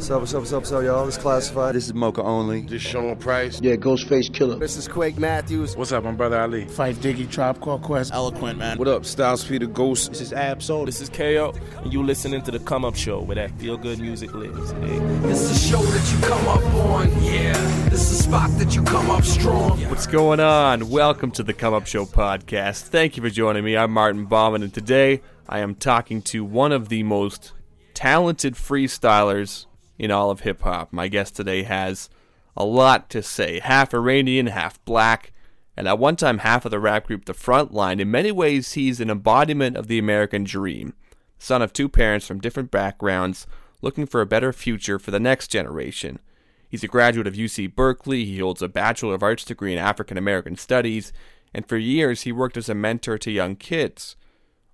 What's 0.00 0.10
up, 0.10 0.20
what's 0.20 0.32
up, 0.32 0.40
what's 0.40 0.52
up, 0.54 0.60
what's 0.60 0.72
up, 0.72 0.82
y'all? 0.82 1.04
This 1.04 1.16
is 1.18 1.22
Classified. 1.22 1.74
This 1.74 1.84
is 1.84 1.92
Moka 1.92 2.24
Only. 2.24 2.62
This 2.62 2.80
Sean 2.80 3.14
Price. 3.16 3.60
Yeah, 3.60 3.76
Ghostface 3.76 4.30
Killah. 4.30 4.58
This 4.58 4.78
is 4.78 4.88
Quake 4.88 5.18
Matthews. 5.18 5.76
What's 5.76 5.92
up, 5.92 6.04
my 6.04 6.12
brother 6.12 6.40
Ali? 6.40 6.64
Phife 6.64 6.94
Diggy 6.94 7.30
Tribe 7.30 7.60
Called 7.60 7.82
Quest. 7.82 8.10
Eloquent, 8.14 8.58
man. 8.58 8.78
What 8.78 8.88
up, 8.88 9.04
Styles 9.04 9.44
P 9.44 9.58
the 9.58 9.66
Ghost? 9.66 10.08
This 10.08 10.22
is 10.22 10.32
Ab-Soul. 10.32 10.86
This 10.86 11.02
is 11.02 11.10
KO, 11.10 11.52
and 11.82 11.92
you 11.92 12.02
listening 12.02 12.40
to 12.40 12.50
the 12.50 12.60
Come 12.60 12.86
Up 12.86 12.96
Show 12.96 13.20
where 13.20 13.34
that 13.34 13.50
feel 13.58 13.76
good 13.76 13.98
music 13.98 14.32
lives. 14.32 14.70
Hey. 14.70 14.98
This 15.28 15.42
is 15.42 15.50
a 15.50 15.68
show 15.68 15.82
that 15.82 16.12
you 16.12 16.26
come 16.26 16.48
up 16.48 16.64
on, 16.86 17.22
yeah. 17.22 17.52
This 17.90 18.10
is 18.10 18.20
a 18.20 18.22
spot 18.22 18.48
that 18.52 18.74
you 18.74 18.82
come 18.84 19.10
up 19.10 19.24
strong. 19.24 19.78
What's 19.90 20.06
going 20.06 20.40
on? 20.40 20.88
Welcome 20.88 21.30
to 21.32 21.42
the 21.42 21.52
Come 21.52 21.74
Up 21.74 21.86
Show 21.86 22.06
podcast. 22.06 22.84
Thank 22.84 23.18
you 23.18 23.22
for 23.22 23.28
joining 23.28 23.64
me. 23.64 23.76
I'm 23.76 23.92
Martin 23.92 24.24
Bauman, 24.24 24.62
and 24.62 24.72
today 24.72 25.20
I 25.46 25.58
am 25.58 25.74
talking 25.74 26.22
to 26.22 26.42
one 26.42 26.72
of 26.72 26.88
the 26.88 27.02
most 27.02 27.52
talented 27.92 28.54
freestylers 28.54 29.66
in 30.00 30.10
all 30.10 30.30
of 30.30 30.40
hip 30.40 30.62
hop. 30.62 30.90
My 30.94 31.08
guest 31.08 31.36
today 31.36 31.62
has 31.62 32.08
a 32.56 32.64
lot 32.64 33.10
to 33.10 33.22
say. 33.22 33.60
Half 33.60 33.92
Iranian, 33.92 34.46
half 34.46 34.82
black, 34.86 35.30
and 35.76 35.86
at 35.86 35.98
one 35.98 36.16
time 36.16 36.38
half 36.38 36.64
of 36.64 36.70
the 36.70 36.80
rap 36.80 37.06
group 37.06 37.26
The 37.26 37.34
Frontline. 37.34 38.00
In 38.00 38.10
many 38.10 38.32
ways, 38.32 38.72
he's 38.72 38.98
an 39.00 39.10
embodiment 39.10 39.76
of 39.76 39.88
the 39.88 39.98
American 39.98 40.42
dream. 40.42 40.94
Son 41.38 41.60
of 41.60 41.74
two 41.74 41.86
parents 41.86 42.26
from 42.26 42.40
different 42.40 42.70
backgrounds, 42.70 43.46
looking 43.82 44.06
for 44.06 44.22
a 44.22 44.26
better 44.26 44.54
future 44.54 44.98
for 44.98 45.10
the 45.10 45.20
next 45.20 45.48
generation. 45.48 46.18
He's 46.66 46.84
a 46.84 46.88
graduate 46.88 47.26
of 47.26 47.34
UC 47.34 47.74
Berkeley. 47.74 48.24
He 48.24 48.38
holds 48.38 48.62
a 48.62 48.68
Bachelor 48.68 49.14
of 49.14 49.22
Arts 49.22 49.44
degree 49.44 49.74
in 49.74 49.78
African 49.78 50.16
American 50.16 50.56
Studies, 50.56 51.12
and 51.52 51.68
for 51.68 51.76
years 51.76 52.22
he 52.22 52.32
worked 52.32 52.56
as 52.56 52.70
a 52.70 52.74
mentor 52.74 53.18
to 53.18 53.30
young 53.30 53.54
kids. 53.54 54.16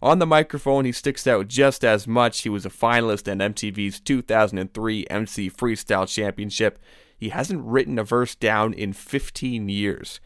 On 0.02 0.18
the 0.18 0.26
microphone, 0.26 0.84
he 0.84 0.92
sticks 0.92 1.26
out 1.26 1.48
just 1.48 1.82
as 1.82 2.06
much. 2.06 2.42
He 2.42 2.50
was 2.50 2.66
a 2.66 2.70
finalist 2.70 3.26
in 3.28 3.38
MTV's 3.38 3.98
2003 4.00 5.06
MC 5.08 5.50
Freestyle 5.50 6.06
Championship. 6.06 6.78
He 7.16 7.30
hasn't 7.30 7.64
written 7.64 7.98
a 7.98 8.04
verse 8.04 8.34
down 8.34 8.74
in 8.74 8.92
15 8.92 9.70
years. 9.70 10.20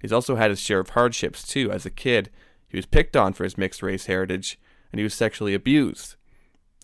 He's 0.00 0.12
also 0.12 0.36
had 0.36 0.50
his 0.50 0.60
share 0.60 0.80
of 0.80 0.90
hardships, 0.90 1.46
too. 1.46 1.70
As 1.70 1.84
a 1.84 1.90
kid, 1.90 2.30
he 2.66 2.78
was 2.78 2.86
picked 2.86 3.14
on 3.14 3.34
for 3.34 3.44
his 3.44 3.58
mixed 3.58 3.82
race 3.82 4.06
heritage, 4.06 4.58
and 4.90 4.98
he 4.98 5.04
was 5.04 5.12
sexually 5.12 5.52
abused. 5.52 6.16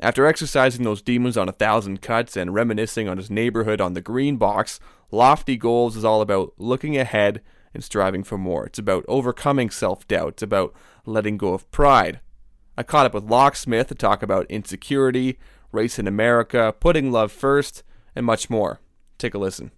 After 0.02 0.26
exercising 0.26 0.84
those 0.84 1.00
demons 1.00 1.38
on 1.38 1.48
a 1.48 1.52
thousand 1.52 2.02
cuts 2.02 2.36
and 2.36 2.52
reminiscing 2.52 3.08
on 3.08 3.16
his 3.16 3.30
neighborhood 3.30 3.80
on 3.80 3.94
the 3.94 4.02
green 4.02 4.36
box, 4.36 4.78
Lofty 5.10 5.56
Goals 5.56 5.96
is 5.96 6.04
all 6.04 6.20
about 6.20 6.52
looking 6.58 6.98
ahead 6.98 7.40
and 7.72 7.82
striving 7.82 8.22
for 8.22 8.36
more. 8.36 8.66
It's 8.66 8.78
about 8.78 9.06
overcoming 9.08 9.70
self 9.70 10.06
doubt. 10.06 10.34
It's 10.34 10.42
about 10.42 10.74
letting 11.06 11.38
go 11.38 11.54
of 11.54 11.70
pride. 11.70 12.20
I 12.78 12.82
caught 12.82 13.06
up 13.06 13.14
with 13.14 13.24
Locksmith 13.24 13.88
to 13.88 13.94
talk 13.94 14.22
about 14.22 14.50
insecurity, 14.50 15.38
race 15.72 15.98
in 15.98 16.06
America, 16.06 16.74
putting 16.78 17.10
love 17.10 17.32
first, 17.32 17.82
and 18.14 18.26
much 18.26 18.50
more. 18.50 18.80
Take 19.18 19.34
a 19.34 19.38
listen. 19.38 19.70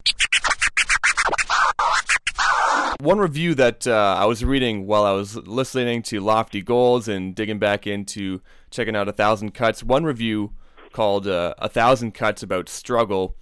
One 3.00 3.18
review 3.18 3.54
that 3.54 3.86
uh, 3.86 4.16
I 4.18 4.24
was 4.24 4.44
reading 4.44 4.88
while 4.88 5.04
I 5.04 5.12
was 5.12 5.36
listening 5.36 6.02
to 6.02 6.18
Lofty 6.18 6.60
Goals 6.60 7.06
and 7.06 7.32
digging 7.32 7.60
back 7.60 7.86
into 7.86 8.40
checking 8.70 8.96
out 8.96 9.08
A 9.08 9.12
Thousand 9.12 9.54
Cuts, 9.54 9.84
one 9.84 10.02
review 10.02 10.52
called 10.92 11.28
uh, 11.28 11.54
A 11.58 11.68
Thousand 11.68 12.12
Cuts 12.12 12.42
about 12.42 12.68
struggle 12.68 13.36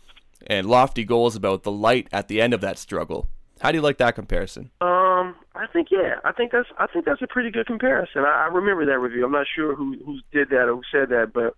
and 0.46 0.68
Lofty 0.68 1.04
Goals 1.04 1.34
about 1.34 1.62
the 1.62 1.72
light 1.72 2.08
at 2.12 2.28
the 2.28 2.42
end 2.42 2.52
of 2.52 2.60
that 2.60 2.76
struggle. 2.76 3.28
How 3.60 3.70
do 3.70 3.78
you 3.78 3.82
like 3.82 3.98
that 3.98 4.14
comparison? 4.14 4.70
Um, 4.80 5.34
I 5.54 5.66
think 5.72 5.88
yeah, 5.90 6.16
I 6.24 6.32
think 6.32 6.52
that's 6.52 6.68
I 6.78 6.86
think 6.86 7.06
that's 7.06 7.22
a 7.22 7.26
pretty 7.26 7.50
good 7.50 7.66
comparison. 7.66 8.22
I, 8.22 8.48
I 8.48 8.54
remember 8.54 8.84
that 8.86 8.98
review. 8.98 9.24
I'm 9.24 9.32
not 9.32 9.46
sure 9.54 9.74
who 9.74 9.96
who 10.04 10.18
did 10.32 10.50
that 10.50 10.68
or 10.68 10.76
who 10.76 10.82
said 10.92 11.08
that, 11.08 11.32
but 11.32 11.54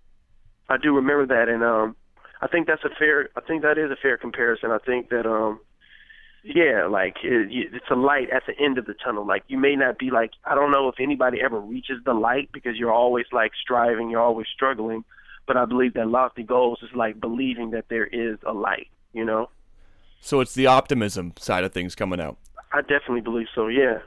I 0.69 0.77
do 0.77 0.95
remember 0.95 1.27
that, 1.27 1.49
and 1.53 1.65
um, 1.65 1.97
I 2.41 2.47
think 2.47 2.67
that's 2.67 2.85
a 2.85 2.91
fair. 2.99 3.31
I 3.37 3.41
think 3.41 3.63
that 3.63 3.79
is 3.79 3.91
a 3.91 3.97
fair 4.01 4.17
comparison. 4.17 4.71
I 4.71 4.79
think 4.79 5.09
that 5.11 5.27
um, 5.27 5.59
yeah, 6.45 6.87
like 6.87 7.17
it, 7.25 7.49
it's 7.51 7.91
a 7.91 7.97
light 7.97 8.31
at 8.31 8.45
the 8.47 8.55
end 8.63 8.79
of 8.79 8.87
the 8.87 8.95
tunnel. 8.95 9.27
Like 9.27 9.43
you 9.49 9.59
may 9.59 9.75
not 9.75 9.99
be 9.99 10.11
like 10.11 10.31
I 10.45 10.55
don't 10.55 10.71
know 10.71 10.89
if 10.89 11.01
anybody 11.01 11.39
ever 11.43 11.59
reaches 11.59 11.99
the 12.05 12.15
light 12.15 12.51
because 12.53 12.77
you're 12.77 12.93
always 12.93 13.27
like 13.33 13.53
striving, 13.61 14.09
you're 14.09 14.23
always 14.23 14.47
struggling, 14.55 15.05
but 15.49 15.57
I 15.57 15.65
believe 15.65 15.95
that 15.95 16.07
lofty 16.07 16.45
goals 16.45 16.79
is 16.83 16.95
like 16.95 17.21
believing 17.21 17.73
that 17.73 17.87
there 17.89 18.07
is 18.07 18.39
a 18.47 18.53
light. 18.53 18.89
You 19.13 19.25
know. 19.25 19.51
So 20.21 20.41
it's 20.41 20.55
the 20.55 20.67
optimism 20.67 21.33
side 21.39 21.65
of 21.65 21.73
things 21.73 21.95
coming 21.95 22.21
out. 22.21 22.39
I 22.73 22.83
definitely 22.83 23.23
believe 23.23 23.47
so. 23.55 23.69
Yeah, 23.69 23.99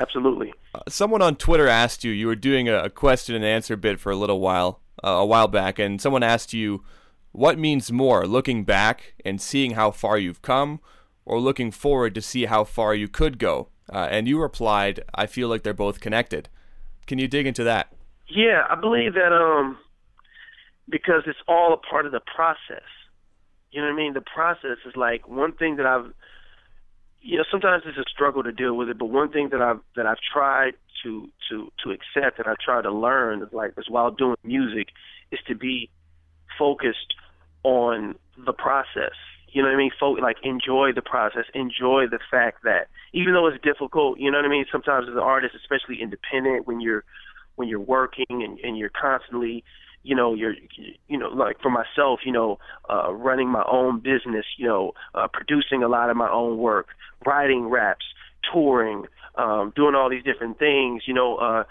absolutely. 0.00 0.52
Uh, 0.74 0.80
someone 0.88 1.22
on 1.22 1.36
Twitter 1.36 1.68
asked 1.68 2.04
you. 2.04 2.12
You 2.12 2.26
were 2.26 2.36
doing 2.36 2.68
a, 2.68 2.84
a 2.84 2.90
question 2.90 3.34
and 3.34 3.44
answer 3.44 3.76
bit 3.76 3.98
for 3.98 4.12
a 4.12 4.16
little 4.16 4.40
while, 4.40 4.80
uh, 5.02 5.08
a 5.08 5.26
while 5.26 5.48
back, 5.48 5.78
and 5.78 6.00
someone 6.00 6.22
asked 6.22 6.52
you, 6.52 6.84
"What 7.32 7.58
means 7.58 7.90
more, 7.90 8.26
looking 8.26 8.64
back 8.64 9.14
and 9.24 9.40
seeing 9.40 9.72
how 9.72 9.90
far 9.90 10.18
you've 10.18 10.42
come, 10.42 10.80
or 11.24 11.40
looking 11.40 11.70
forward 11.70 12.14
to 12.14 12.22
see 12.22 12.44
how 12.44 12.64
far 12.64 12.94
you 12.94 13.08
could 13.08 13.38
go?" 13.38 13.68
Uh, 13.90 14.08
and 14.10 14.28
you 14.28 14.40
replied, 14.40 15.02
"I 15.14 15.26
feel 15.26 15.48
like 15.48 15.62
they're 15.62 15.72
both 15.72 16.00
connected." 16.00 16.50
Can 17.06 17.18
you 17.18 17.26
dig 17.26 17.46
into 17.46 17.64
that? 17.64 17.90
Yeah, 18.28 18.66
I 18.68 18.74
believe 18.74 19.14
that 19.14 19.32
um, 19.32 19.78
because 20.90 21.22
it's 21.26 21.38
all 21.48 21.72
a 21.72 21.78
part 21.78 22.04
of 22.04 22.12
the 22.12 22.20
process. 22.20 22.84
You 23.70 23.80
know 23.82 23.88
what 23.88 23.94
I 23.94 23.96
mean? 23.96 24.14
The 24.14 24.22
process 24.22 24.78
is 24.86 24.96
like 24.96 25.28
one 25.28 25.52
thing 25.52 25.76
that 25.76 25.86
I've 25.86 26.12
you 27.20 27.36
know, 27.36 27.44
sometimes 27.50 27.82
it's 27.86 27.98
a 27.98 28.04
struggle 28.08 28.42
to 28.42 28.52
deal 28.52 28.74
with 28.74 28.88
it, 28.88 28.98
but 28.98 29.06
one 29.06 29.30
thing 29.30 29.48
that 29.50 29.60
I've 29.60 29.80
that 29.96 30.06
I've 30.06 30.20
tried 30.32 30.72
to 31.02 31.28
to 31.50 31.70
to 31.84 31.90
accept 31.90 32.38
and 32.38 32.48
I 32.48 32.54
try 32.64 32.82
to 32.82 32.90
learn 32.90 33.42
is 33.42 33.52
like 33.52 33.72
is 33.76 33.88
while 33.88 34.10
doing 34.10 34.36
music 34.44 34.88
is 35.30 35.38
to 35.48 35.54
be 35.54 35.90
focused 36.58 37.14
on 37.64 38.14
the 38.44 38.52
process. 38.52 39.14
You 39.50 39.62
know 39.62 39.68
what 39.68 39.74
I 39.74 39.78
mean? 39.78 39.90
Fo- 39.98 40.12
like 40.12 40.36
enjoy 40.42 40.92
the 40.94 41.02
process, 41.02 41.44
enjoy 41.54 42.06
the 42.10 42.18
fact 42.30 42.64
that 42.64 42.88
even 43.12 43.32
though 43.34 43.46
it's 43.46 43.62
difficult, 43.62 44.18
you 44.18 44.30
know 44.30 44.38
what 44.38 44.44
I 44.44 44.48
mean. 44.48 44.66
Sometimes 44.70 45.06
as 45.08 45.14
an 45.14 45.20
artist, 45.20 45.54
especially 45.54 46.00
independent, 46.00 46.66
when 46.66 46.80
you're 46.80 47.04
when 47.56 47.68
you're 47.68 47.80
working 47.80 48.26
and, 48.30 48.58
and 48.60 48.78
you're 48.78 48.90
constantly 48.90 49.64
you 50.08 50.14
know 50.14 50.32
you're 50.32 50.54
you 51.06 51.18
know 51.18 51.28
like 51.28 51.60
for 51.60 51.70
myself 51.70 52.20
you 52.24 52.32
know 52.32 52.58
uh 52.88 53.12
running 53.12 53.48
my 53.48 53.62
own 53.70 54.00
business 54.00 54.46
you 54.56 54.66
know 54.66 54.92
uh 55.14 55.28
producing 55.30 55.82
a 55.82 55.88
lot 55.88 56.08
of 56.08 56.16
my 56.16 56.30
own 56.30 56.56
work 56.56 56.88
writing 57.26 57.68
raps 57.68 58.06
touring 58.50 59.04
um 59.34 59.70
doing 59.76 59.94
all 59.94 60.08
these 60.08 60.24
different 60.24 60.58
things 60.58 61.02
you 61.06 61.12
know 61.12 61.36
uh 61.36 61.64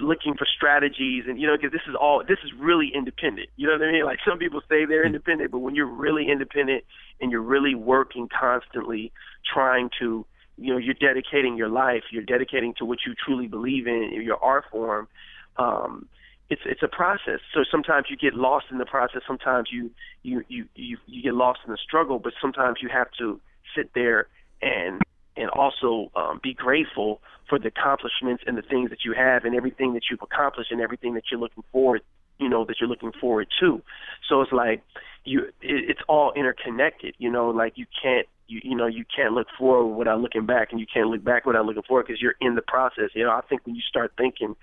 looking 0.00 0.34
for 0.34 0.46
strategies 0.56 1.24
and 1.26 1.40
you 1.40 1.46
know 1.46 1.56
because 1.56 1.72
this 1.72 1.86
is 1.88 1.94
all 1.98 2.22
this 2.28 2.38
is 2.44 2.50
really 2.58 2.90
independent. 2.94 3.48
You 3.56 3.66
know 3.68 3.74
what 3.74 3.88
i 3.88 3.92
mean? 3.92 4.04
Like 4.04 4.18
some 4.28 4.36
people 4.36 4.60
say 4.68 4.84
they're 4.84 5.06
independent 5.06 5.50
but 5.50 5.60
when 5.60 5.74
you're 5.74 5.86
really 5.86 6.28
independent 6.30 6.84
and 7.20 7.30
you're 7.30 7.40
really 7.40 7.74
working 7.74 8.28
constantly 8.28 9.10
trying 9.50 9.88
to 10.00 10.26
you 10.58 10.72
know 10.72 10.78
you're 10.78 10.94
dedicating 10.94 11.56
your 11.56 11.68
life 11.68 12.02
you're 12.10 12.24
dedicating 12.24 12.74
to 12.78 12.84
what 12.84 12.98
you 13.06 13.14
truly 13.24 13.46
believe 13.46 13.86
in 13.86 14.10
your 14.22 14.42
art 14.42 14.64
form 14.70 15.08
um 15.56 16.06
it's 16.50 16.62
it's 16.64 16.82
a 16.82 16.88
process. 16.88 17.40
So 17.52 17.64
sometimes 17.70 18.06
you 18.10 18.16
get 18.16 18.34
lost 18.34 18.66
in 18.70 18.78
the 18.78 18.86
process. 18.86 19.22
Sometimes 19.26 19.68
you 19.72 19.90
you 20.22 20.44
you 20.48 20.66
you, 20.74 20.98
you 21.06 21.22
get 21.22 21.34
lost 21.34 21.60
in 21.66 21.72
the 21.72 21.78
struggle. 21.78 22.18
But 22.18 22.34
sometimes 22.40 22.78
you 22.82 22.88
have 22.92 23.08
to 23.18 23.40
sit 23.76 23.92
there 23.94 24.28
and 24.62 25.00
and 25.36 25.50
also 25.50 26.10
um, 26.14 26.40
be 26.42 26.54
grateful 26.54 27.20
for 27.48 27.58
the 27.58 27.68
accomplishments 27.68 28.44
and 28.46 28.56
the 28.56 28.62
things 28.62 28.90
that 28.90 29.04
you 29.04 29.14
have 29.14 29.44
and 29.44 29.54
everything 29.54 29.94
that 29.94 30.04
you've 30.10 30.22
accomplished 30.22 30.70
and 30.70 30.80
everything 30.80 31.14
that 31.14 31.24
you're 31.30 31.40
looking 31.40 31.64
forward 31.72 32.02
you 32.38 32.48
know 32.48 32.64
that 32.64 32.76
you're 32.80 32.88
looking 32.88 33.12
forward 33.20 33.48
to. 33.60 33.82
So 34.28 34.40
it's 34.40 34.52
like 34.52 34.82
you 35.24 35.44
it, 35.62 35.90
it's 35.90 36.00
all 36.08 36.32
interconnected. 36.34 37.14
You 37.18 37.30
know, 37.30 37.50
like 37.50 37.74
you 37.76 37.86
can't 38.02 38.26
you 38.46 38.60
you 38.62 38.76
know 38.76 38.86
you 38.86 39.04
can't 39.14 39.32
look 39.32 39.48
forward 39.58 39.96
without 39.96 40.20
looking 40.20 40.46
back, 40.46 40.68
and 40.70 40.80
you 40.80 40.86
can't 40.92 41.08
look 41.08 41.24
back 41.24 41.46
without 41.46 41.64
looking 41.64 41.82
forward 41.82 42.06
because 42.06 42.20
you're 42.20 42.36
in 42.40 42.54
the 42.54 42.62
process. 42.62 43.10
You 43.14 43.24
know, 43.24 43.30
I 43.30 43.40
think 43.48 43.66
when 43.66 43.74
you 43.74 43.82
start 43.82 44.12
thinking 44.16 44.56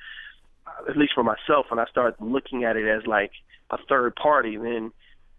Uh, 0.80 0.90
at 0.90 0.98
least 0.98 1.14
for 1.14 1.24
myself, 1.24 1.66
when 1.70 1.80
I 1.80 1.86
start 1.86 2.20
looking 2.22 2.64
at 2.64 2.76
it 2.76 2.88
as 2.88 3.06
like 3.08 3.32
a 3.70 3.78
third 3.90 4.16
party, 4.16 4.58
then 4.58 4.92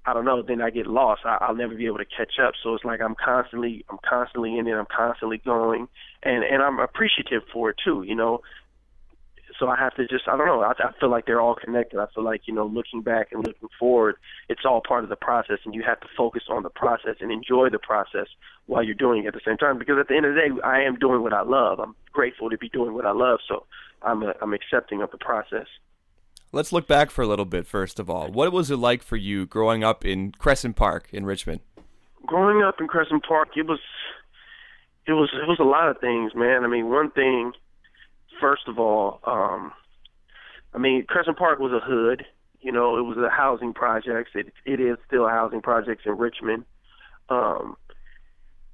I 0.04 0.14
don't 0.14 0.24
know, 0.24 0.42
then 0.42 0.60
I 0.60 0.70
get 0.70 0.86
lost. 0.86 1.22
I, 1.24 1.38
I'll 1.40 1.54
never 1.54 1.74
be 1.74 1.86
able 1.86 1.98
to 1.98 2.04
catch 2.04 2.34
up. 2.44 2.54
So 2.62 2.74
it's 2.74 2.84
like 2.84 3.00
I'm 3.00 3.14
constantly, 3.14 3.84
I'm 3.88 3.98
constantly 4.08 4.58
in 4.58 4.66
it. 4.66 4.72
I'm 4.72 4.86
constantly 4.94 5.38
going, 5.44 5.88
and 6.22 6.44
and 6.44 6.62
I'm 6.62 6.80
appreciative 6.80 7.42
for 7.52 7.70
it 7.70 7.76
too. 7.84 8.02
You 8.02 8.16
know, 8.16 8.40
so 9.62 9.68
I 9.68 9.78
have 9.78 9.94
to 9.94 10.08
just, 10.08 10.26
I 10.26 10.36
don't 10.36 10.46
know. 10.46 10.62
I, 10.62 10.72
I 10.72 10.90
feel 10.98 11.08
like 11.08 11.26
they're 11.26 11.40
all 11.40 11.54
connected. 11.54 12.00
I 12.00 12.06
feel 12.12 12.24
like 12.24 12.42
you 12.46 12.54
know, 12.54 12.66
looking 12.66 13.00
back 13.00 13.28
and 13.30 13.46
looking 13.46 13.68
forward, 13.78 14.16
it's 14.48 14.62
all 14.64 14.82
part 14.86 15.04
of 15.04 15.10
the 15.10 15.16
process, 15.16 15.58
and 15.64 15.72
you 15.72 15.84
have 15.86 16.00
to 16.00 16.08
focus 16.16 16.42
on 16.50 16.64
the 16.64 16.70
process 16.70 17.16
and 17.20 17.30
enjoy 17.30 17.68
the 17.70 17.78
process 17.78 18.26
while 18.66 18.82
you're 18.82 18.94
doing 18.94 19.22
it 19.22 19.28
at 19.28 19.34
the 19.34 19.40
same 19.46 19.56
time. 19.56 19.78
Because 19.78 19.98
at 20.00 20.08
the 20.08 20.16
end 20.16 20.26
of 20.26 20.34
the 20.34 20.40
day, 20.40 20.48
I 20.64 20.80
am 20.82 20.96
doing 20.96 21.22
what 21.22 21.32
I 21.32 21.42
love. 21.42 21.78
I'm 21.78 21.94
grateful 22.12 22.50
to 22.50 22.58
be 22.58 22.68
doing 22.68 22.94
what 22.94 23.06
I 23.06 23.12
love. 23.12 23.38
So 23.46 23.66
I'm 24.02 24.24
a, 24.24 24.34
I'm 24.42 24.52
accepting 24.52 25.00
of 25.02 25.12
the 25.12 25.18
process. 25.18 25.66
Let's 26.50 26.72
look 26.72 26.88
back 26.88 27.12
for 27.12 27.22
a 27.22 27.26
little 27.28 27.46
bit. 27.46 27.66
First 27.66 28.00
of 28.00 28.10
all, 28.10 28.28
what 28.28 28.52
was 28.52 28.70
it 28.70 28.76
like 28.76 29.04
for 29.04 29.16
you 29.16 29.46
growing 29.46 29.84
up 29.84 30.04
in 30.04 30.32
Crescent 30.32 30.74
Park 30.74 31.08
in 31.12 31.24
Richmond? 31.24 31.60
growing 32.26 32.62
up 32.62 32.80
in 32.80 32.88
Crescent 32.88 33.24
Park, 33.26 33.50
it 33.56 33.66
was 33.66 33.80
it 35.06 35.12
was 35.12 35.30
it 35.34 35.48
was 35.48 35.58
a 35.60 35.64
lot 35.64 35.88
of 35.88 35.98
things, 36.00 36.32
man. 36.34 36.64
I 36.64 36.68
mean, 36.68 36.88
one 36.88 37.10
thing, 37.10 37.52
first 38.42 38.68
of 38.68 38.78
all, 38.78 39.20
um, 39.24 39.72
I 40.74 40.78
mean, 40.78 41.06
Crescent 41.06 41.38
Park 41.38 41.60
was 41.60 41.72
a 41.72 41.80
hood. 41.80 42.24
You 42.60 42.72
know, 42.72 42.98
it 42.98 43.02
was 43.02 43.16
a 43.16 43.30
housing 43.30 43.72
project. 43.72 44.30
It 44.34 44.52
it 44.66 44.80
is 44.80 44.98
still 45.06 45.26
a 45.26 45.30
housing 45.30 45.62
project 45.62 46.02
in 46.04 46.18
Richmond. 46.18 46.64
Um, 47.28 47.76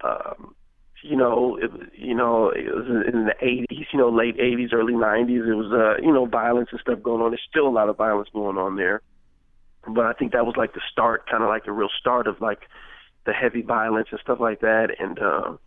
um, 0.03 0.55
you 1.03 1.17
know, 1.17 1.57
it, 1.61 1.71
you 1.93 2.15
know, 2.15 2.51
it 2.51 2.75
was 2.75 2.87
in 3.13 3.27
the 3.27 3.35
80s, 3.41 3.87
you 3.93 3.99
know, 3.99 4.09
late 4.09 4.37
80s, 4.37 4.73
early 4.73 4.95
90s. 4.95 5.49
It 5.49 5.55
was, 5.55 5.73
uh, 5.73 6.03
you 6.05 6.13
know, 6.13 6.27
violence 6.27 6.71
and 6.73 6.81
stuff 6.81 7.03
going 7.03 7.23
on. 7.23 7.31
There's 7.31 7.47
still 7.49 7.69
a 7.69 7.71
lot 7.71 7.89
of 7.89 7.97
violence 7.97 8.29
going 8.33 8.59
on 8.59 8.77
there, 8.77 9.01
but 9.87 10.07
I 10.07 10.13
think 10.13 10.33
that 10.33 10.45
was 10.45 10.57
like 10.57 10.75
the 10.75 10.81
start, 10.91 11.29
kind 11.31 11.43
of 11.43 11.49
like 11.49 11.65
the 11.65 11.73
real 11.73 11.91
start 12.01 12.27
of 12.27 12.41
like 12.41 12.61
the 13.27 13.33
heavy 13.33 13.63
violence 13.63 14.09
and 14.11 14.21
stuff 14.21 14.41
like 14.41 14.61
that. 14.61 14.89
And 14.99 15.19
um, 15.21 15.59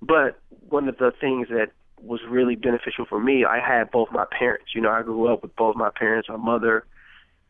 but 0.00 0.40
one 0.68 0.88
of 0.88 0.96
the 0.96 1.12
things 1.20 1.48
that 1.48 1.72
was 2.02 2.20
really 2.28 2.56
beneficial 2.56 3.04
for 3.08 3.20
me, 3.20 3.44
I 3.44 3.60
had 3.60 3.90
both 3.90 4.08
my 4.12 4.24
parents. 4.38 4.66
You 4.74 4.80
know, 4.80 4.90
I 4.90 5.02
grew 5.02 5.32
up 5.32 5.42
with 5.42 5.54
both 5.56 5.76
my 5.76 5.90
parents, 5.90 6.28
my 6.28 6.36
mother 6.36 6.84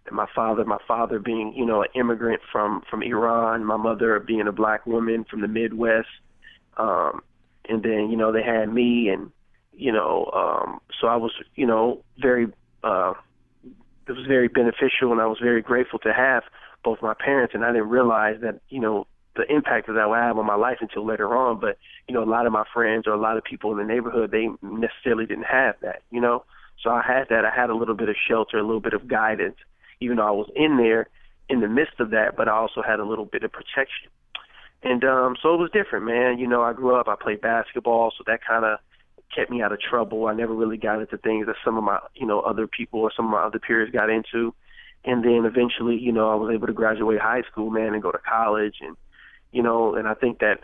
and 0.06 0.16
my 0.16 0.26
father. 0.34 0.64
My 0.64 0.78
father 0.86 1.18
being, 1.18 1.52
you 1.56 1.64
know, 1.64 1.82
an 1.82 1.88
immigrant 1.94 2.40
from 2.50 2.82
from 2.90 3.02
Iran, 3.02 3.64
my 3.64 3.76
mother 3.76 4.18
being 4.20 4.46
a 4.46 4.52
black 4.52 4.86
woman 4.86 5.24
from 5.28 5.40
the 5.40 5.48
Midwest. 5.48 6.08
Um, 6.76 7.22
and 7.68 7.82
then, 7.82 8.10
you 8.10 8.16
know, 8.16 8.32
they 8.32 8.42
had 8.42 8.72
me 8.72 9.08
and 9.08 9.30
you 9.72 9.92
know, 9.92 10.30
um 10.34 10.80
so 11.00 11.06
I 11.06 11.16
was, 11.16 11.32
you 11.54 11.66
know, 11.66 12.02
very 12.18 12.48
uh 12.82 13.14
it 14.06 14.12
was 14.12 14.26
very 14.26 14.48
beneficial 14.48 15.12
and 15.12 15.20
I 15.20 15.26
was 15.26 15.38
very 15.40 15.62
grateful 15.62 15.98
to 16.00 16.12
have 16.12 16.42
both 16.82 17.00
my 17.00 17.14
parents 17.14 17.54
and 17.54 17.64
I 17.64 17.72
didn't 17.72 17.88
realize 17.88 18.40
that, 18.42 18.60
you 18.68 18.80
know, 18.80 19.06
the 19.36 19.44
impact 19.52 19.86
that 19.86 19.94
that 19.94 20.08
would 20.08 20.18
have 20.18 20.38
on 20.38 20.46
my 20.46 20.56
life 20.56 20.78
until 20.80 21.06
later 21.06 21.36
on. 21.36 21.60
But 21.60 21.78
you 22.08 22.14
know, 22.14 22.22
a 22.22 22.30
lot 22.30 22.46
of 22.46 22.52
my 22.52 22.64
friends 22.72 23.06
or 23.06 23.12
a 23.12 23.20
lot 23.20 23.36
of 23.36 23.44
people 23.44 23.70
in 23.72 23.78
the 23.78 23.84
neighborhood, 23.84 24.30
they 24.30 24.48
necessarily 24.62 25.26
didn't 25.26 25.44
have 25.44 25.76
that. 25.82 26.02
You 26.10 26.20
know, 26.20 26.44
so 26.82 26.90
I 26.90 27.02
had 27.02 27.28
that. 27.30 27.44
I 27.44 27.50
had 27.54 27.70
a 27.70 27.76
little 27.76 27.94
bit 27.94 28.08
of 28.08 28.16
shelter, 28.28 28.58
a 28.58 28.62
little 28.62 28.80
bit 28.80 28.94
of 28.94 29.08
guidance, 29.08 29.56
even 30.00 30.16
though 30.16 30.26
I 30.26 30.32
was 30.32 30.50
in 30.54 30.76
there 30.76 31.08
in 31.48 31.60
the 31.60 31.68
midst 31.68 32.00
of 32.00 32.10
that. 32.10 32.36
But 32.36 32.48
I 32.48 32.52
also 32.52 32.82
had 32.82 33.00
a 33.00 33.04
little 33.04 33.24
bit 33.24 33.42
of 33.44 33.52
protection. 33.52 34.10
And 34.82 35.04
um, 35.04 35.36
so 35.42 35.54
it 35.54 35.58
was 35.58 35.70
different, 35.72 36.06
man. 36.06 36.38
You 36.38 36.46
know, 36.46 36.62
I 36.62 36.72
grew 36.72 36.96
up. 36.96 37.06
I 37.06 37.14
played 37.20 37.40
basketball, 37.40 38.12
so 38.16 38.24
that 38.26 38.40
kind 38.46 38.64
of 38.64 38.78
kept 39.34 39.50
me 39.50 39.62
out 39.62 39.72
of 39.72 39.80
trouble. 39.80 40.26
I 40.26 40.34
never 40.34 40.54
really 40.54 40.78
got 40.78 41.00
into 41.00 41.18
things 41.18 41.46
that 41.46 41.56
some 41.64 41.76
of 41.76 41.84
my, 41.84 41.98
you 42.14 42.26
know, 42.26 42.40
other 42.40 42.66
people 42.66 43.00
or 43.00 43.12
some 43.14 43.26
of 43.26 43.30
my 43.30 43.42
other 43.42 43.58
peers 43.58 43.90
got 43.92 44.10
into. 44.10 44.54
And 45.04 45.24
then 45.24 45.44
eventually, 45.44 45.96
you 45.96 46.12
know, 46.12 46.30
I 46.30 46.34
was 46.34 46.52
able 46.52 46.66
to 46.66 46.72
graduate 46.72 47.20
high 47.20 47.42
school, 47.50 47.70
man, 47.70 47.94
and 47.94 48.02
go 48.02 48.10
to 48.10 48.18
college 48.18 48.76
and 48.80 48.96
you 49.52 49.62
know, 49.62 49.94
and 49.94 50.06
I 50.06 50.14
think 50.14 50.38
that 50.40 50.60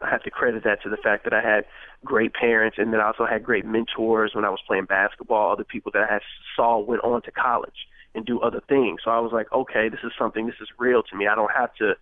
I 0.00 0.10
have 0.10 0.22
to 0.22 0.30
credit 0.30 0.64
that 0.64 0.82
to 0.82 0.88
the 0.88 0.96
fact 0.96 1.24
that 1.24 1.32
I 1.32 1.42
had 1.42 1.64
great 2.04 2.32
parents 2.32 2.78
and 2.78 2.92
then 2.92 3.00
I 3.00 3.06
also 3.06 3.26
had 3.26 3.44
great 3.44 3.66
mentors 3.66 4.32
when 4.34 4.44
I 4.44 4.50
was 4.50 4.60
playing 4.66 4.86
basketball, 4.86 5.52
other 5.52 5.64
people 5.64 5.92
that 5.92 6.02
I 6.08 6.12
had 6.12 6.22
saw 6.56 6.78
went 6.78 7.04
on 7.04 7.22
to 7.22 7.30
college 7.30 7.86
and 8.14 8.24
do 8.24 8.40
other 8.40 8.60
things. 8.68 9.00
So 9.04 9.10
I 9.10 9.20
was 9.20 9.32
like, 9.32 9.52
okay, 9.52 9.88
this 9.88 10.00
is 10.02 10.12
something, 10.18 10.46
this 10.46 10.60
is 10.60 10.68
real 10.78 11.02
to 11.02 11.16
me. 11.16 11.26
I 11.26 11.34
don't 11.34 11.52
have 11.54 11.74
to, 11.76 11.94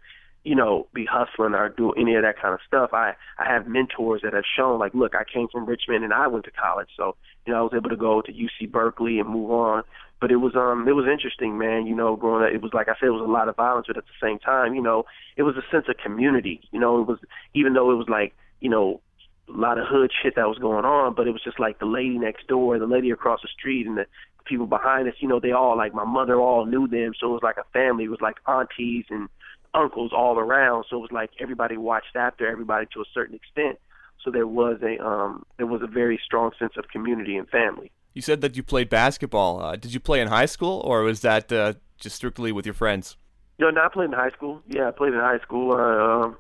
you 0.45 0.55
know, 0.55 0.87
be 0.95 1.05
hustling 1.05 1.55
or 1.55 1.69
do 1.69 1.93
any 1.93 2.15
of 2.15 2.23
that 2.23 2.41
kind 2.41 2.55
of 2.55 2.61
stuff. 2.67 2.91
I, 2.93 3.15
I 3.39 3.53
have 3.53 3.67
mentors 3.67 4.23
that 4.23 4.33
have 4.33 4.45
shown 4.57 4.79
like, 4.79 4.95
look, 4.95 5.15
I 5.15 5.25
came 5.25 5.49
from 5.49 5.67
Richmond 5.67 6.05
and 6.05 6.15
I 6.15 6.29
went 6.29 6.45
to 6.45 6.51
college. 6.53 6.89
So, 6.97 7.17
you 7.47 7.53
know, 7.53 7.59
I 7.59 7.63
was 7.63 7.73
able 7.75 7.91
to 7.91 7.97
go 7.97 8.23
to 8.23 8.33
UC 8.33 8.71
Berkeley 8.71 9.19
and 9.19 9.29
move 9.29 9.51
on 9.51 9.83
but 10.21 10.31
it 10.31 10.37
was 10.37 10.55
um 10.57 10.87
it 10.89 10.93
was 10.93 11.07
interesting, 11.11 11.59
man. 11.59 11.87
You 11.87 11.95
know, 11.95 12.17
growing 12.17 12.45
up, 12.45 12.53
it 12.53 12.63
was 12.63 12.73
like 12.75 12.89
I 12.89 12.95
said, 12.99 13.07
it 13.07 13.11
was 13.11 13.27
a 13.27 13.31
lot 13.31 13.49
of 13.49 13.57
violence, 13.57 13.87
but 13.87 13.97
at 13.97 14.05
the 14.05 14.27
same 14.27 14.39
time, 14.39 14.75
you 14.75 14.83
know, 14.83 15.05
it 15.37 15.43
was 15.43 15.57
a 15.57 15.71
sense 15.71 15.87
of 15.89 15.97
community. 15.97 16.61
You 16.71 16.81
know, 16.81 17.01
it 17.01 17.07
was 17.07 17.19
even 17.55 17.75
though 17.75 17.91
it 17.91 17.97
was 17.97 18.09
like 18.09 18.35
you 18.61 18.71
know 18.71 19.01
a 19.49 19.53
lot 19.53 19.79
of 19.79 19.87
hood 19.89 20.11
shit 20.23 20.35
that 20.37 20.49
was 20.49 20.59
going 20.59 20.85
on, 20.85 21.15
but 21.15 21.27
it 21.27 21.31
was 21.31 21.43
just 21.43 21.59
like 21.59 21.79
the 21.79 21.87
lady 21.87 22.19
next 22.19 22.47
door, 22.49 22.79
the 22.79 22.87
lady 22.87 23.11
across 23.11 23.41
the 23.43 23.49
street, 23.49 23.87
and 23.87 23.97
the 23.97 24.07
people 24.45 24.67
behind 24.67 25.09
us. 25.09 25.15
You 25.21 25.29
know, 25.29 25.41
they 25.41 25.53
all 25.53 25.77
like 25.77 25.95
my 25.95 26.05
mother 26.05 26.37
all 26.37 26.67
knew 26.67 26.89
them, 26.89 27.13
so 27.19 27.29
it 27.29 27.33
was 27.33 27.43
like 27.43 27.59
a 27.59 27.65
family. 27.73 28.05
It 28.05 28.11
was 28.11 28.21
like 28.21 28.37
aunties 28.47 29.05
and 29.11 29.29
uncles 29.75 30.13
all 30.15 30.39
around, 30.39 30.87
so 30.89 30.97
it 30.97 31.01
was 31.01 31.13
like 31.13 31.31
everybody 31.39 31.77
watched 31.77 32.17
after 32.17 32.49
everybody 32.49 32.87
to 32.95 33.01
a 33.01 33.05
certain 33.15 33.37
extent. 33.37 33.79
So 34.25 34.31
there 34.31 34.47
was 34.47 34.79
a 34.83 35.03
um 35.05 35.45
there 35.57 35.67
was 35.67 35.83
a 35.83 35.87
very 35.87 36.21
strong 36.25 36.51
sense 36.59 36.73
of 36.77 36.89
community 36.89 37.37
and 37.37 37.49
family. 37.49 37.93
You 38.15 38.23
said 38.23 38.41
that 38.41 38.57
you 38.57 38.63
played 38.63 38.89
basketball. 38.89 39.61
Uh, 39.61 39.77
did 39.77 39.93
you 39.95 40.01
play 40.01 40.21
in 40.21 40.29
high 40.29 40.47
school, 40.47 40.81
or 40.85 41.03
was 41.03 41.21
that 41.21 41.53
uh, 41.53 41.75
just 41.99 42.17
strictly 42.17 42.53
with 42.53 42.67
your 42.67 42.75
friends? 42.75 43.17
No, 43.59 43.71
not 43.71 43.93
played 43.93 44.07
in 44.07 44.13
high 44.13 44.31
school. 44.31 44.63
Yeah, 44.69 44.89
I 44.89 44.91
played 44.93 45.13
in 45.13 45.21
high 45.21 45.41
school. 45.41 45.73
I, 45.73 46.25
um, 46.25 46.37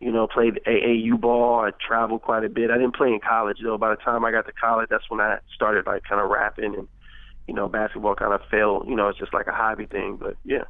you 0.00 0.12
know, 0.12 0.26
played 0.26 0.60
AAU 0.66 1.20
ball. 1.20 1.60
I 1.60 1.70
traveled 1.86 2.22
quite 2.22 2.44
a 2.44 2.48
bit. 2.48 2.70
I 2.70 2.74
didn't 2.74 2.96
play 2.96 3.08
in 3.08 3.20
college 3.20 3.58
though. 3.62 3.78
By 3.78 3.90
the 3.90 3.96
time 3.96 4.24
I 4.24 4.30
got 4.30 4.46
to 4.46 4.52
college, 4.52 4.88
that's 4.90 5.08
when 5.08 5.20
I 5.20 5.38
started 5.54 5.86
like 5.86 6.04
kind 6.04 6.20
of 6.20 6.30
rapping, 6.30 6.74
and 6.74 6.88
you 7.46 7.54
know, 7.54 7.68
basketball 7.68 8.14
kind 8.14 8.32
of 8.32 8.40
fell. 8.50 8.84
You 8.86 8.94
know, 8.94 9.08
it's 9.08 9.18
just 9.18 9.34
like 9.34 9.46
a 9.46 9.52
hobby 9.52 9.86
thing. 9.86 10.18
But 10.20 10.36
yeah. 10.44 10.64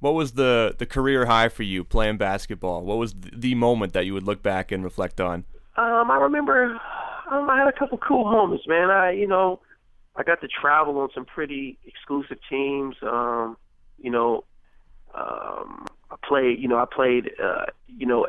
What 0.00 0.14
was 0.14 0.32
the 0.32 0.76
the 0.78 0.86
career 0.86 1.26
high 1.26 1.48
for 1.48 1.64
you 1.64 1.82
playing 1.82 2.18
basketball? 2.18 2.84
What 2.84 2.98
was 2.98 3.14
the 3.14 3.54
moment 3.54 3.94
that 3.94 4.06
you 4.06 4.14
would 4.14 4.24
look 4.24 4.42
back 4.42 4.70
and 4.70 4.84
reflect 4.84 5.20
on? 5.20 5.44
Um, 5.76 6.10
I 6.10 6.18
remember 6.18 6.80
um, 7.30 7.48
I 7.50 7.58
had 7.58 7.68
a 7.68 7.72
couple 7.72 7.98
cool 7.98 8.24
homies, 8.24 8.66
man. 8.66 8.90
I, 8.90 9.12
you 9.12 9.26
know, 9.26 9.60
I 10.18 10.24
got 10.24 10.40
to 10.40 10.48
travel 10.48 10.98
on 10.98 11.10
some 11.14 11.24
pretty 11.24 11.78
exclusive 11.86 12.38
teams. 12.50 12.96
Um, 13.02 13.56
you 13.98 14.10
know, 14.10 14.44
um, 15.14 15.86
I 16.10 16.16
played. 16.22 16.58
You 16.58 16.66
know, 16.66 16.76
I 16.76 16.86
played. 16.92 17.30
Uh, 17.42 17.66
you 17.86 18.04
know, 18.04 18.26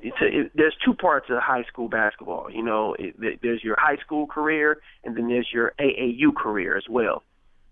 it's 0.00 0.16
a, 0.20 0.40
it, 0.40 0.52
there's 0.56 0.74
two 0.84 0.92
parts 0.92 1.26
of 1.30 1.38
high 1.38 1.62
school 1.64 1.88
basketball. 1.88 2.50
You 2.50 2.64
know, 2.64 2.96
it, 2.98 3.40
there's 3.42 3.62
your 3.62 3.76
high 3.78 3.96
school 3.96 4.26
career, 4.26 4.80
and 5.04 5.16
then 5.16 5.28
there's 5.28 5.48
your 5.52 5.72
AAU 5.78 6.34
career 6.34 6.76
as 6.76 6.84
well. 6.90 7.22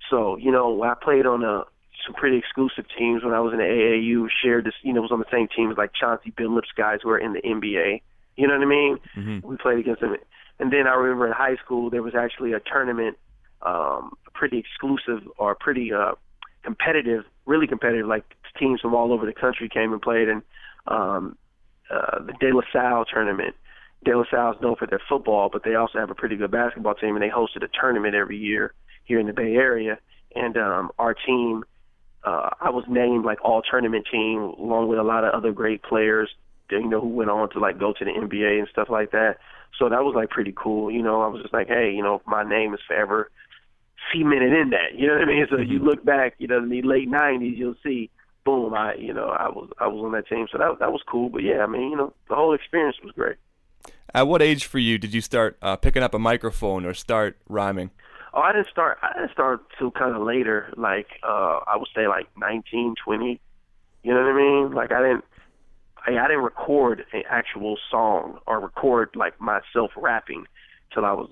So, 0.09 0.37
you 0.37 0.53
know, 0.53 0.83
I 0.85 0.95
played 0.95 1.27
on 1.27 1.43
a 1.43 1.65
some 2.07 2.15
pretty 2.15 2.39
exclusive 2.39 2.85
teams 2.97 3.25
when 3.25 3.35
I 3.35 3.41
was 3.41 3.53
in 3.53 3.59
the 3.59 3.65
AAU. 3.65 4.29
Shared 4.41 4.67
this, 4.67 4.75
you 4.83 4.93
know, 4.93 5.03
was 5.03 5.11
on 5.11 5.19
the 5.19 5.27
same 5.33 5.49
team 5.49 5.73
as 5.73 5.77
like 5.77 5.91
Chauncey 5.99 6.31
Billups 6.31 6.75
guys 6.77 7.01
who 7.03 7.11
are 7.11 7.19
in 7.19 7.33
the 7.33 7.43
NBA. 7.43 8.03
You 8.37 8.47
know 8.47 8.55
what 8.55 8.63
I 8.63 8.67
mean? 8.67 8.99
Mm-hmm. 9.17 9.49
We 9.49 9.57
played 9.57 9.81
against 9.81 10.01
them. 10.01 10.17
And 10.61 10.73
then 10.73 10.87
I 10.87 10.95
remember 10.95 11.27
in 11.27 11.33
high 11.33 11.57
school 11.57 11.91
there 11.91 12.05
was 12.05 12.15
actually 12.15 12.53
a 12.53 12.61
tournament 12.61 13.17
um, 13.63 14.13
pretty 14.35 14.59
exclusive 14.59 15.27
or 15.37 15.55
pretty 15.55 15.93
uh, 15.93 16.13
competitive, 16.63 17.25
really 17.47 17.67
competitive. 17.67 18.07
Like 18.07 18.25
teams 18.59 18.81
from 18.81 18.95
all 18.95 19.13
over 19.13 19.27
the 19.27 19.33
country 19.33 19.69
came 19.69 19.93
and 19.93 20.03
played 20.03 20.29
in 20.29 20.43
um, 20.87 21.37
uh, 21.91 22.23
the 22.23 22.33
De 22.41 22.53
La 22.53 22.63
Salle 22.73 23.05
tournament. 23.05 23.55
De 24.05 24.17
La 24.17 24.25
Salle 24.31 24.55
is 24.55 24.61
known 24.61 24.77
for 24.77 24.87
their 24.87 25.00
football, 25.09 25.49
but 25.53 25.65
they 25.65 25.75
also 25.75 25.99
have 25.99 26.11
a 26.11 26.15
pretty 26.15 26.37
good 26.37 26.50
basketball 26.50 26.95
team, 26.95 27.17
and 27.17 27.23
they 27.23 27.29
hosted 27.29 27.65
a 27.65 27.69
tournament 27.69 28.15
every 28.15 28.37
year 28.37 28.73
here 29.05 29.19
in 29.19 29.27
the 29.27 29.33
Bay 29.33 29.55
Area. 29.55 29.99
And 30.35 30.57
um, 30.57 30.91
our 30.99 31.15
team, 31.15 31.65
uh, 32.25 32.50
I 32.61 32.71
was 32.71 32.85
named 32.88 33.25
like 33.25 33.45
all 33.45 33.62
tournament 33.62 34.07
team, 34.11 34.41
along 34.59 34.88
with 34.88 34.99
a 34.99 35.03
lot 35.03 35.25
of 35.25 35.35
other 35.35 35.53
great 35.53 35.83
players, 35.83 36.31
you 36.71 36.88
know, 36.88 37.00
who 37.00 37.09
went 37.09 37.31
on 37.31 37.50
to 37.50 37.59
like 37.59 37.79
go 37.79 37.93
to 37.93 38.05
the 38.05 38.11
NBA 38.11 38.59
and 38.59 38.69
stuff 38.71 38.88
like 38.91 39.11
that. 39.12 39.38
So 39.79 39.88
that 39.88 40.05
was 40.05 40.15
like 40.15 40.31
pretty 40.31 40.55
cool. 40.57 40.91
You 40.91 41.03
know, 41.03 41.23
I 41.23 41.29
was 41.29 41.43
just 41.43 41.55
like, 41.55 41.69
hey, 41.69 41.93
you 41.95 42.03
know, 42.03 42.21
my 42.27 42.49
name 42.49 42.75
is 42.75 42.81
forever 42.87 43.31
cemented 44.12 44.52
in 44.52 44.71
that. 44.71 44.95
You 44.95 45.07
know 45.07 45.14
what 45.14 45.23
I 45.23 45.26
mean? 45.26 45.47
So 45.50 45.57
mm-hmm. 45.57 45.73
you 45.73 45.78
look 45.78 46.05
back, 46.05 46.35
you 46.38 46.47
know, 46.47 46.59
in 46.59 46.69
the 46.69 46.83
late 46.83 47.11
'90s, 47.11 47.57
you'll 47.57 47.75
see, 47.83 48.11
boom, 48.45 48.75
I, 48.75 48.95
you 48.95 49.12
know, 49.12 49.28
I 49.28 49.49
was 49.49 49.71
I 49.78 49.87
was 49.88 50.05
on 50.05 50.12
that 50.12 50.28
team, 50.28 50.47
so 50.50 50.59
that 50.59 50.78
that 50.78 50.93
was 50.93 51.02
cool. 51.07 51.28
But 51.28 51.43
yeah, 51.43 51.61
I 51.61 51.67
mean, 51.67 51.90
you 51.90 51.97
know, 51.97 52.12
the 52.28 52.35
whole 52.35 52.55
experience 52.55 52.97
was 53.02 53.12
great. 53.12 53.37
At 54.14 54.26
what 54.26 54.40
age 54.40 54.64
for 54.64 54.78
you 54.78 54.99
did 54.99 55.12
you 55.12 55.21
start 55.21 55.59
uh, 55.61 55.76
picking 55.76 56.02
up 56.02 56.14
a 56.14 56.19
microphone 56.19 56.87
or 56.87 56.95
start 56.95 57.38
rhyming? 57.49 57.90
Oh, 58.33 58.40
I 58.40 58.52
didn't 58.52 58.69
start. 58.69 58.99
I 59.02 59.12
didn't 59.14 59.33
start 59.33 59.61
till 59.78 59.90
kind 59.90 60.14
of 60.14 60.23
later. 60.23 60.73
Like 60.76 61.09
uh, 61.23 61.61
I 61.67 61.76
would 61.76 61.88
say, 61.95 62.09
like 62.09 62.28
nineteen, 62.37 62.95
twenty. 63.02 63.40
You 64.02 64.14
know 64.14 64.21
what 64.21 64.33
I 64.33 64.37
mean? 64.37 64.73
Like 64.73 64.93
I 64.93 65.02
didn't. 65.02 65.25
I, 66.07 66.12
I 66.12 66.28
didn't 66.28 66.45
record 66.45 67.05
an 67.12 67.23
actual 67.28 67.76
song 67.90 68.38
or 68.47 68.61
record 68.61 69.11
like 69.14 69.40
myself 69.40 69.90
rapping 69.97 70.47
till 70.93 71.05
I 71.05 71.12
was 71.12 71.31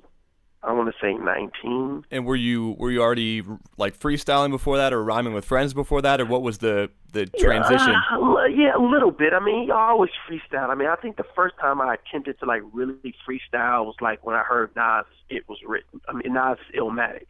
I 0.67 0.73
want 0.73 0.93
to 0.93 1.01
say 1.01 1.15
19. 1.15 2.07
And 2.11 2.27
were 2.27 2.35
you 2.35 2.75
were 2.79 2.91
you 2.91 3.01
already 3.01 3.43
like 3.77 3.97
freestyling 3.97 4.51
before 4.51 4.77
that, 4.79 4.93
or 4.93 5.03
rhyming 5.03 5.33
with 5.33 5.45
friends 5.45 5.73
before 5.73 6.03
that, 6.03 6.21
or 6.21 6.27
what 6.27 6.43
was 6.43 6.59
the 6.59 6.91
the 7.13 7.27
transition? 7.27 7.95
Uh, 8.13 8.45
yeah, 8.47 8.77
a 8.77 8.83
little 8.83 9.13
bit. 9.13 9.33
I 9.33 9.39
mean, 9.39 9.71
I 9.71 9.91
always 9.91 10.11
freestyle. 10.29 10.69
I 10.69 10.75
mean, 10.75 10.89
I 10.89 10.97
think 10.97 11.19
the 11.19 11.27
first 11.37 11.55
time 11.61 11.81
I 11.81 11.95
attempted 11.95 12.41
to 12.41 12.47
like 12.47 12.63
really 12.73 13.15
freestyle 13.27 13.87
was 13.87 13.95
like 14.01 14.27
when 14.27 14.35
I 14.35 14.43
heard 14.43 14.75
Nas. 14.75 15.07
It 15.29 15.49
was 15.49 15.59
written. 15.65 16.01
I 16.09 16.13
mean, 16.15 16.35
Nas 16.35 16.59
Illmatic. 16.75 17.27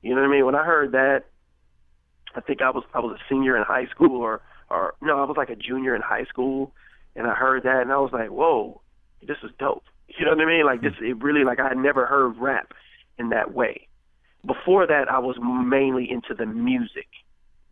You 0.00 0.14
know 0.14 0.22
what 0.22 0.28
I 0.28 0.32
mean? 0.32 0.46
When 0.46 0.54
I 0.54 0.64
heard 0.64 0.92
that, 0.92 1.24
I 2.34 2.40
think 2.40 2.62
I 2.62 2.70
was 2.70 2.84
I 2.94 3.00
was 3.00 3.18
a 3.20 3.24
senior 3.28 3.58
in 3.58 3.62
high 3.64 3.86
school, 3.86 4.22
or 4.22 4.40
or 4.70 4.94
no, 5.02 5.20
I 5.20 5.24
was 5.26 5.36
like 5.36 5.50
a 5.50 5.56
junior 5.56 5.94
in 5.94 6.00
high 6.00 6.24
school, 6.24 6.72
and 7.14 7.26
I 7.26 7.34
heard 7.34 7.64
that, 7.64 7.82
and 7.82 7.92
I 7.92 7.98
was 7.98 8.12
like, 8.12 8.30
whoa, 8.30 8.80
this 9.20 9.36
is 9.42 9.50
dope. 9.58 9.84
You 10.18 10.24
know 10.26 10.32
what 10.32 10.40
I 10.40 10.46
mean? 10.46 10.66
Like 10.66 10.82
this, 10.82 10.92
it 11.00 11.22
really 11.22 11.44
like 11.44 11.60
I 11.60 11.68
had 11.68 11.76
never 11.78 12.06
heard 12.06 12.36
rap 12.38 12.72
in 13.18 13.30
that 13.30 13.54
way. 13.54 13.86
Before 14.46 14.86
that, 14.86 15.10
I 15.10 15.18
was 15.18 15.36
mainly 15.40 16.10
into 16.10 16.34
the 16.34 16.46
music. 16.46 17.08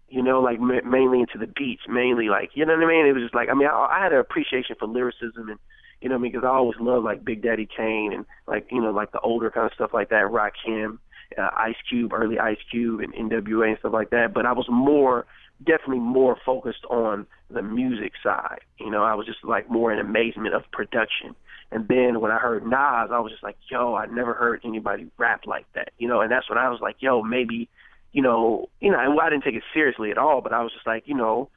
you 0.09 0.23
know, 0.23 0.41
like 0.41 0.59
ma- 0.61 0.85
mainly 0.85 1.21
into 1.21 1.39
the 1.39 1.47
beats, 1.47 1.83
mainly 1.89 2.29
like, 2.29 2.51
you 2.55 2.65
know 2.65 2.75
what 2.75 2.85
I 2.85 2.89
mean? 2.89 3.07
It 3.07 3.13
was 3.13 3.23
just 3.23 3.35
like, 3.35 3.49
I 3.51 3.55
mean, 3.55 3.69
I, 3.69 3.99
I 3.99 4.03
had 4.03 4.13
an 4.13 4.19
appreciation 4.19 4.77
for 4.79 4.89
lyricism 4.89 5.49
and, 5.51 5.59
you 6.01 6.09
know 6.09 6.15
what 6.15 6.21
I 6.21 6.23
mean? 6.23 6.33
Because 6.33 6.47
I 6.47 6.51
always 6.57 6.79
loved 6.81 7.05
like 7.05 7.25
Big 7.25 7.43
Daddy 7.43 7.67
Kane 7.77 8.13
and 8.15 8.25
like, 8.47 8.69
you 8.71 8.81
know, 8.81 8.91
like 8.91 9.13
the 9.13 9.21
older 9.21 9.51
kind 9.51 9.67
of 9.67 9.75
stuff 9.75 9.91
like 9.93 10.09
that, 10.11 10.25
Rakim, 10.25 10.99
uh, 11.37 11.51
Ice 11.57 11.77
Cube, 11.89 12.13
early 12.15 12.39
Ice 12.39 12.59
Cube 12.71 13.01
and 13.01 13.13
NWA 13.15 13.69
and 13.69 13.79
stuff 13.81 13.93
like 13.93 14.11
that. 14.11 14.33
But 14.33 14.47
I 14.47 14.53
was 14.53 14.67
more, 14.71 15.27
definitely 15.63 15.99
more 15.99 16.37
focused 16.47 16.85
on 16.89 17.27
the 17.51 17.63
music 17.63 18.13
side. 18.23 18.61
You 18.79 18.91
know, 18.91 19.03
I 19.03 19.15
was 19.15 19.27
just 19.27 19.45
like 19.45 19.69
more 19.71 19.93
in 19.93 19.99
amazement 19.99 20.55
of 20.55 20.63
production. 20.73 21.35
And 21.71 21.87
then 21.87 22.21
when 22.21 22.31
I 22.31 22.39
heard 22.39 22.65
Nas, 22.65 23.11
I 23.13 23.21
was 23.21 23.31
just 23.31 23.43
like, 23.43 23.57
yo, 23.71 23.95
I 23.95 24.07
never 24.07 24.33
heard 24.33 24.63
anybody 24.65 25.11
rap 25.19 25.43
like 25.47 25.67
that. 25.75 25.93
You 25.99 26.09
know, 26.09 26.21
and 26.21 26.31
that's 26.31 26.49
when 26.49 26.59
I 26.59 26.71
was 26.71 26.81
like, 26.81 26.97
yo, 27.01 27.23
maybe 27.23 27.69
you 28.13 28.23
know, 28.23 28.69
you 28.81 28.91
know, 28.91 28.99
I 28.99 29.31
didn't 29.31 29.45
take 29.45 29.55
it 29.55 29.63
seriously 29.75 30.11
at 30.11 30.19
all, 30.19 30.41
but 30.41 30.53
I 30.53 30.63
was 30.63 30.73
just 30.73 30.87
like, 30.87 31.05
you 31.07 31.15
know, 31.15 31.51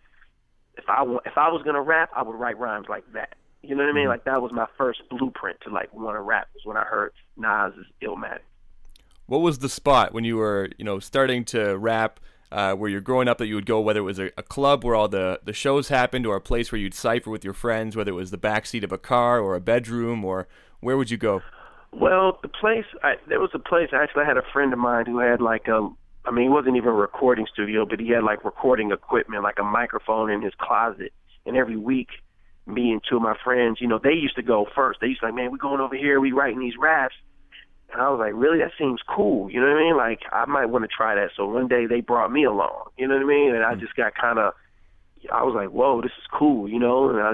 if 0.78 0.84
I 0.88 1.04
if 1.26 1.38
I 1.38 1.50
was 1.50 1.64
gonna 1.64 1.82
rap, 1.82 2.10
I 2.16 2.24
would 2.24 2.36
write 2.36 2.58
rhymes 2.58 2.88
like 2.90 3.04
that. 3.14 3.36
You 3.62 3.76
know 3.76 3.84
what 3.84 3.90
I 3.90 3.94
mean? 3.94 4.04
Mm-hmm. 4.04 4.10
Like 4.10 4.24
that 4.26 4.42
was 4.42 4.52
my 4.52 4.68
first 4.78 5.02
blueprint 5.10 5.60
to 5.62 5.70
like 5.70 5.94
want 5.94 6.16
to 6.16 6.22
rap 6.22 6.50
was 6.54 6.66
when 6.66 6.78
I 6.78 6.84
heard 6.84 7.14
Nas's 7.38 7.86
Illmatic. 8.02 8.40
What 9.28 9.42
was 9.42 9.60
the 9.60 9.70
spot 9.70 10.14
when 10.14 10.24
you 10.24 10.38
were, 10.38 10.70
you 10.78 10.84
know, 10.84 11.00
starting 11.00 11.46
to 11.46 11.78
rap? 11.78 12.20
Uh, 12.52 12.76
where 12.76 12.90
you're 12.90 13.00
growing 13.00 13.30
up, 13.30 13.38
that 13.38 13.48
you 13.48 13.56
would 13.56 13.66
go, 13.66 13.80
whether 13.80 14.02
it 14.02 14.04
was 14.04 14.20
a, 14.20 14.30
a, 14.38 14.44
club 14.44 14.84
where 14.84 14.94
all 14.94 15.08
the, 15.08 15.40
the 15.42 15.54
shows 15.54 15.88
happened, 15.88 16.26
or 16.26 16.36
a 16.36 16.42
place 16.42 16.70
where 16.70 16.82
you'd 16.82 16.94
cipher 16.94 17.30
with 17.30 17.46
your 17.46 17.54
friends, 17.54 17.96
whether 17.96 18.12
it 18.12 18.16
was 18.16 18.30
the 18.30 18.38
back 18.38 18.66
seat 18.66 18.84
of 18.84 18.92
a 18.92 18.98
car 18.98 19.40
or 19.40 19.56
a 19.56 19.62
bedroom, 19.62 20.26
or 20.26 20.50
where 20.82 20.98
would 20.98 21.10
you 21.10 21.16
go? 21.16 21.42
Well, 21.94 22.40
the 22.42 22.50
place 22.50 22.84
I, 23.04 23.14
there 23.30 23.40
was 23.40 23.52
a 23.54 23.60
place. 23.60 23.92
Actually, 23.94 24.24
I 24.24 24.28
had 24.28 24.36
a 24.36 24.44
friend 24.52 24.74
of 24.74 24.80
mine 24.80 25.06
who 25.06 25.20
had 25.20 25.40
like 25.40 25.70
a 25.70 25.90
I 26.26 26.32
mean, 26.32 26.46
he 26.46 26.50
wasn't 26.50 26.78
even 26.78 26.90
a 26.90 26.94
recording 26.94 27.48
studio, 27.52 27.86
but 27.86 28.00
he 28.00 28.10
had 28.10 28.24
like 28.24 28.46
recording 28.46 28.92
equipment, 28.92 29.44
like 29.44 29.58
a 29.60 29.64
microphone 29.64 30.30
in 30.30 30.42
his 30.42 30.54
closet. 30.60 31.14
And 31.46 31.58
every 31.58 31.78
week, 31.78 32.10
me 32.68 32.92
and 32.92 33.02
two 33.08 33.16
of 33.16 33.24
my 33.24 33.36
friends, 33.44 33.80
you 33.82 33.88
know, 33.88 34.00
they 34.02 34.14
used 34.14 34.36
to 34.36 34.44
go 34.44 34.68
first. 34.76 35.00
They 35.02 35.08
used 35.08 35.22
to 35.22 35.28
like, 35.28 35.36
man, 35.36 35.52
we 35.52 35.58
going 35.58 35.82
over 35.82 35.96
here, 35.96 36.20
we 36.20 36.32
writing 36.32 36.60
these 36.60 36.78
raps. 36.80 37.16
And 37.92 38.02
I 38.02 38.10
was 38.10 38.20
like, 38.20 38.34
really? 38.34 38.60
That 38.60 38.72
seems 38.78 39.00
cool. 39.08 39.50
You 39.52 39.60
know 39.60 39.68
what 39.68 39.78
I 39.78 39.84
mean? 39.84 39.98
Like, 39.98 40.20
I 40.32 40.46
might 40.46 40.68
want 40.68 40.84
to 40.84 40.88
try 40.88 41.16
that. 41.16 41.32
So 41.36 41.46
one 41.46 41.68
day 41.68 41.86
they 41.86 42.02
brought 42.02 42.32
me 42.32 42.46
along. 42.46 42.90
You 42.98 43.08
know 43.08 43.16
what 43.16 43.24
I 43.24 43.28
mean? 43.28 43.56
And 43.56 43.64
I 43.64 43.72
mm-hmm. 43.72 43.82
just 43.82 43.96
got 43.96 44.16
kind 44.16 44.40
of, 44.40 44.54
I 45.32 45.44
was 45.44 45.54
like, 45.56 45.70
whoa, 45.70 46.02
this 46.02 46.12
is 46.18 46.28
cool. 46.32 46.70
You 46.70 46.80
know? 46.80 47.10
And 47.10 47.20
I 47.20 47.34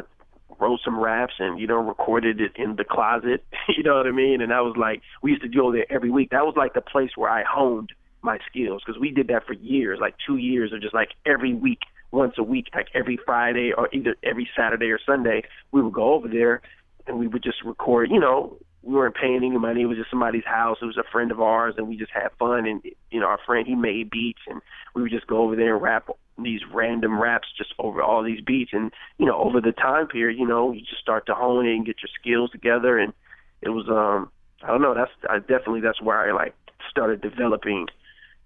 wrote 0.59 0.79
some 0.83 0.99
raps 0.99 1.35
and 1.39 1.59
you 1.59 1.67
know 1.67 1.75
recorded 1.75 2.41
it 2.41 2.51
in 2.55 2.75
the 2.75 2.83
closet. 2.83 3.43
you 3.69 3.83
know 3.83 3.97
what 3.97 4.07
I 4.07 4.11
mean? 4.11 4.41
And 4.41 4.53
I 4.53 4.61
was 4.61 4.75
like, 4.77 5.01
we 5.21 5.31
used 5.31 5.43
to 5.43 5.49
go 5.49 5.71
there 5.71 5.85
every 5.91 6.09
week. 6.09 6.29
That 6.31 6.45
was 6.45 6.55
like 6.57 6.73
the 6.73 6.81
place 6.81 7.11
where 7.15 7.29
I 7.29 7.43
honed 7.47 7.91
my 8.21 8.39
skills 8.49 8.81
because 8.85 8.99
we 8.99 9.11
did 9.11 9.27
that 9.27 9.45
for 9.45 9.53
years, 9.53 9.99
like 10.01 10.15
two 10.25 10.37
years 10.37 10.73
of 10.73 10.81
just 10.81 10.93
like 10.93 11.09
every 11.25 11.53
week, 11.53 11.81
once 12.11 12.33
a 12.37 12.43
week, 12.43 12.67
like 12.73 12.87
every 12.93 13.19
Friday 13.25 13.71
or 13.77 13.89
either 13.93 14.15
every 14.23 14.49
Saturday 14.57 14.87
or 14.87 14.99
Sunday, 15.05 15.43
we 15.71 15.81
would 15.81 15.93
go 15.93 16.13
over 16.13 16.27
there 16.27 16.61
and 17.05 17.19
we 17.19 17.27
would 17.27 17.43
just 17.43 17.63
record. 17.63 18.09
You 18.11 18.19
know, 18.19 18.57
we 18.88 18.96
weren't 18.96 19.15
paying 19.15 19.36
any 19.36 19.50
money. 19.58 19.82
It 19.82 19.86
was 19.86 19.98
just 19.98 20.10
somebody's 20.10 20.46
house. 20.46 20.77
It 20.82 20.86
was 20.86 20.98
a 20.98 21.12
friend 21.12 21.32
of 21.32 21.41
ours, 21.41 21.75
and 21.77 21.88
we 21.88 21.98
just 21.98 22.12
had 22.12 22.29
fun. 22.39 22.65
And 22.65 22.82
you 23.12 23.20
know, 23.20 23.27
our 23.27 23.39
friend 23.46 23.67
he 23.67 23.75
made 23.75 24.10
beats, 24.10 24.39
and 24.48 24.62
we 24.96 25.01
would 25.01 25.12
just 25.12 25.27
go 25.27 25.44
over 25.44 25.56
there 25.56 25.75
and 25.75 25.84
rap 25.84 26.10
these 26.41 26.62
random 26.74 27.20
raps 27.20 27.48
just 27.58 27.74
over 27.79 28.01
all 28.01 28.24
these 28.24 28.41
beats. 28.41 28.72
And 28.74 28.91
you 29.17 29.25
know, 29.25 29.38
over 29.38 29.60
the 29.60 29.74
time 29.74 30.08
period, 30.08 30.39
you 30.39 30.48
know, 30.48 30.72
you 30.72 30.79
just 30.82 31.01
start 31.01 31.25
to 31.25 31.34
hone 31.34 31.65
it 31.67 31.75
and 31.75 31.86
get 31.86 31.98
your 32.01 32.10
skills 32.20 32.51
together. 32.51 32.98
And 32.98 33.13
it 33.62 33.70
was, 33.70 33.88
um, 33.89 34.32
I 34.63 34.67
don't 34.67 34.82
know, 34.82 34.94
that's 34.94 35.12
I 35.29 35.39
definitely 35.39 35.82
that's 35.82 36.01
where 36.01 36.17
I 36.17 36.32
like 36.32 36.56
started 36.89 37.22
developing 37.22 37.88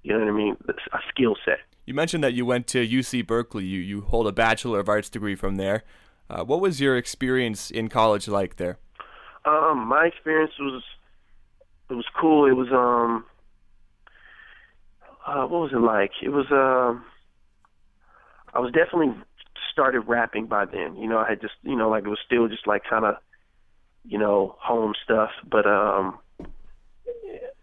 you 0.03 0.13
know 0.13 0.19
what 0.19 0.29
I 0.29 0.31
mean? 0.31 0.57
A 0.93 0.99
skill 1.09 1.35
set. 1.45 1.59
You 1.85 1.93
mentioned 1.93 2.23
that 2.23 2.33
you 2.33 2.45
went 2.45 2.67
to 2.67 2.85
UC 2.85 3.27
Berkeley. 3.27 3.65
You 3.65 3.79
you 3.79 4.01
hold 4.01 4.27
a 4.27 4.31
Bachelor 4.31 4.79
of 4.79 4.89
Arts 4.89 5.09
degree 5.09 5.35
from 5.35 5.55
there. 5.55 5.83
Uh, 6.29 6.43
what 6.43 6.61
was 6.61 6.79
your 6.79 6.97
experience 6.97 7.69
in 7.69 7.89
college 7.89 8.27
like 8.27 8.55
there? 8.55 8.79
Um, 9.45 9.87
my 9.87 10.05
experience 10.05 10.53
was 10.59 10.83
it 11.89 11.93
was 11.93 12.05
cool. 12.19 12.45
It 12.45 12.53
was 12.53 12.69
um, 12.71 13.25
uh, 15.25 15.47
what 15.47 15.61
was 15.61 15.71
it 15.73 15.81
like? 15.81 16.11
It 16.21 16.29
was 16.29 16.45
um, 16.51 17.03
I 18.53 18.59
was 18.59 18.71
definitely 18.71 19.15
started 19.71 20.01
rapping 20.01 20.47
by 20.47 20.65
then. 20.65 20.95
You 20.95 21.07
know, 21.07 21.17
I 21.17 21.29
had 21.29 21.41
just 21.41 21.53
you 21.63 21.75
know 21.75 21.89
like 21.89 22.05
it 22.05 22.09
was 22.09 22.19
still 22.25 22.47
just 22.47 22.67
like 22.67 22.83
kind 22.89 23.05
of 23.05 23.15
you 24.03 24.17
know 24.17 24.55
home 24.59 24.93
stuff, 25.03 25.31
but 25.49 25.65
um, 25.65 26.19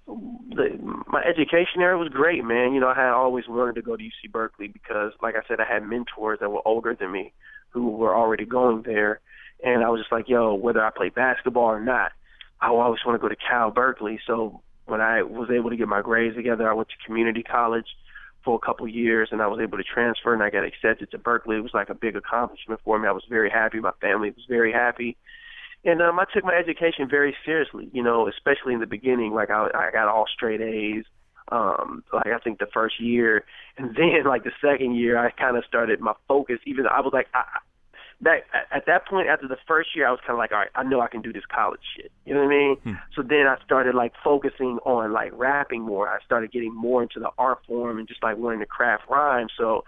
the, 0.07 1.03
my 1.07 1.23
education 1.23 1.79
there 1.79 1.97
was 1.99 2.09
great, 2.09 2.45
man. 2.45 2.73
You 2.73 2.81
know, 2.81 2.89
I 2.89 2.95
had 2.95 3.13
always 3.13 3.45
wanted 3.49 3.75
to 3.77 3.83
go 3.83 3.97
to 3.97 4.03
UC 4.03 4.33
Berkeley 4.33 4.69
because, 4.69 5.13
like 5.23 5.35
I 5.35 5.47
said, 5.47 5.61
I 5.61 5.73
had 5.73 5.83
mentors 5.83 6.39
that 6.41 6.51
were 6.51 6.67
older 6.67 6.95
than 6.95 7.13
me 7.13 7.33
who 7.71 7.91
were 7.91 8.17
already 8.17 8.47
going 8.47 8.83
there, 8.83 9.21
and 9.63 9.85
I 9.85 9.89
was 9.89 10.01
just 10.01 10.13
like, 10.13 10.29
yo, 10.29 10.55
whether 10.55 10.85
I 10.85 10.91
play 10.91 11.09
basketball 11.09 11.65
or 11.65 11.81
not, 11.81 12.13
I 12.61 12.69
always 12.69 13.01
want 13.05 13.21
to 13.21 13.23
go 13.23 13.29
to 13.29 13.37
Cal 13.37 13.71
Berkeley. 13.71 14.21
So 14.27 14.63
when 14.87 15.01
I 15.01 15.23
was 15.23 15.51
able 15.51 15.71
to 15.71 15.77
get 15.77 15.89
my 15.89 16.03
grades 16.03 16.37
together, 16.37 16.69
I 16.69 16.75
went 16.75 16.89
to 16.89 17.07
community 17.07 17.43
college 17.43 17.87
for 18.45 18.57
a 18.57 18.65
couple 18.65 18.87
years, 18.87 19.29
and 19.33 19.43
I 19.43 19.49
was 19.49 19.61
able 19.61 19.79
to 19.79 19.85
transfer, 19.85 20.33
and 20.33 20.43
I 20.43 20.51
got 20.51 20.65
accepted 20.65 21.11
to 21.11 21.19
Berkeley. 21.19 21.57
It 21.57 21.63
was 21.63 21.75
like 21.75 21.91
a 21.91 21.95
big 21.95 22.17
accomplishment 22.17 22.81
for 22.85 22.99
me. 22.99 23.09
I 23.09 23.13
was 23.13 23.25
very 23.29 23.51
happy. 23.51 23.81
My 23.81 23.93
family 24.01 24.31
was 24.31 24.45
very 24.49 24.73
happy 24.73 25.17
and 25.85 26.03
um, 26.03 26.19
I 26.19 26.25
took 26.33 26.45
my 26.45 26.55
education 26.55 27.09
very 27.09 27.37
seriously. 27.45 27.89
You 27.93 28.03
know, 28.03 28.29
especially 28.29 28.75
in 28.75 28.81
the 28.81 28.87
beginning, 28.87 29.33
like 29.33 29.51
I, 29.51 29.69
I 29.75 29.91
got 29.93 30.09
all 30.09 30.27
straight 30.33 30.61
A's. 30.61 31.05
Um, 31.51 32.05
like 32.13 32.27
I 32.27 32.39
think 32.39 32.59
the 32.59 32.67
first 32.75 33.01
year, 33.01 33.45
and 33.79 33.97
then 33.97 34.25
like 34.27 34.45
the 34.45 34.53
second 34.61 34.97
year, 34.97 35.17
I 35.17 35.31
kind 35.31 35.57
of 35.57 35.65
started 35.65 36.01
my 36.01 36.13
focus. 36.27 36.59
Even 36.67 36.85
though 36.85 36.91
I 36.91 37.01
was 37.01 37.13
like, 37.13 37.29
I, 37.33 37.45
that 38.21 38.45
at 38.73 38.87
that 38.87 39.07
point 39.07 39.29
after 39.29 39.47
the 39.47 39.59
first 39.67 39.95
year, 39.95 40.07
I 40.07 40.11
was 40.11 40.21
kind 40.21 40.33
of 40.33 40.39
like, 40.39 40.51
all 40.51 40.59
right, 40.59 40.71
I 40.75 40.83
know 40.83 41.01
I 41.01 41.09
can 41.09 41.23
do 41.23 41.33
this 41.33 41.45
college 41.55 41.81
shit. 41.97 42.11
You 42.25 42.35
know 42.35 42.41
what 42.41 42.53
I 42.53 42.59
mean? 42.59 42.77
Hmm. 42.83 42.93
So 43.15 43.23
then 43.23 43.47
I 43.47 43.57
started 43.65 43.95
like 43.95 44.13
focusing 44.25 44.79
on 44.85 45.13
like 45.13 45.31
rapping 45.35 45.83
more. 45.83 46.09
I 46.09 46.19
started 46.25 46.51
getting 46.51 46.75
more 46.75 47.03
into 47.03 47.21
the 47.21 47.31
art 47.39 47.59
form 47.67 47.99
and 47.99 48.09
just 48.09 48.23
like 48.23 48.37
learning 48.39 48.61
to 48.61 48.67
craft 48.67 49.05
rhymes. 49.09 49.53
So 49.57 49.85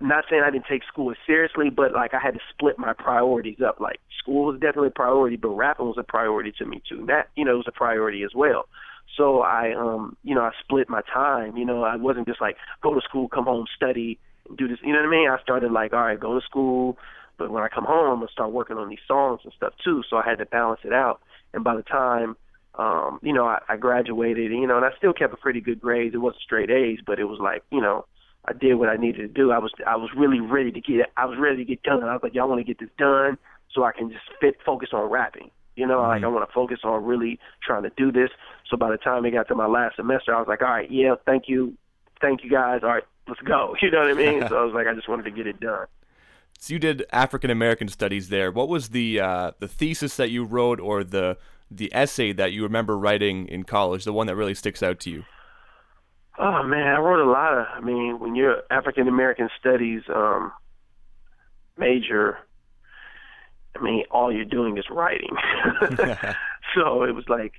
not 0.00 0.24
saying 0.30 0.42
I 0.44 0.50
didn't 0.50 0.66
take 0.68 0.82
school 0.84 1.12
seriously, 1.26 1.70
but 1.70 1.92
like 1.92 2.12
I 2.14 2.18
had 2.18 2.34
to 2.34 2.40
split 2.50 2.78
my 2.78 2.92
priorities 2.92 3.58
up. 3.64 3.80
Like 3.80 4.00
school 4.18 4.46
was 4.46 4.60
definitely 4.60 4.88
a 4.88 4.92
priority, 4.92 5.36
but 5.36 5.50
rapping 5.50 5.86
was 5.86 5.96
a 5.98 6.04
priority 6.04 6.52
to 6.58 6.66
me 6.66 6.82
too. 6.88 7.00
And 7.00 7.08
That 7.08 7.28
you 7.36 7.44
know 7.44 7.56
was 7.56 7.66
a 7.68 7.72
priority 7.72 8.22
as 8.24 8.30
well. 8.34 8.66
So 9.16 9.40
I 9.40 9.74
um 9.74 10.16
you 10.24 10.34
know 10.34 10.42
I 10.42 10.50
split 10.60 10.88
my 10.88 11.02
time. 11.02 11.56
You 11.56 11.64
know 11.64 11.82
I 11.82 11.96
wasn't 11.96 12.26
just 12.26 12.40
like 12.40 12.56
go 12.82 12.94
to 12.94 13.00
school, 13.00 13.28
come 13.28 13.44
home, 13.44 13.66
study, 13.76 14.18
do 14.56 14.68
this. 14.68 14.78
You 14.82 14.92
know 14.92 15.00
what 15.00 15.08
I 15.08 15.10
mean? 15.10 15.30
I 15.30 15.40
started 15.42 15.72
like 15.72 15.92
all 15.92 16.00
right, 16.02 16.18
go 16.18 16.38
to 16.38 16.44
school, 16.44 16.96
but 17.38 17.50
when 17.50 17.62
I 17.62 17.68
come 17.68 17.84
home, 17.84 18.10
I'm 18.10 18.18
gonna 18.18 18.32
start 18.32 18.52
working 18.52 18.76
on 18.76 18.88
these 18.88 18.98
songs 19.06 19.40
and 19.44 19.52
stuff 19.54 19.74
too. 19.82 20.02
So 20.10 20.16
I 20.16 20.28
had 20.28 20.38
to 20.38 20.46
balance 20.46 20.80
it 20.84 20.92
out. 20.92 21.20
And 21.54 21.64
by 21.64 21.76
the 21.76 21.82
time 21.82 22.36
um, 22.78 23.18
you 23.22 23.32
know, 23.32 23.44
I, 23.44 23.58
I 23.68 23.76
graduated, 23.76 24.52
you 24.52 24.66
know, 24.66 24.76
and 24.76 24.86
I 24.86 24.90
still 24.96 25.12
kept 25.12 25.34
a 25.34 25.36
pretty 25.36 25.60
good 25.60 25.80
grades. 25.80 26.14
It 26.14 26.18
wasn't 26.18 26.42
straight 26.42 26.70
A's, 26.70 27.00
but 27.04 27.18
it 27.18 27.24
was 27.24 27.40
like, 27.40 27.64
you 27.72 27.80
know, 27.80 28.06
I 28.44 28.52
did 28.52 28.74
what 28.74 28.88
I 28.88 28.96
needed 28.96 29.18
to 29.18 29.28
do. 29.28 29.50
I 29.50 29.58
was 29.58 29.72
I 29.86 29.96
was 29.96 30.10
really 30.16 30.40
ready 30.40 30.70
to 30.70 30.80
get 30.80 31.10
I 31.16 31.26
was 31.26 31.38
ready 31.38 31.56
to 31.58 31.64
get 31.64 31.82
done. 31.82 32.04
I 32.04 32.12
was 32.12 32.22
like, 32.22 32.34
y'all 32.34 32.48
want 32.48 32.60
to 32.60 32.64
get 32.64 32.78
this 32.78 32.88
done 32.96 33.36
so 33.74 33.82
I 33.84 33.92
can 33.92 34.10
just 34.10 34.24
fit 34.40 34.56
focus 34.64 34.90
on 34.92 35.10
rapping. 35.10 35.50
You 35.74 35.86
know, 35.86 35.98
mm-hmm. 35.98 36.08
like 36.08 36.24
I 36.24 36.28
want 36.28 36.48
to 36.48 36.52
focus 36.52 36.80
on 36.84 37.04
really 37.04 37.38
trying 37.62 37.82
to 37.82 37.90
do 37.96 38.12
this. 38.12 38.30
So 38.70 38.76
by 38.76 38.90
the 38.90 38.96
time 38.96 39.26
it 39.26 39.32
got 39.32 39.48
to 39.48 39.54
my 39.54 39.66
last 39.66 39.96
semester, 39.96 40.34
I 40.34 40.38
was 40.38 40.48
like, 40.48 40.62
all 40.62 40.68
right, 40.68 40.90
yeah, 40.90 41.16
thank 41.26 41.44
you, 41.48 41.74
thank 42.20 42.44
you 42.44 42.50
guys. 42.50 42.80
All 42.82 42.90
right, 42.90 43.04
let's 43.26 43.40
go. 43.40 43.76
You 43.82 43.90
know 43.90 44.00
what 44.00 44.10
I 44.10 44.14
mean? 44.14 44.40
so 44.48 44.56
I 44.56 44.64
was 44.64 44.72
like, 44.72 44.86
I 44.86 44.94
just 44.94 45.08
wanted 45.08 45.24
to 45.24 45.30
get 45.30 45.46
it 45.48 45.58
done. 45.58 45.86
So 46.60 46.74
you 46.74 46.80
did 46.80 47.06
African 47.12 47.50
American 47.50 47.86
studies 47.86 48.28
there. 48.28 48.50
What 48.50 48.68
was 48.68 48.88
the 48.88 49.20
uh, 49.20 49.52
the 49.60 49.68
thesis 49.68 50.16
that 50.16 50.30
you 50.30 50.44
wrote, 50.44 50.80
or 50.80 51.04
the 51.04 51.38
the 51.70 51.90
essay 51.94 52.32
that 52.32 52.52
you 52.52 52.64
remember 52.64 52.98
writing 52.98 53.46
in 53.46 53.62
college? 53.62 54.04
The 54.04 54.12
one 54.12 54.26
that 54.26 54.34
really 54.34 54.54
sticks 54.54 54.82
out 54.82 54.98
to 55.00 55.10
you? 55.10 55.24
Oh 56.36 56.64
man, 56.64 56.88
I 56.88 56.98
wrote 56.98 57.24
a 57.24 57.30
lot 57.30 57.56
of. 57.56 57.66
I 57.72 57.80
mean, 57.80 58.18
when 58.18 58.34
you're 58.34 58.62
African 58.70 59.06
American 59.06 59.48
Studies 59.58 60.02
um, 60.12 60.52
major, 61.76 62.38
I 63.76 63.82
mean, 63.82 64.04
all 64.10 64.32
you're 64.32 64.44
doing 64.44 64.78
is 64.78 64.84
writing. 64.90 65.30
so 66.74 67.04
it 67.04 67.14
was 67.14 67.28
like, 67.28 67.52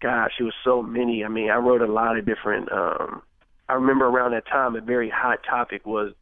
gosh, 0.00 0.32
it 0.40 0.42
was 0.42 0.54
so 0.64 0.82
many. 0.82 1.22
I 1.22 1.28
mean, 1.28 1.50
I 1.50 1.56
wrote 1.56 1.82
a 1.82 1.92
lot 1.92 2.16
of 2.16 2.24
different. 2.24 2.72
Um, 2.72 3.20
I 3.68 3.74
remember 3.74 4.06
around 4.06 4.32
that 4.32 4.46
time, 4.46 4.74
a 4.74 4.80
very 4.80 5.10
hot 5.10 5.40
topic 5.48 5.84
was. 5.84 6.12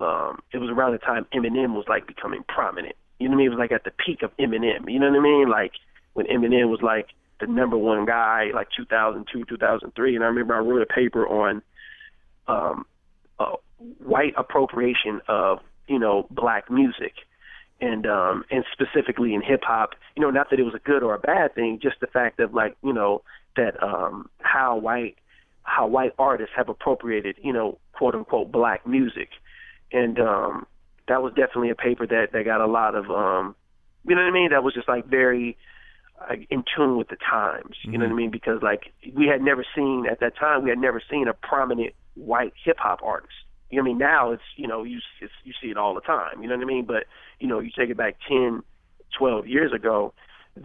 Um, 0.00 0.40
it 0.52 0.58
was 0.58 0.70
around 0.70 0.92
the 0.92 0.98
time 0.98 1.26
Eminem 1.34 1.74
was 1.74 1.84
like 1.88 2.06
becoming 2.06 2.44
prominent. 2.48 2.94
You 3.18 3.28
know 3.28 3.32
what 3.32 3.36
I 3.36 3.38
mean? 3.38 3.46
It 3.46 3.50
was 3.50 3.58
like 3.58 3.72
at 3.72 3.84
the 3.84 3.90
peak 3.90 4.22
of 4.22 4.36
Eminem. 4.36 4.90
You 4.90 5.00
know 5.00 5.10
what 5.10 5.18
I 5.18 5.22
mean? 5.22 5.48
Like 5.48 5.72
when 6.14 6.26
Eminem 6.26 6.68
was 6.68 6.80
like 6.82 7.08
the 7.40 7.46
number 7.46 7.76
one 7.76 8.04
guy 8.04 8.50
like 8.52 8.66
2002 8.76 9.44
2003 9.44 10.16
and 10.16 10.24
i 10.24 10.26
remember 10.26 10.56
i 10.56 10.58
wrote 10.58 10.82
a 10.82 10.86
paper 10.86 11.24
on 11.24 11.62
um 12.48 12.84
uh, 13.38 13.52
white 13.98 14.34
appropriation 14.36 15.20
of 15.28 15.60
you 15.86 16.00
know 16.00 16.26
black 16.32 16.68
music 16.68 17.12
and 17.80 18.08
um 18.08 18.44
and 18.50 18.64
specifically 18.72 19.34
in 19.34 19.40
hip 19.40 19.62
hop 19.62 19.90
you 20.16 20.20
know 20.20 20.30
not 20.30 20.50
that 20.50 20.58
it 20.58 20.64
was 20.64 20.74
a 20.74 20.80
good 20.80 21.04
or 21.04 21.14
a 21.14 21.18
bad 21.20 21.54
thing 21.54 21.78
just 21.80 22.00
the 22.00 22.08
fact 22.08 22.40
of 22.40 22.52
like 22.54 22.76
you 22.82 22.92
know 22.92 23.22
that 23.54 23.80
um 23.80 24.28
how 24.40 24.76
white 24.76 25.16
how 25.68 25.86
white 25.86 26.14
artists 26.18 26.54
have 26.56 26.68
appropriated, 26.68 27.36
you 27.42 27.52
know, 27.52 27.78
quote 27.92 28.14
unquote 28.14 28.50
black 28.50 28.86
music. 28.86 29.28
And 29.92 30.18
um 30.20 30.66
that 31.08 31.22
was 31.22 31.32
definitely 31.34 31.70
a 31.70 31.74
paper 31.74 32.06
that 32.06 32.32
that 32.32 32.44
got 32.44 32.60
a 32.60 32.66
lot 32.66 32.94
of 32.94 33.10
um 33.10 33.54
you 34.06 34.14
know 34.14 34.22
what 34.22 34.28
I 34.28 34.32
mean? 34.32 34.50
That 34.50 34.62
was 34.62 34.74
just 34.74 34.88
like 34.88 35.06
very 35.06 35.56
uh, 36.20 36.34
in 36.50 36.64
tune 36.76 36.96
with 36.96 37.08
the 37.08 37.16
times. 37.16 37.76
You 37.82 37.98
know 37.98 38.06
what 38.06 38.12
I 38.12 38.16
mean? 38.16 38.30
Because 38.30 38.62
like 38.62 38.92
we 39.14 39.26
had 39.26 39.42
never 39.42 39.64
seen 39.74 40.06
at 40.10 40.20
that 40.20 40.36
time, 40.36 40.62
we 40.62 40.70
had 40.70 40.78
never 40.78 41.02
seen 41.10 41.28
a 41.28 41.34
prominent 41.34 41.94
white 42.14 42.52
hip 42.64 42.76
hop 42.78 43.00
artist. 43.02 43.32
You 43.70 43.76
know 43.76 43.82
what 43.82 43.88
I 43.88 43.92
mean? 43.92 43.98
Now 43.98 44.32
it's 44.32 44.42
you 44.56 44.66
know 44.66 44.82
you 44.82 44.98
it's, 45.20 45.32
you 45.44 45.52
see 45.60 45.68
it 45.68 45.76
all 45.76 45.94
the 45.94 46.00
time. 46.00 46.42
You 46.42 46.48
know 46.48 46.56
what 46.56 46.62
I 46.62 46.66
mean? 46.66 46.86
But 46.86 47.04
you 47.38 47.46
know 47.46 47.60
you 47.60 47.70
take 47.76 47.90
it 47.90 47.96
back 47.96 48.16
ten, 48.26 48.62
twelve 49.16 49.46
years 49.46 49.72
ago, 49.72 50.14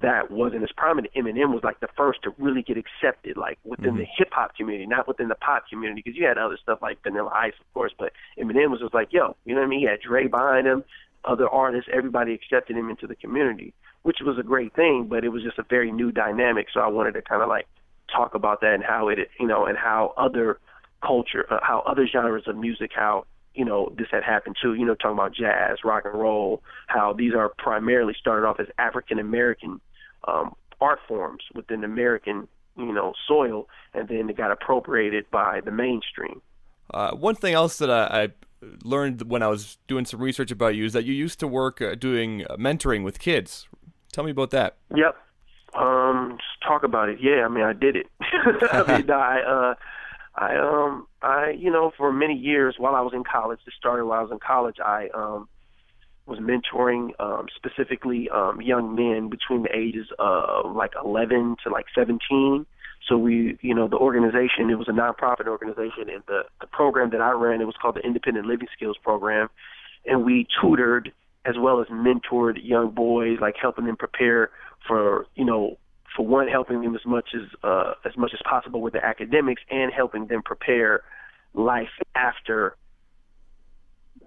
that 0.02 0.32
wasn't 0.32 0.64
as 0.64 0.72
prominent. 0.76 1.14
Eminem 1.14 1.54
was 1.54 1.64
like 1.64 1.80
the 1.80 1.88
first 1.96 2.24
to 2.24 2.34
really 2.38 2.62
get 2.62 2.78
accepted, 2.78 3.38
like 3.38 3.60
within 3.64 3.98
the 3.98 4.06
hip 4.18 4.30
hop 4.32 4.56
community, 4.56 4.86
not 4.86 5.08
within 5.08 5.28
the 5.28 5.36
pop 5.36 5.68
community, 5.70 6.02
because 6.04 6.18
you 6.18 6.26
had 6.26 6.38
other 6.38 6.58
stuff 6.62 6.80
like 6.82 7.02
Vanilla 7.04 7.32
Ice, 7.34 7.54
of 7.60 7.74
course, 7.74 7.92
but 7.98 8.12
Eminem 8.38 8.72
was 8.72 8.80
just 8.80 8.94
like, 8.94 9.10
yo, 9.12 9.36
you 9.46 9.54
know 9.54 9.62
what 9.62 9.68
I 9.68 9.70
mean? 9.70 9.80
He 9.80 9.86
had 9.86 10.00
Dre 10.02 10.28
behind 10.28 10.68
him, 10.68 10.84
other 11.26 11.48
artists, 11.48 11.90
everybody 11.94 12.34
accepted 12.34 12.76
him 12.76 12.90
into 12.90 13.08
the 13.08 13.16
community, 13.16 13.74
which 14.04 14.18
was 14.22 14.38
a 14.38 14.44
great 14.44 14.76
thing, 14.76 15.08
but 15.10 15.24
it 15.24 15.30
was 15.30 15.44
just 15.44 15.60
a 15.60 15.64
very 15.70 15.92
new 15.92 16.12
dynamic. 16.12 16.68
So 16.74 16.80
I 16.80 16.88
wanted 16.88 17.14
to 17.14 17.22
kind 17.22 17.42
of 17.42 17.50
like 17.50 17.68
talk 18.14 18.36
about 18.36 18.62
that 18.62 18.74
and 18.74 18.84
how 18.84 19.08
it, 19.10 19.20
you 19.40 19.48
know, 19.48 19.66
and 19.66 19.78
how 19.78 20.14
other 20.18 20.60
culture, 21.02 21.46
uh, 21.52 21.60
how 21.62 21.84
other 21.88 22.08
genres 22.08 22.44
of 22.48 22.58
music, 22.58 22.92
how 22.96 23.26
you 23.54 23.66
know 23.66 23.94
this 23.98 24.08
had 24.12 24.24
happened 24.24 24.56
too. 24.62 24.74
You 24.74 24.86
know, 24.86 24.96
talking 24.96 25.18
about 25.18 25.34
jazz, 25.34 25.80
rock 25.84 26.06
and 26.06 26.14
roll, 26.14 26.62
how 26.88 27.14
these 27.14 27.34
are 27.34 27.50
primarily 27.58 28.16
started 28.20 28.48
off 28.48 28.60
as 28.60 28.68
African 28.78 29.20
American 29.20 29.80
um, 30.28 30.56
art 30.82 31.00
forms 31.08 31.44
within 31.54 31.84
American, 31.84 32.48
you 32.78 32.94
know, 32.94 33.14
soil, 33.28 33.68
and 33.94 34.08
then 34.08 34.30
it 34.30 34.38
got 34.38 34.52
appropriated 34.52 35.30
by 35.32 35.62
the 35.62 35.72
mainstream. 35.72 36.42
Uh, 36.94 37.12
one 37.12 37.36
thing 37.36 37.54
else 37.54 37.78
that 37.78 37.90
I, 37.90 38.24
I 38.24 38.30
learned 38.84 39.24
when 39.24 39.42
I 39.42 39.48
was 39.48 39.78
doing 39.88 40.06
some 40.06 40.22
research 40.22 40.52
about 40.52 40.76
you 40.76 40.86
is 40.86 40.94
that 40.94 41.06
you 41.06 41.14
used 41.14 41.40
to 41.40 41.48
work 41.48 41.82
uh, 41.82 41.96
doing 41.96 42.46
uh, 42.50 42.58
mentoring 42.58 43.04
with 43.04 43.20
kids. 43.20 43.68
Tell 44.12 44.24
me 44.24 44.32
about 44.32 44.52
that. 44.52 44.78
Yep. 44.96 45.16
Um, 45.76 46.38
just 46.38 46.62
talk 46.68 46.84
about 46.84 47.10
it. 47.10 47.20
Yeah, 47.20 47.46
I 47.46 47.48
mean, 47.48 47.64
I 47.64 47.74
did 47.74 47.96
it. 47.96 48.06
I 48.22 48.98
mean, 48.98 49.10
I, 49.10 49.42
uh, 49.42 49.74
I, 50.36 50.56
um, 50.58 51.08
I, 51.22 51.52
you 51.58 51.72
know, 51.72 51.92
for 51.96 52.12
many 52.12 52.34
years 52.34 52.76
while 52.78 52.96
I 52.96 53.02
was 53.02 53.14
in 53.14 53.24
college, 53.24 53.60
this 53.66 53.76
started 53.78 54.06
while 54.06 54.20
I 54.20 54.24
was 54.24 54.32
in 54.32 54.40
college, 54.40 54.78
I, 54.84 55.10
um, 55.14 55.48
was 56.26 56.40
mentoring, 56.40 57.10
um, 57.20 57.48
specifically, 57.56 58.30
um, 58.30 58.62
young 58.62 58.96
men 58.96 59.30
between 59.30 59.64
the 59.64 59.76
ages 59.76 60.08
of 60.20 60.76
like 60.76 60.94
11 61.04 61.58
to 61.64 61.70
like 61.70 61.86
17. 61.94 62.66
So 63.08 63.18
we, 63.18 63.58
you 63.62 63.76
know, 63.76 63.88
the 63.88 63.98
organization, 63.98 64.70
it 64.70 64.78
was 64.78 64.88
a 64.88 64.92
nonprofit 64.92 65.48
organization 65.48 66.10
and 66.10 66.24
the, 66.28 66.44
the 66.62 66.68
program 66.68 67.10
that 67.12 67.22
I 67.22 67.32
ran, 67.32 67.60
it 67.62 67.66
was 67.66 67.76
called 67.80 67.96
the 67.96 68.06
Independent 68.06 68.48
Living 68.48 68.68
Skills 68.76 68.98
Program. 69.04 69.50
And 70.06 70.24
we 70.24 70.48
tutored 70.62 71.12
as 71.46 71.56
well 71.60 71.82
as 71.82 71.88
mentored 71.88 72.58
young 72.64 72.92
boys, 72.92 73.40
like 73.42 73.56
helping 73.62 73.86
them 73.86 73.98
prepare 73.98 74.50
for, 74.88 75.26
you 75.36 75.44
know, 75.44 75.78
for 76.16 76.26
one, 76.26 76.48
helping 76.48 76.82
them 76.82 76.96
as 76.96 77.06
much 77.06 77.30
as 77.36 77.48
uh, 77.64 77.94
as 78.06 78.16
much 78.18 78.32
as 78.34 78.40
possible 78.48 78.82
with 78.82 78.94
their 78.94 79.06
academics, 79.06 79.62
and 79.70 79.92
helping 79.92 80.28
them 80.28 80.42
prepare 80.44 81.02
life 81.54 81.90
after 82.16 82.76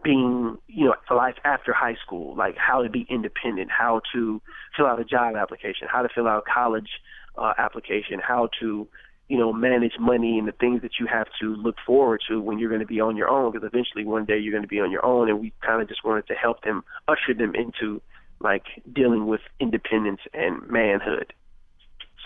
being, 0.02 0.56
you 0.68 0.84
know, 0.84 0.94
life 1.14 1.36
after 1.44 1.72
high 1.72 1.96
school, 2.04 2.36
like 2.36 2.56
how 2.56 2.82
to 2.82 2.88
be 2.88 3.06
independent, 3.10 3.70
how 3.70 4.00
to 4.12 4.40
fill 4.76 4.86
out 4.86 5.00
a 5.00 5.04
job 5.04 5.34
application, 5.36 5.88
how 5.90 6.02
to 6.02 6.08
fill 6.14 6.28
out 6.28 6.44
a 6.46 6.52
college 6.52 6.88
uh, 7.36 7.54
application, 7.58 8.20
how 8.20 8.48
to, 8.60 8.86
you 9.28 9.38
know, 9.38 9.52
manage 9.52 9.94
money 9.98 10.38
and 10.38 10.46
the 10.46 10.52
things 10.52 10.82
that 10.82 10.92
you 11.00 11.06
have 11.06 11.26
to 11.40 11.56
look 11.56 11.76
forward 11.84 12.20
to 12.28 12.40
when 12.40 12.58
you're 12.58 12.68
going 12.68 12.80
to 12.80 12.86
be 12.86 13.00
on 13.00 13.16
your 13.16 13.28
own, 13.28 13.50
because 13.50 13.66
eventually 13.66 14.04
one 14.04 14.24
day 14.24 14.38
you're 14.38 14.52
going 14.52 14.62
to 14.62 14.68
be 14.68 14.80
on 14.80 14.90
your 14.90 15.04
own, 15.04 15.28
and 15.28 15.40
we 15.40 15.52
kind 15.64 15.82
of 15.82 15.88
just 15.88 16.04
wanted 16.04 16.26
to 16.28 16.34
help 16.34 16.62
them, 16.62 16.84
usher 17.08 17.34
them 17.36 17.54
into 17.54 18.00
like 18.38 18.64
dealing 18.92 19.26
with 19.26 19.40
independence 19.58 20.20
and 20.34 20.68
manhood. 20.68 21.32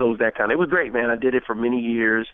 So 0.00 0.06
it 0.06 0.10
was 0.12 0.18
that 0.20 0.34
kind 0.34 0.50
of. 0.50 0.56
It 0.56 0.58
was 0.58 0.70
great, 0.70 0.94
man. 0.94 1.10
I 1.10 1.16
did 1.16 1.34
it 1.34 1.42
for 1.46 1.54
many 1.54 1.78
years. 1.78 2.26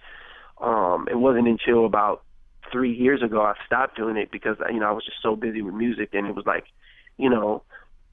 Um, 0.60 1.08
it 1.10 1.16
wasn't 1.16 1.48
until 1.48 1.84
about 1.84 2.22
three 2.70 2.94
years 2.94 3.22
ago 3.22 3.42
I 3.42 3.54
stopped 3.66 3.96
doing 3.96 4.16
it 4.16 4.30
because 4.30 4.56
you 4.72 4.78
know 4.78 4.86
I 4.86 4.92
was 4.92 5.04
just 5.04 5.18
so 5.20 5.34
busy 5.34 5.62
with 5.62 5.74
music, 5.74 6.10
and 6.12 6.28
it 6.28 6.34
was 6.36 6.46
like, 6.46 6.64
you 7.18 7.28
know, 7.28 7.64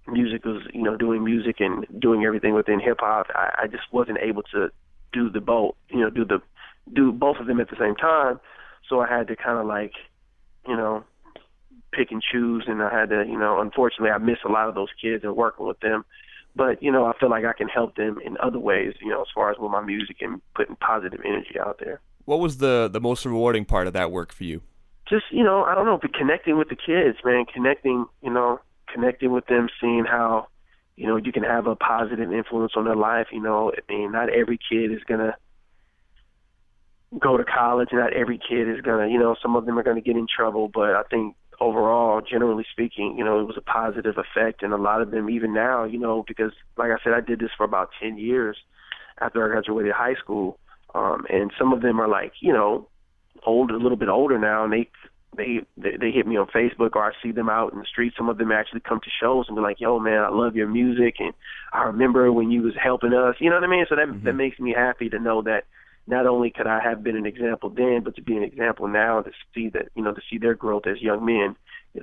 music 0.08 0.44
was 0.44 0.63
you 0.74 0.82
know 0.82 0.98
doing 0.98 1.24
music 1.24 1.58
and 1.60 1.86
doing 2.00 2.26
everything 2.26 2.56
within 2.56 2.80
hip 2.80 2.98
hop. 3.00 3.28
I, 3.36 3.63
I 3.63 3.68
just 3.68 3.84
wasn't 3.92 4.18
able 4.24 4.42
to 4.54 4.70
do 5.13 5.30
the 5.30 5.39
both, 5.39 5.76
you 5.89 6.00
know, 6.00 6.10
do 6.10 6.26
the 6.26 6.42
do 6.92 7.12
both 7.12 7.38
of 7.38 7.46
them 7.46 7.60
at 7.62 7.70
the 7.70 7.78
same 7.80 7.96
time. 7.96 8.39
So 8.89 9.02
I 9.02 9.08
had 9.08 9.28
to 9.28 9.36
kind 9.36 9.60
of 9.60 9.68
like, 9.68 9.94
you 10.68 10.76
know, 10.76 11.04
pick 11.92 12.10
and 12.10 12.24
choose, 12.24 12.66
and 12.68 12.82
I 12.82 12.92
had 12.92 13.10
to, 13.10 13.24
you 13.28 13.38
know, 13.38 13.62
unfortunately 13.62 14.10
I 14.10 14.18
miss 14.18 14.39
a 14.44 14.52
lot 14.52 14.68
of 14.68 14.74
those 14.74 14.89
kids 15.00 15.24
and 15.24 15.36
working 15.36 15.68
with 15.68 15.80
them 15.80 16.06
but 16.56 16.82
you 16.82 16.92
know 16.92 17.06
I 17.06 17.13
feel 17.20 17.30
like 17.30 17.46
I 17.46 17.54
can 17.54 17.68
help 17.68 17.96
them 17.96 18.20
in 18.26 18.38
other 18.42 18.60
ways. 18.60 18.94
You 19.02 19.10
know, 19.10 19.22
as 19.22 19.28
far 19.34 19.52
as 19.52 19.58
with 19.58 19.72
my 19.72 19.82
music 19.82 20.18
and 20.22 20.42
putting 20.56 20.76
positive 20.78 21.20
energy 21.26 21.60
out 21.60 21.80
there. 21.80 22.02
What 22.26 22.39
was 22.39 22.58
the 22.58 22.89
the 22.92 23.02
most 23.02 23.26
rewarding 23.26 23.66
part 23.66 23.88
of 23.88 23.94
that 23.94 24.12
work 24.12 24.34
for 24.34 24.44
you? 24.44 24.62
Just 25.10 25.26
you 25.32 25.44
know, 25.44 25.63
I 25.63 25.76
don't 25.76 25.86
know, 25.86 26.00
but 26.02 26.13
connecting 26.13 26.58
with 26.58 26.70
the 26.70 26.76
kids, 26.76 27.18
man. 27.26 27.46
Connecting, 27.54 28.06
you 28.22 28.30
know, 28.32 28.60
connecting 28.92 29.32
with 29.32 29.46
them, 29.48 29.68
seeing 29.82 30.06
how 30.06 30.48
you 30.96 31.08
know 31.08 31.18
you 31.18 31.32
can 31.32 31.44
have 31.44 31.68
a 31.68 31.76
positive 31.76 32.32
influence 32.32 32.74
on 32.76 32.86
their 32.86 32.96
life. 32.96 33.28
You 33.32 33.42
know, 33.42 33.72
I 33.72 33.92
mean, 33.92 34.12
not 34.12 34.30
every 34.30 34.58
kid 34.58 34.92
is 34.92 35.04
gonna 35.04 35.36
go 37.20 37.38
to 37.38 37.44
college. 37.44 37.89
Not 37.92 38.13
every 38.13 38.38
kid 38.38 38.70
is 38.70 38.82
gonna, 38.82 39.08
you 39.08 39.20
know, 39.20 39.36
some 39.42 39.56
of 39.56 39.66
them 39.66 39.78
are 39.78 39.84
gonna 39.84 40.02
get 40.02 40.16
in 40.16 40.28
trouble. 40.34 40.70
But 40.74 40.96
I 40.96 41.04
think 41.04 41.36
overall, 41.67 42.21
generally 42.21 42.65
speaking, 42.71 43.15
you 43.17 43.26
know, 43.26 43.39
it 43.39 43.47
was 43.52 43.58
a 43.58 43.62
positive 43.80 44.15
effect, 44.26 44.63
and 44.63 44.73
a 44.73 44.78
lot 44.89 45.02
of 45.02 45.12
them 45.12 45.30
even 45.30 45.52
now, 45.54 45.84
you 45.93 45.99
know, 45.99 46.23
because 46.28 46.54
like 46.78 46.91
I 46.91 46.99
said, 47.04 47.13
I 47.13 47.21
did 47.21 47.39
this 47.39 47.56
for 47.58 47.65
about 47.65 47.89
ten 48.02 48.17
years 48.17 48.58
after 49.21 49.43
I 49.45 49.49
graduated 49.52 49.93
high 49.93 50.15
school, 50.23 50.60
um, 50.93 51.26
and 51.30 51.52
some 51.58 51.73
of 51.73 51.82
them 51.82 51.99
are 52.02 52.08
like, 52.08 52.34
you 52.41 52.54
know, 52.54 52.88
old, 53.45 53.71
a 53.71 53.78
little 53.78 53.97
bit 53.97 54.10
older 54.10 54.38
now, 54.38 54.63
and 54.63 54.73
they 54.73 54.89
they 55.36 55.62
they, 55.78 55.97
they 55.99 56.12
hit 56.12 56.28
me 56.28 56.38
on 56.38 56.47
Facebook 56.47 56.95
or 56.95 57.04
I 57.04 57.12
see 57.21 57.32
them 57.32 57.49
out 57.49 57.73
in 57.73 57.80
the 57.80 57.86
street. 57.86 58.13
Some 58.17 58.30
of 58.30 58.38
them 58.38 58.52
actually 58.52 58.82
come 58.82 58.99
to 59.04 59.10
shows 59.21 59.45
and 59.47 59.56
be 59.56 59.62
like, 59.62 59.80
"Yo, 59.80 59.99
man, 59.99 60.21
I 60.21 60.30
love 60.30 60.56
your 60.56 60.67
music, 60.67 61.15
and 61.19 61.34
I 61.71 61.84
remember 61.84 62.32
when 62.32 62.52
you 62.52 62.62
was 62.62 62.76
helping 62.82 63.13
us." 63.13 63.36
You 63.39 63.49
know 63.49 63.58
what 63.60 63.69
I 63.69 63.71
mean? 63.76 63.86
So 63.89 63.95
that 63.95 64.08
Mm-hmm. 64.08 64.26
that 64.26 64.34
makes 64.34 64.60
me 64.60 64.73
happy 64.76 65.10
to 65.10 65.19
know 65.19 65.41
that 65.43 65.63
not 66.08 66.28
only 66.28 66.52
could 66.52 66.68
I 66.68 66.80
have 66.82 67.04
been 67.04 67.16
an 67.16 67.26
example 67.26 67.70
then, 67.70 68.02
but 68.04 68.16
to 68.16 68.22
be 68.22 68.36
an 68.36 68.44
example 68.44 68.88
now 68.88 69.22
to 69.22 69.32
see 69.54 69.70
that 69.70 69.89
you 69.96 70.04
know 70.04 70.13
to 70.13 70.22
see 70.30 70.38
their 70.38 70.56
growth 70.56 70.84
as 70.86 71.02
young 71.02 71.26
men, 71.26 71.56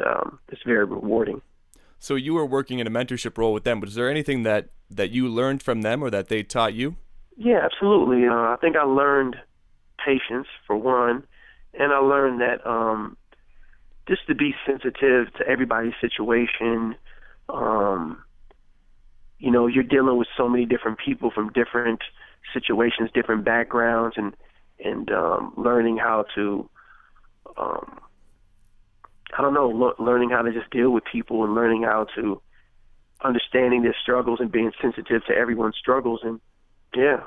um, 0.04 0.38
it's 0.48 0.62
very 0.64 0.84
rewarding. 0.84 1.42
So 1.98 2.14
you 2.14 2.32
were 2.32 2.46
working 2.46 2.78
in 2.78 2.86
a 2.86 2.90
mentorship 2.90 3.36
role 3.36 3.52
with 3.52 3.64
them, 3.64 3.78
but 3.78 3.88
is 3.88 3.94
there 3.94 4.10
anything 4.10 4.42
that 4.44 4.70
that 4.90 5.10
you 5.10 5.28
learned 5.28 5.62
from 5.62 5.82
them 5.82 6.02
or 6.02 6.10
that 6.10 6.28
they 6.28 6.42
taught 6.42 6.74
you? 6.74 6.96
Yeah, 7.36 7.60
absolutely. 7.62 8.26
Uh, 8.26 8.32
I 8.32 8.56
think 8.60 8.76
I 8.76 8.84
learned 8.84 9.36
patience 10.04 10.46
for 10.66 10.76
one, 10.76 11.24
and 11.74 11.92
I 11.92 11.98
learned 11.98 12.40
that 12.40 12.66
um, 12.66 13.16
just 14.08 14.26
to 14.26 14.34
be 14.34 14.54
sensitive 14.66 15.32
to 15.34 15.46
everybody's 15.46 15.92
situation. 16.00 16.96
Um, 17.48 18.22
you 19.38 19.50
know, 19.50 19.66
you're 19.66 19.84
dealing 19.84 20.16
with 20.16 20.28
so 20.36 20.48
many 20.48 20.66
different 20.66 20.98
people 20.98 21.30
from 21.30 21.50
different 21.52 22.00
situations, 22.52 23.10
different 23.14 23.44
backgrounds, 23.44 24.16
and 24.16 24.34
and 24.82 25.10
um, 25.12 25.52
learning 25.58 25.98
how 25.98 26.24
to, 26.34 26.68
um, 27.58 28.00
I 29.36 29.42
don't 29.42 29.52
know, 29.52 29.68
lo- 29.68 29.94
learning 29.98 30.30
how 30.30 30.42
to 30.42 30.52
just 30.52 30.70
deal 30.70 30.90
with 30.90 31.04
people 31.04 31.44
and 31.44 31.54
learning 31.54 31.82
how 31.82 32.06
to 32.16 32.40
understanding 33.22 33.82
their 33.82 33.96
struggles 34.02 34.40
and 34.40 34.50
being 34.50 34.72
sensitive 34.80 35.22
to 35.26 35.34
everyone's 35.34 35.76
struggles 35.76 36.20
and 36.22 36.40
yeah. 36.94 37.20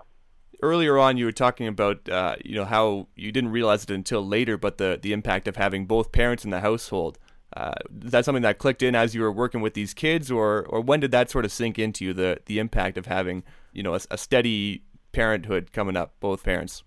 Earlier 0.62 0.98
on, 0.98 1.18
you 1.18 1.26
were 1.26 1.32
talking 1.32 1.68
about 1.68 2.08
uh, 2.08 2.38
you 2.44 2.56
know 2.56 2.66
how 2.66 3.08
you 3.16 3.32
didn't 3.32 3.52
realize 3.52 3.84
it 3.84 3.92
until 3.92 4.26
later, 4.26 4.58
but 4.58 4.78
the 4.78 5.00
the 5.02 5.14
impact 5.14 5.48
of 5.48 5.56
having 5.58 5.86
both 5.86 6.12
parents 6.12 6.46
in 6.46 6.52
the 6.52 6.62
household. 6.62 7.20
Uh, 7.56 7.74
is 8.04 8.12
that 8.12 8.26
something 8.26 8.42
that 8.42 8.58
clicked 8.58 8.82
in 8.82 8.96
as 8.96 9.14
you 9.14 9.22
were 9.22 9.32
working 9.32 9.62
with 9.62 9.74
these 9.74 9.94
kids, 9.94 10.32
or 10.32 10.66
or 10.68 10.80
when 10.80 11.00
did 11.00 11.12
that 11.12 11.30
sort 11.30 11.44
of 11.44 11.52
sink 11.52 11.78
into 11.78 12.06
you? 12.06 12.14
The 12.14 12.40
the 12.46 12.60
impact 12.60 12.98
of 12.98 13.08
having 13.08 13.44
you 13.74 13.84
know 13.84 13.94
a, 13.94 14.00
a 14.12 14.18
steady 14.18 14.84
parenthood 15.14 15.72
coming 15.72 15.96
up, 15.96 16.14
both 16.20 16.44
parents. 16.44 16.84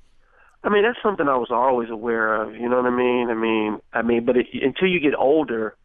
I 0.63 0.69
mean, 0.69 0.83
that's 0.83 0.99
something 1.03 1.29
I 1.29 1.37
was 1.37 1.51
always 1.51 1.91
aware 1.91 2.43
of. 2.43 2.55
You 2.55 2.69
know 2.69 2.77
what 2.77 2.87
I 2.87 2.97
mean? 2.97 3.29
I 3.31 3.35
mean, 3.35 3.79
I 3.93 4.03
mean, 4.03 4.25
but 4.27 4.37
it, 4.37 4.47
until 4.53 4.89
you 4.89 5.01
get 5.01 5.15
older, 5.15 5.77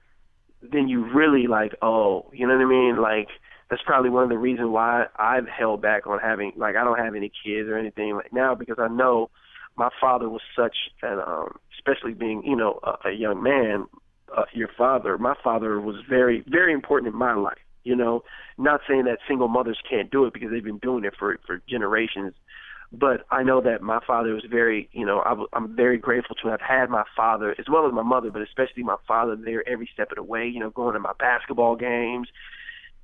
then 0.61 0.87
you 0.87 1.05
really 1.13 1.47
like, 1.47 1.75
oh, 1.81 2.29
you 2.33 2.47
know 2.47 2.55
what 2.55 2.65
I 2.65 2.69
mean? 2.69 3.01
Like 3.01 3.27
that's 3.71 3.81
probably 3.85 4.09
one 4.09 4.23
of 4.23 4.29
the 4.29 4.37
reasons 4.37 4.69
why 4.69 5.05
I've 5.15 5.47
held 5.47 5.81
back 5.81 6.05
on 6.05 6.19
having 6.19 6.51
like 6.57 6.75
I 6.75 6.83
don't 6.83 6.99
have 6.99 7.15
any 7.15 7.31
kids 7.43 7.69
or 7.69 7.77
anything 7.77 8.13
like 8.15 8.33
now 8.33 8.53
because 8.53 8.77
I 8.77 8.89
know 8.89 9.29
my 9.77 9.89
father 9.99 10.29
was 10.29 10.41
such 10.55 10.75
an 11.01 11.19
um 11.25 11.57
especially 11.77 12.13
being 12.13 12.43
you 12.43 12.55
know 12.55 12.79
a, 12.83 13.09
a 13.09 13.11
young 13.13 13.41
man 13.41 13.87
uh, 14.37 14.43
your 14.53 14.67
father 14.77 15.17
my 15.17 15.35
father 15.41 15.79
was 15.79 15.95
very 16.09 16.43
very 16.47 16.73
important 16.73 17.13
in 17.13 17.17
my 17.17 17.33
life 17.33 17.57
you 17.83 17.95
know 17.95 18.23
not 18.57 18.81
saying 18.87 19.05
that 19.05 19.19
single 19.27 19.47
mothers 19.47 19.79
can't 19.89 20.11
do 20.11 20.25
it 20.25 20.33
because 20.33 20.49
they've 20.51 20.63
been 20.63 20.77
doing 20.79 21.03
it 21.03 21.13
for 21.17 21.39
for 21.45 21.61
generations 21.67 22.33
But 22.91 23.25
I 23.31 23.43
know 23.43 23.61
that 23.61 23.81
my 23.81 23.99
father 24.05 24.33
was 24.33 24.43
very, 24.49 24.89
you 24.91 25.05
know, 25.05 25.19
I, 25.19 25.33
I'm 25.53 25.75
very 25.75 25.97
grateful 25.97 26.35
to 26.43 26.49
have 26.49 26.59
had 26.59 26.89
my 26.89 27.05
father 27.15 27.55
as 27.57 27.65
well 27.69 27.87
as 27.87 27.93
my 27.93 28.03
mother, 28.03 28.31
but 28.31 28.41
especially 28.41 28.83
my 28.83 28.97
father 29.07 29.37
there 29.37 29.67
every 29.67 29.89
step 29.93 30.11
of 30.11 30.17
the 30.17 30.23
way. 30.23 30.45
You 30.47 30.59
know, 30.59 30.69
going 30.69 30.93
to 30.95 30.99
my 30.99 31.13
basketball 31.17 31.77
games, 31.77 32.27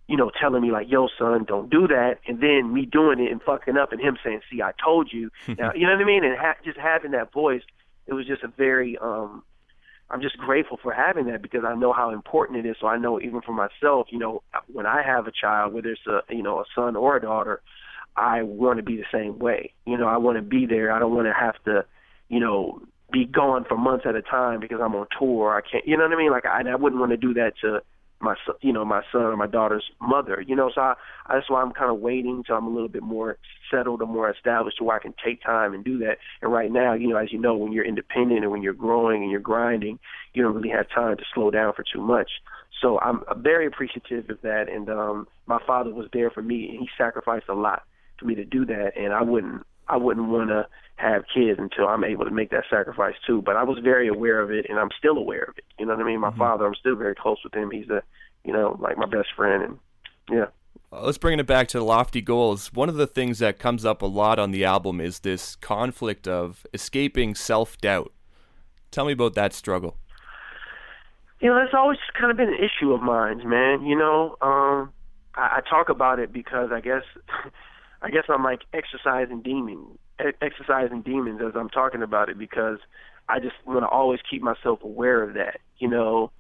you 0.08 0.18
know, 0.18 0.30
telling 0.42 0.62
me 0.62 0.72
like, 0.72 0.90
"Yo, 0.90 1.08
son, 1.18 1.46
don't 1.46 1.70
do 1.70 1.88
that," 1.88 2.20
and 2.28 2.42
then 2.42 2.74
me 2.74 2.86
doing 2.86 3.20
it 3.22 3.32
and 3.32 3.42
fucking 3.42 3.78
up, 3.78 3.94
and 3.94 4.02
him 4.02 4.18
saying, 4.24 4.42
"See, 4.52 4.62
I 4.62 4.74
told 4.84 5.12
you." 5.14 5.32
now, 5.58 5.72
you 5.74 5.86
know 5.88 5.94
what 5.94 6.02
I 6.02 6.06
mean? 6.06 6.26
And 6.26 6.38
ha- 6.38 6.56
just 6.66 6.78
having 6.78 7.12
that 7.12 7.32
voice, 7.32 7.64
it 8.08 8.14
was 8.14 8.28
just 8.28 8.44
a 8.44 8.50
very 8.50 8.98
um 8.98 9.44
I'm 10.10 10.22
just 10.22 10.38
grateful 10.38 10.80
for 10.82 10.94
having 10.94 11.26
that 11.28 11.42
because 11.42 11.64
I 11.68 11.76
know 11.76 11.92
how 11.92 12.12
important 12.12 12.66
it 12.66 12.70
is. 12.70 12.78
So 12.80 12.88
I 12.88 12.98
know 12.98 13.20
even 13.20 13.42
for 13.42 13.52
myself, 13.52 14.08
you 14.10 14.20
know, 14.20 14.42
when 14.72 14.86
I 14.86 15.02
have 15.06 15.28
a 15.28 15.32
child, 15.32 15.74
whether 15.74 15.90
it's 15.90 16.08
a 16.08 16.22
you 16.34 16.44
know 16.44 16.60
a 16.60 16.66
son 16.74 16.96
or 16.96 17.18
a 17.18 17.22
daughter, 17.22 17.62
I 18.16 18.44
want 18.44 18.78
to 18.78 18.84
be 18.84 18.96
the 18.96 19.06
same 19.12 19.38
way. 19.38 19.74
You 19.86 19.98
know, 19.98 20.08
I 20.08 20.18
want 20.18 20.38
to 20.38 20.42
be 20.42 20.66
there. 20.66 20.92
I 20.92 21.00
don't 21.00 21.14
want 21.14 21.28
to 21.28 21.34
have 21.34 21.62
to, 21.66 21.86
you 22.30 22.40
know, 22.40 22.82
be 23.12 23.26
gone 23.26 23.66
for 23.68 23.78
months 23.78 24.06
at 24.08 24.16
a 24.16 24.22
time 24.22 24.60
because 24.60 24.80
I'm 24.82 24.96
on 24.96 25.08
tour. 25.20 25.56
I 25.56 25.62
can't. 25.70 25.86
You 25.86 25.98
know 25.98 26.04
what 26.04 26.14
I 26.14 26.18
mean? 26.18 26.32
Like 26.32 26.46
I, 26.46 26.62
I 26.70 26.76
wouldn't 26.76 27.00
want 27.00 27.12
to 27.12 27.18
do 27.18 27.34
that 27.36 27.54
to 27.62 27.82
my 28.20 28.36
you 28.62 28.74
know 28.74 28.84
my 28.84 29.02
son 29.12 29.22
or 29.22 29.38
my 29.38 29.48
daughter's 29.48 29.84
mother 30.02 30.44
you 30.46 30.56
know 30.56 30.72
so 30.74 30.82
I, 30.82 30.94
that's 31.30 31.50
why 31.50 31.62
I'm 31.62 31.72
kind 31.72 31.92
of 31.92 32.00
waiting 32.00 32.44
till 32.44 32.56
I'm 32.56 32.66
a 32.66 32.70
little 32.70 32.88
bit 32.88 33.04
more 33.04 33.38
settled 33.70 34.02
or 34.02 34.08
more 34.08 34.30
established 34.30 34.78
to 34.78 34.84
where 34.84 34.98
I 34.98 35.02
can 35.02 35.14
take 35.24 35.44
time 35.44 35.74
and 35.74 35.84
do 35.84 36.00
that. 36.00 36.18
And 36.42 36.52
right 36.52 36.72
now 36.72 36.94
you 36.94 37.08
know 37.08 37.18
as 37.18 37.32
you 37.32 37.40
know 37.40 37.56
when 37.56 37.72
you're 37.72 37.86
independent 37.86 38.44
and 38.44 38.52
when 38.52 38.64
you're 38.64 38.74
growing 38.74 39.22
and 39.22 39.32
you're 39.32 39.40
grinding 39.40 40.00
you 40.34 40.44
don't 40.44 40.56
really 40.56 40.70
have 40.70 40.90
time 40.90 41.18
to 41.18 41.24
slow 41.34 41.52
down 41.52 41.74
for 41.74 41.84
too 41.84 42.02
much. 42.02 42.30
So 42.82 43.00
I'm 43.00 43.24
very 43.38 43.68
appreciative 43.68 44.30
of 44.30 44.42
that. 44.42 44.70
And 44.70 44.90
um 44.90 45.28
my 45.46 45.60
father 45.66 45.94
was 45.94 46.08
there 46.14 46.30
for 46.30 46.42
me 46.42 46.70
and 46.70 46.80
he 46.80 46.90
sacrificed 46.98 47.50
a 47.50 47.54
lot 47.56 47.84
for 48.20 48.26
me 48.26 48.36
to 48.36 48.46
do 48.46 48.66
that. 48.66 48.94
And 48.98 49.14
I 49.14 49.22
wouldn't 49.22 49.66
I 49.90 49.98
wouldn't 49.98 50.28
want 50.30 50.50
to 50.50 50.68
have 50.98 51.24
kids 51.34 51.60
until 51.60 51.88
I'm 51.88 52.04
able 52.04 52.26
to 52.26 52.32
make 52.32 52.50
that 52.52 52.64
sacrifice 52.70 53.16
too. 53.26 53.42
But 53.42 53.56
I 53.56 53.64
was 53.64 53.80
very 53.84 54.08
aware 54.08 54.42
of 54.42 54.52
it, 54.52 54.66
and 54.70 54.80
I'm 54.80 54.90
still 54.98 55.18
aware 55.18 55.44
of 55.44 55.58
it. 55.58 55.66
You 55.80 55.86
know 55.86 55.96
what 55.96 56.04
I 56.04 56.08
mean? 56.08 56.20
My 56.20 56.30
mm-hmm. 56.30 56.40
father, 56.40 56.66
I'm 56.66 56.76
still 56.76 56.96
very 56.96 57.16
close 57.16 57.38
with 57.44 57.54
him. 57.54 57.72
He's 57.72 57.90
a, 57.90 58.02
you 58.44 58.54
know, 58.54 58.78
like 58.80 58.98
my 58.98 59.06
best 59.06 59.30
friend, 59.36 59.64
and 59.64 59.80
yeah. 60.30 60.46
Uh, 60.92 61.02
let's 61.02 61.18
bring 61.18 61.38
it 61.40 61.46
back 61.46 61.68
to 61.70 61.84
lofty 61.84 62.22
goals. 62.22 62.74
One 62.74 62.90
of 62.90 62.96
the 62.96 63.08
things 63.08 63.40
that 63.40 63.60
comes 63.60 63.86
up 63.86 64.02
a 64.02 64.06
lot 64.06 64.40
on 64.40 64.52
the 64.52 64.64
album 64.64 65.02
is 65.02 65.20
this 65.20 65.56
conflict 65.56 66.28
of 66.28 66.66
escaping 66.74 67.36
self 67.36 67.78
doubt. 67.78 68.14
Tell 68.92 69.06
me 69.06 69.14
about 69.14 69.34
that 69.36 69.54
struggle. 69.54 69.98
You 71.40 71.50
know, 71.50 71.56
that's 71.56 71.74
always 71.74 72.00
kind 72.20 72.32
of 72.32 72.38
been 72.38 72.50
an 72.50 72.58
issue 72.58 72.94
of 72.94 73.02
mine, 73.02 73.48
man. 73.48 73.86
You 73.86 73.98
know, 73.98 74.38
um, 74.42 74.92
I, 75.36 75.58
I 75.58 75.62
talk 75.70 75.90
about 75.90 76.20
it 76.20 76.34
because 76.34 76.72
I 76.72 76.80
guess, 76.82 77.04
I 78.02 78.10
guess 78.12 78.26
I'm 78.30 78.44
like 78.44 78.62
exercising 78.74 79.42
demons 79.42 79.98
exercising 80.42 81.02
demons 81.02 81.42
as 81.46 81.54
I'm 81.56 81.70
talking 81.70 82.02
about 82.02 82.30
it 82.30 82.38
because 82.38 82.80
I 83.30 83.40
just 83.40 83.56
want 83.66 83.82
to 83.82 83.88
always 83.88 84.20
keep 84.30 84.42
myself 84.42 84.84
aware 84.84 85.22
of 85.24 85.36
that. 85.36 85.60
You 85.78 85.90
know, 85.90 86.32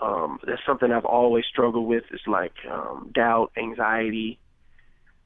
um, 0.00 0.38
that's 0.46 0.60
something 0.66 0.90
I've 0.90 1.04
always 1.04 1.44
struggled 1.50 1.86
with. 1.86 2.04
It's 2.10 2.26
like 2.26 2.52
um, 2.70 3.10
doubt, 3.14 3.52
anxiety, 3.56 4.38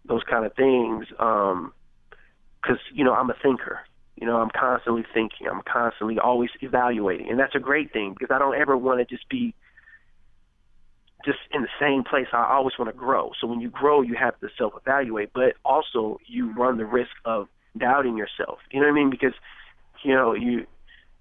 those 0.05 0.23
kind 0.29 0.45
of 0.45 0.55
things. 0.55 1.07
Um, 1.19 1.73
you 2.93 3.05
know, 3.05 3.15
I'm 3.15 3.31
a 3.31 3.37
thinker. 3.43 3.81
You 4.17 4.27
know, 4.27 4.39
I'm 4.39 4.51
constantly 4.51 5.05
thinking. 5.13 5.47
I'm 5.47 5.63
constantly 5.63 6.19
always 6.19 6.51
evaluating, 6.61 7.29
and 7.31 7.39
that's 7.39 7.55
a 7.55 7.61
great 7.61 7.93
thing 7.93 8.15
because 8.19 8.35
I 8.35 8.39
don't 8.39 8.57
ever 8.57 8.77
want 8.77 8.99
to 8.99 9.05
just 9.05 9.29
be 9.29 9.55
just 11.27 11.39
in 11.53 11.63
the 11.63 11.69
same 11.79 12.05
place. 12.05 12.29
I 12.33 12.55
always 12.55 12.79
want 12.79 12.91
to 12.91 12.97
grow. 12.97 13.33
So 13.41 13.47
when 13.47 13.61
you 13.61 13.69
grow, 13.69 14.01
you 14.01 14.15
have 14.15 14.39
to 14.41 14.49
self-evaluate, 14.57 15.33
but 15.35 15.55
also 15.65 16.19
you 16.27 16.55
run 16.55 16.79
the 16.79 16.87
risk 16.87 17.11
of 17.25 17.49
doubting 17.77 18.17
yourself. 18.17 18.61
You 18.71 18.81
know 18.81 18.87
what 18.87 18.93
I 18.93 18.95
mean? 18.95 19.11
Because 19.11 19.35
you 20.03 20.15
know 20.15 20.33
you 20.35 20.67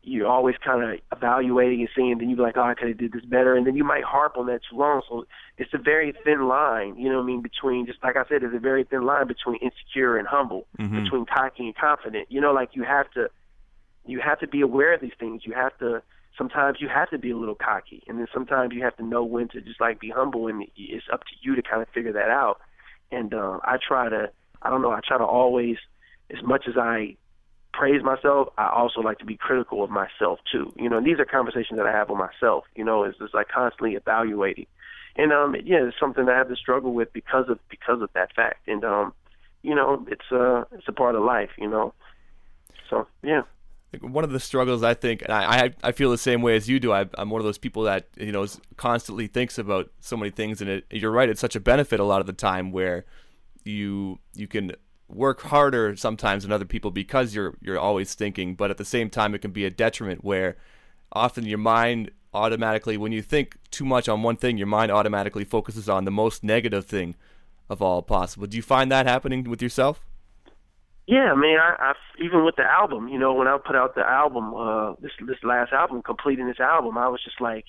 you're 0.07 0.27
always 0.27 0.55
kind 0.63 0.83
of 0.83 0.99
evaluating 1.17 1.79
and 1.79 1.89
seeing, 1.95 2.19
then 2.19 2.29
you're 2.29 2.37
like, 2.37 2.55
oh, 2.57 2.61
I 2.61 2.75
could 2.75 2.89
have 2.89 2.97
did 2.99 3.11
this 3.11 3.25
better, 3.25 3.55
and 3.55 3.65
then 3.65 3.75
you 3.75 3.83
might 3.83 4.03
harp 4.03 4.37
on 4.37 4.45
that 4.45 4.61
too 4.69 4.77
long. 4.77 5.01
So 5.09 5.25
it's 5.57 5.73
a 5.73 5.79
very 5.79 6.13
thin 6.23 6.47
line, 6.47 6.95
you 6.95 7.09
know 7.09 7.15
what 7.15 7.23
I 7.23 7.25
mean, 7.25 7.41
between 7.41 7.87
just 7.87 8.03
like 8.03 8.15
I 8.15 8.23
said, 8.29 8.43
there's 8.43 8.55
a 8.55 8.59
very 8.59 8.83
thin 8.83 9.03
line 9.03 9.27
between 9.27 9.57
insecure 9.57 10.17
and 10.17 10.27
humble, 10.27 10.67
mm-hmm. 10.77 11.03
between 11.03 11.25
cocky 11.25 11.65
and 11.65 11.75
confident. 11.75 12.27
You 12.29 12.39
know, 12.39 12.53
like 12.53 12.69
you 12.73 12.83
have 12.83 13.09
to 13.13 13.29
you 14.05 14.19
have 14.19 14.39
to 14.39 14.47
be 14.47 14.61
aware 14.61 14.93
of 14.93 15.01
these 15.01 15.17
things. 15.19 15.41
You 15.43 15.53
have 15.53 15.75
to 15.79 16.03
sometimes 16.37 16.77
you 16.79 16.87
have 16.87 17.09
to 17.09 17.17
be 17.17 17.31
a 17.31 17.37
little 17.37 17.55
cocky, 17.55 18.03
and 18.07 18.19
then 18.19 18.27
sometimes 18.33 18.73
you 18.73 18.83
have 18.83 18.95
to 18.97 19.03
know 19.03 19.23
when 19.23 19.47
to 19.49 19.61
just 19.61 19.79
like 19.79 19.99
be 19.99 20.09
humble, 20.09 20.47
and 20.47 20.65
it's 20.75 21.05
up 21.11 21.21
to 21.21 21.33
you 21.41 21.55
to 21.55 21.61
kind 21.61 21.81
of 21.81 21.89
figure 21.89 22.13
that 22.13 22.29
out. 22.29 22.59
And 23.11 23.33
um, 23.33 23.61
I 23.63 23.77
try 23.77 24.09
to, 24.09 24.29
I 24.61 24.69
don't 24.69 24.81
know, 24.81 24.91
I 24.91 24.99
try 25.05 25.17
to 25.17 25.23
always 25.23 25.77
as 26.31 26.43
much 26.43 26.65
as 26.67 26.75
I 26.77 27.15
praise 27.73 28.01
myself, 28.03 28.49
I 28.57 28.69
also 28.69 29.01
like 29.01 29.19
to 29.19 29.25
be 29.25 29.35
critical 29.35 29.83
of 29.83 29.89
myself 29.89 30.39
too. 30.51 30.71
You 30.75 30.89
know, 30.89 30.97
and 30.97 31.05
these 31.05 31.19
are 31.19 31.25
conversations 31.25 31.77
that 31.77 31.85
I 31.85 31.91
have 31.91 32.09
with 32.09 32.17
myself. 32.17 32.63
You 32.75 32.83
know, 32.83 33.03
it's 33.03 33.17
just 33.17 33.33
like 33.33 33.49
constantly 33.49 33.95
evaluating, 33.95 34.67
and 35.15 35.31
um, 35.31 35.55
yeah, 35.63 35.85
it's 35.85 35.99
something 35.99 36.25
that 36.25 36.35
I 36.35 36.37
have 36.37 36.49
to 36.49 36.55
struggle 36.55 36.93
with 36.93 37.11
because 37.13 37.49
of 37.49 37.59
because 37.69 38.01
of 38.01 38.09
that 38.13 38.33
fact. 38.33 38.67
And 38.67 38.83
um, 38.83 39.13
you 39.61 39.75
know, 39.75 40.05
it's 40.09 40.31
uh, 40.31 40.63
it's 40.71 40.87
a 40.87 40.93
part 40.93 41.15
of 41.15 41.23
life. 41.23 41.51
You 41.57 41.69
know, 41.69 41.93
so 42.89 43.07
yeah. 43.23 43.43
One 44.01 44.23
of 44.23 44.31
the 44.31 44.39
struggles 44.39 44.83
I 44.83 44.93
think, 44.93 45.21
and 45.21 45.31
I, 45.31 45.73
I 45.83 45.91
feel 45.91 46.11
the 46.11 46.17
same 46.17 46.41
way 46.41 46.55
as 46.55 46.69
you 46.69 46.79
do. 46.79 46.91
I, 46.91 47.05
am 47.17 47.29
one 47.29 47.41
of 47.41 47.45
those 47.45 47.57
people 47.57 47.83
that 47.83 48.07
you 48.17 48.31
know 48.31 48.45
constantly 48.77 49.27
thinks 49.27 49.57
about 49.57 49.91
so 49.99 50.17
many 50.17 50.31
things, 50.31 50.61
and 50.61 50.69
it, 50.69 50.85
you're 50.89 51.11
right. 51.11 51.29
It's 51.29 51.41
such 51.41 51.55
a 51.55 51.59
benefit 51.59 51.99
a 51.99 52.03
lot 52.03 52.21
of 52.21 52.27
the 52.27 52.33
time 52.33 52.71
where 52.71 53.05
you 53.63 54.19
you 54.33 54.47
can 54.47 54.73
work 55.07 55.41
harder 55.41 55.95
sometimes 55.95 56.43
than 56.43 56.51
other 56.51 56.65
people 56.65 56.91
because 56.91 57.35
you're 57.35 57.55
you're 57.61 57.79
always 57.79 58.13
thinking, 58.13 58.55
but 58.55 58.71
at 58.71 58.77
the 58.77 58.85
same 58.85 59.09
time 59.09 59.35
it 59.35 59.39
can 59.39 59.51
be 59.51 59.65
a 59.65 59.69
detriment 59.69 60.23
where 60.23 60.57
often 61.11 61.45
your 61.45 61.57
mind 61.57 62.11
automatically 62.33 62.97
when 62.97 63.11
you 63.11 63.21
think 63.21 63.57
too 63.71 63.85
much 63.85 64.09
on 64.09 64.21
one 64.21 64.35
thing, 64.35 64.57
your 64.57 64.67
mind 64.67 64.91
automatically 64.91 65.45
focuses 65.45 65.87
on 65.87 66.05
the 66.05 66.11
most 66.11 66.43
negative 66.43 66.85
thing 66.85 67.15
of 67.69 67.81
all 67.81 68.01
possible. 68.01 68.45
Do 68.45 68.57
you 68.57 68.63
find 68.63 68.91
that 68.91 69.07
happening 69.07 69.43
with 69.45 69.61
yourself? 69.61 70.04
Yeah, 71.07 71.31
I 71.31 71.35
mean, 71.35 71.57
I, 71.59 71.75
I 71.79 71.93
even 72.23 72.43
with 72.45 72.55
the 72.55 72.63
album, 72.63 73.09
you 73.09 73.19
know, 73.19 73.33
when 73.33 73.47
I 73.47 73.57
put 73.63 73.75
out 73.75 73.93
the 73.93 74.01
album, 74.01 74.55
uh, 74.55 74.93
this 75.01 75.11
this 75.27 75.37
last 75.43 75.71
album, 75.71 76.01
completing 76.01 76.47
this 76.47 76.59
album, 76.59 76.97
I 76.97 77.09
was 77.09 77.21
just 77.23 77.39
like, 77.39 77.65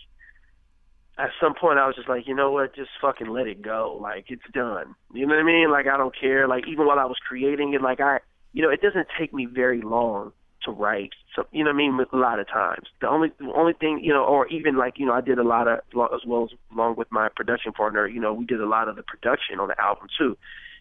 at 1.18 1.30
some 1.40 1.54
point 1.54 1.78
I 1.78 1.86
was 1.86 1.96
just 1.96 2.08
like, 2.08 2.26
you 2.26 2.34
know 2.34 2.50
what, 2.50 2.74
just 2.74 2.90
fucking 3.00 3.28
let 3.28 3.46
it 3.46 3.60
go. 3.60 3.98
Like 4.00 4.26
it's 4.28 4.42
done. 4.54 4.94
You 5.12 5.26
know 5.26 5.34
what 5.34 5.42
I 5.42 5.46
mean? 5.46 5.70
Like 5.70 5.86
I 5.86 5.98
don't 5.98 6.14
care. 6.18 6.48
Like 6.48 6.64
even 6.66 6.86
while 6.86 6.98
I 6.98 7.04
was 7.04 7.18
creating 7.28 7.74
it, 7.74 7.82
like 7.82 8.00
I, 8.00 8.20
you 8.54 8.62
know, 8.62 8.70
it 8.70 8.80
doesn't 8.80 9.08
take 9.18 9.34
me 9.34 9.44
very 9.44 9.82
long 9.82 10.32
to 10.64 10.70
write. 10.70 11.12
So 11.34 11.44
you 11.52 11.62
know 11.62 11.70
what 11.70 11.74
I 11.74 11.78
mean? 11.78 12.06
A 12.10 12.16
lot 12.16 12.40
of 12.40 12.48
times, 12.48 12.86
the 13.02 13.08
only 13.08 13.32
the 13.38 13.52
only 13.54 13.74
thing 13.74 14.00
you 14.02 14.14
know, 14.14 14.24
or 14.24 14.46
even 14.48 14.78
like 14.78 14.94
you 14.96 15.04
know, 15.04 15.12
I 15.12 15.20
did 15.20 15.38
a 15.38 15.44
lot 15.44 15.68
of 15.68 15.80
as 15.94 16.20
well 16.26 16.44
as 16.44 16.56
along 16.72 16.96
with 16.96 17.12
my 17.12 17.28
production 17.36 17.72
partner. 17.72 18.06
You 18.06 18.20
know, 18.20 18.32
we 18.32 18.46
did 18.46 18.62
a 18.62 18.66
lot 18.66 18.88
of 18.88 18.96
the 18.96 19.02
production 19.02 19.60
on 19.60 19.68
the 19.68 19.78
album 19.78 20.06
too 20.18 20.38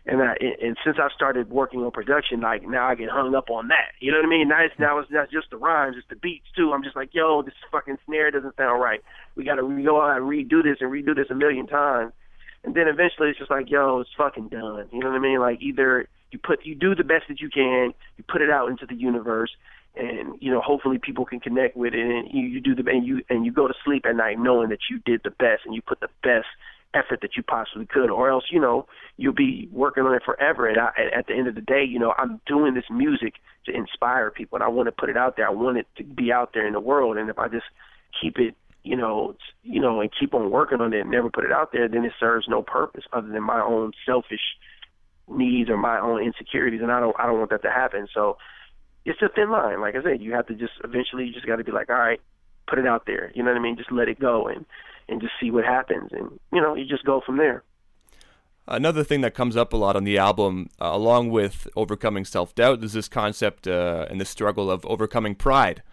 and 0.08 0.22
I 0.22 0.36
and 0.62 0.78
since 0.84 0.98
I 1.00 1.08
started 1.15 1.50
working 1.50 1.82
on 1.82 1.91
production, 1.91 2.41
like 2.41 2.68
now 2.68 2.88
I 2.88 2.96
get 2.96 3.10
hung 3.10 3.34
up 3.34 3.50
on 3.50 3.70
that. 3.70 3.94
You 4.00 4.12
know 4.12 4.20
what 4.20 4.26
I 4.26 4.30
mean? 4.30 4.48
Now 4.48 4.63
it's 4.63 4.76
now 4.78 5.00
it's 5.00 5.12
not 5.12 5.32
just 5.32 5.50
the 5.50 5.58
rhymes, 5.58 5.96
it's 5.98 6.08
the 6.10 6.15
beats 6.15 6.46
too. 6.56 6.74
I'm 6.74 6.84
just 6.84 6.96
like, 6.96 7.10
yo, 7.13 7.41
this 7.41 7.54
fucking 7.72 7.98
snare 8.06 8.30
doesn't 8.30 8.56
sound 8.56 8.82
right. 8.82 9.02
We 9.36 9.44
got 9.44 9.56
to 9.56 9.84
go 9.84 10.02
out 10.02 10.18
and 10.18 10.26
redo 10.26 10.63
this 10.63 10.78
and 10.80 10.91
redo 10.91 11.15
this 11.15 11.30
a 11.32 11.36
million 11.36 11.65
times, 11.65 12.13
and 12.63 12.76
then 12.76 12.88
eventually 12.88 13.30
it's 13.30 13.39
just 13.39 13.50
like, 13.50 13.70
yo, 13.70 14.02
it's 14.02 14.10
fucking 14.15 14.50
done. 14.50 14.88
You 14.91 15.00
know 15.00 15.10
what 15.10 15.15
I 15.15 15.20
mean? 15.20 15.39
Like 15.39 15.62
either 15.62 16.08
you 16.32 16.38
put 16.38 16.65
you 16.65 16.76
do 16.76 16.94
the 16.94 17.04
best 17.04 17.26
that 17.30 17.41
you 17.41 17.50
can, 17.50 17.94
you 18.18 18.24
put 18.30 18.41
it 18.41 18.52
out 18.52 18.70
into 18.70 18.86
the 18.86 18.96
universe, 18.96 19.52
and 19.96 20.36
you 20.39 20.52
know 20.52 20.62
hopefully 20.62 21.00
people 21.00 21.26
can 21.26 21.39
connect 21.39 21.76
with 21.76 21.96
it, 21.96 22.00
and 22.00 22.30
you, 22.32 22.41
you 22.41 22.62
do 22.62 22.76
the 22.76 22.88
and 22.91 23.08
you 23.08 23.22
and 23.32 23.44
you 23.44 23.52
go 23.52 23.68
to 23.68 23.74
sleep 23.84 24.06
at 24.06 24.15
night 24.15 24.38
knowing 24.38 24.70
that 24.70 24.80
you 24.88 25.00
did 25.04 25.22
the 25.24 25.32
best 25.32 25.63
and 25.65 25.74
you 25.74 25.82
put 25.82 26.00
the 26.00 26.10
best 26.22 26.46
effort 26.96 27.22
that 27.22 27.36
you 27.36 27.44
possibly 27.44 27.86
could, 27.86 28.10
or 28.10 28.30
else 28.30 28.46
you 28.50 28.60
know 28.60 28.88
you'll 29.18 29.34
be 29.34 29.68
working 29.72 30.04
on 30.04 30.16
it 30.16 30.24
forever. 30.24 30.68
And 30.68 30.80
I, 30.80 30.90
at 31.16 31.28
the 31.28 31.34
end 31.34 31.48
of 31.48 31.56
the 31.56 31.62
day, 31.62 31.84
you 31.84 32.00
know 32.00 32.14
I'm 32.18 32.40
doing 32.46 32.74
this 32.74 32.86
music 32.90 33.36
to 33.66 33.76
inspire 33.76 34.32
people, 34.32 34.56
and 34.56 34.64
I 34.64 34.68
want 34.70 34.88
to 34.88 34.92
put 34.92 35.10
it 35.10 35.18
out 35.18 35.36
there. 35.36 35.48
I 35.48 35.52
want 35.52 35.78
it 35.78 35.88
to 35.98 36.04
be 36.04 36.32
out 36.32 36.52
there 36.54 36.66
in 36.66 36.74
the 36.74 36.80
world, 36.80 37.18
and 37.18 37.30
if 37.30 37.38
I 37.38 37.48
just 37.48 37.66
keep 38.22 38.38
it, 38.38 38.56
you 38.84 38.96
know, 38.96 39.36
you 39.64 39.82
know, 39.82 40.00
and 40.02 40.10
keep 40.18 40.34
on 40.34 40.52
working 40.52 40.82
on 40.82 40.94
it 40.94 41.02
and 41.02 41.12
never 41.12 41.30
put 41.30 41.46
it 41.46 41.52
out 41.52 41.72
there, 41.72 41.88
then 41.88 42.06
it 42.06 42.14
serves 42.20 42.48
no 42.48 42.62
purpose 42.62 43.04
other 43.12 43.28
than 43.28 43.44
my 43.44 43.62
own 43.62 43.92
selfish 44.06 44.56
needs 45.28 45.70
or 45.70 45.78
my 45.78 46.00
own 46.00 46.24
insecurities, 46.24 46.82
and 46.82 46.92
I 46.92 47.00
don't 47.00 47.16
I 47.20 47.26
don't 47.26 47.40
want 47.40 47.52
that 47.52 47.64
to 47.64 47.72
happen. 47.72 48.08
So 48.14 48.38
it's 49.06 49.22
a 49.22 49.30
thin 49.30 49.52
line. 49.52 49.82
Like 49.82 49.96
I 49.96 50.04
said, 50.04 50.22
you 50.22 50.34
have 50.34 50.48
to 50.48 50.56
just 50.56 50.74
eventually 50.84 51.26
you 51.26 51.34
just 51.34 51.48
got 51.48 51.58
to 51.58 51.64
be 51.64 51.72
like, 51.72 51.90
all 51.90 51.96
right, 51.96 52.20
put 52.68 52.80
it 52.80 52.88
out 52.88 53.06
there. 53.06 53.32
You 53.36 53.44
know 53.44 53.52
what 53.52 53.60
I 53.60 53.62
mean? 53.62 53.78
Just 53.78 53.92
let 53.92 54.08
it 54.08 54.20
go 54.20 54.48
and 54.48 54.66
and 55.08 55.22
just 55.22 55.34
see 55.39 55.52
what 55.52 55.65
happens. 55.65 56.12
And, 56.12 56.39
you 56.52 56.62
know, 56.62 56.76
you 56.76 56.86
just 56.86 57.06
go 57.06 57.22
from 57.26 57.38
there. 57.38 57.63
Another 58.68 59.04
thing 59.04 59.22
that 59.22 59.36
comes 59.36 59.56
up 59.56 59.74
a 59.74 59.78
lot 59.78 59.96
on 59.96 60.06
the 60.06 60.18
album, 60.18 60.70
uh, 60.82 60.89
along 60.91 61.30
with 61.30 61.68
overcoming 61.76 62.26
self 62.26 62.56
doubt, 62.56 62.84
is 62.84 62.94
this 62.94 63.08
concept 63.08 63.68
uh, 63.68 64.08
and 64.10 64.20
the 64.20 64.26
struggle 64.26 64.72
of 64.72 64.84
overcoming 64.88 65.36
pride. 65.36 65.84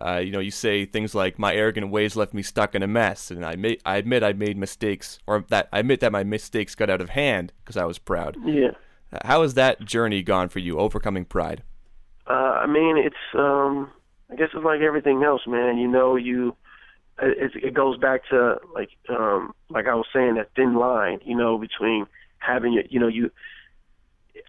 Uh, 0.00 0.18
you 0.18 0.30
know, 0.30 0.38
you 0.38 0.50
say 0.50 0.84
things 0.84 1.14
like, 1.14 1.38
"My 1.38 1.54
arrogant 1.54 1.90
ways 1.90 2.16
left 2.16 2.34
me 2.34 2.42
stuck 2.42 2.74
in 2.74 2.82
a 2.82 2.86
mess," 2.86 3.30
and 3.30 3.44
I, 3.46 3.56
ma- 3.56 3.80
I 3.86 3.96
admit 3.96 4.22
I 4.22 4.34
made 4.34 4.58
mistakes, 4.58 5.18
or 5.26 5.46
that 5.48 5.68
I 5.72 5.78
admit 5.78 6.00
that 6.00 6.12
my 6.12 6.22
mistakes 6.22 6.74
got 6.74 6.90
out 6.90 7.00
of 7.00 7.10
hand 7.10 7.54
because 7.64 7.78
I 7.78 7.86
was 7.86 7.98
proud. 7.98 8.36
Yeah. 8.44 8.72
How 9.24 9.40
has 9.40 9.54
that 9.54 9.84
journey 9.84 10.22
gone 10.22 10.50
for 10.50 10.58
you, 10.58 10.78
overcoming 10.78 11.24
pride? 11.24 11.62
Uh, 12.26 12.60
I 12.62 12.66
mean, 12.66 12.98
it's 12.98 13.16
um, 13.34 13.90
I 14.30 14.36
guess 14.36 14.50
it's 14.54 14.64
like 14.64 14.82
everything 14.82 15.22
else, 15.22 15.42
man. 15.46 15.78
You 15.78 15.88
know, 15.88 16.16
you 16.16 16.54
it, 17.20 17.52
it 17.54 17.74
goes 17.74 17.98
back 17.98 18.22
to 18.30 18.56
like 18.74 18.90
um, 19.08 19.52
like 19.70 19.86
I 19.86 19.94
was 19.94 20.06
saying 20.12 20.34
that 20.34 20.50
thin 20.54 20.74
line, 20.74 21.20
you 21.24 21.36
know, 21.36 21.58
between 21.58 22.06
having 22.38 22.72
your, 22.72 22.84
you 22.88 23.00
know, 23.00 23.08
you. 23.08 23.30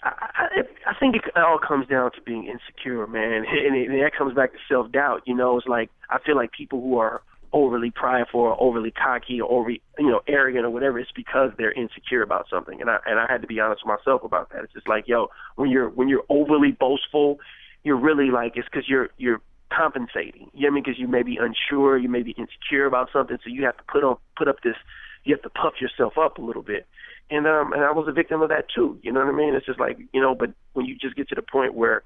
I, 0.03 0.11
I, 0.35 0.91
I 0.91 0.93
think 0.99 1.15
it 1.15 1.23
all 1.35 1.59
comes 1.59 1.87
down 1.87 2.11
to 2.11 2.21
being 2.21 2.45
insecure, 2.45 3.07
man, 3.07 3.43
and, 3.49 3.75
it, 3.75 3.89
and 3.89 4.01
that 4.01 4.11
comes 4.17 4.35
back 4.35 4.51
to 4.53 4.57
self 4.69 4.91
doubt. 4.91 5.23
You 5.25 5.35
know, 5.35 5.57
it's 5.57 5.67
like 5.67 5.89
I 6.09 6.19
feel 6.19 6.35
like 6.35 6.51
people 6.51 6.81
who 6.81 6.97
are 6.97 7.21
overly 7.51 7.91
prideful 7.91 8.39
or 8.39 8.61
overly 8.61 8.91
cocky 8.91 9.41
or 9.41 9.51
over, 9.51 9.71
you 9.71 9.81
know 9.99 10.21
arrogant 10.27 10.65
or 10.65 10.69
whatever 10.69 10.99
it's 10.99 11.11
because 11.15 11.51
they're 11.57 11.71
insecure 11.71 12.21
about 12.21 12.45
something 12.47 12.79
and 12.79 12.91
i 12.91 12.99
and 13.07 13.19
i 13.19 13.25
had 13.27 13.41
to 13.41 13.47
be 13.47 13.59
honest 13.59 13.81
with 13.83 13.97
myself 13.97 14.23
about 14.23 14.51
that 14.51 14.63
it's 14.63 14.73
just 14.73 14.87
like 14.87 15.07
yo 15.07 15.31
when 15.55 15.67
you're 15.67 15.89
when 15.89 16.07
you're 16.07 16.23
overly 16.29 16.71
boastful 16.71 17.39
you're 17.83 17.97
really 17.97 18.29
like 18.29 18.53
it's 18.55 18.67
because 18.71 18.87
you're 18.87 19.09
you're 19.17 19.41
compensating 19.71 20.49
you 20.53 20.61
know 20.61 20.67
what 20.67 20.71
i 20.71 20.73
mean 20.75 20.83
because 20.83 20.99
you 20.99 21.07
may 21.07 21.23
be 21.23 21.37
unsure 21.37 21.97
you 21.97 22.09
may 22.09 22.23
be 22.23 22.31
insecure 22.31 22.85
about 22.85 23.09
something 23.11 23.37
so 23.43 23.49
you 23.49 23.63
have 23.63 23.77
to 23.77 23.83
put 23.83 24.03
on 24.03 24.17
put 24.37 24.47
up 24.47 24.57
this 24.63 24.75
you 25.23 25.33
have 25.33 25.41
to 25.41 25.49
puff 25.49 25.73
yourself 25.79 26.17
up 26.17 26.37
a 26.37 26.41
little 26.41 26.63
bit 26.63 26.87
and 27.29 27.45
um 27.47 27.73
and 27.73 27.83
i 27.83 27.91
was 27.91 28.07
a 28.07 28.11
victim 28.11 28.41
of 28.41 28.49
that 28.49 28.65
too 28.73 28.97
you 29.03 29.11
know 29.11 29.19
what 29.19 29.33
i 29.33 29.35
mean 29.37 29.53
it's 29.53 29.65
just 29.65 29.79
like 29.79 29.97
you 30.13 30.21
know 30.21 30.33
but 30.33 30.51
when 30.73 30.85
you 30.85 30.95
just 30.95 31.15
get 31.15 31.29
to 31.29 31.35
the 31.35 31.41
point 31.41 31.73
where 31.73 32.03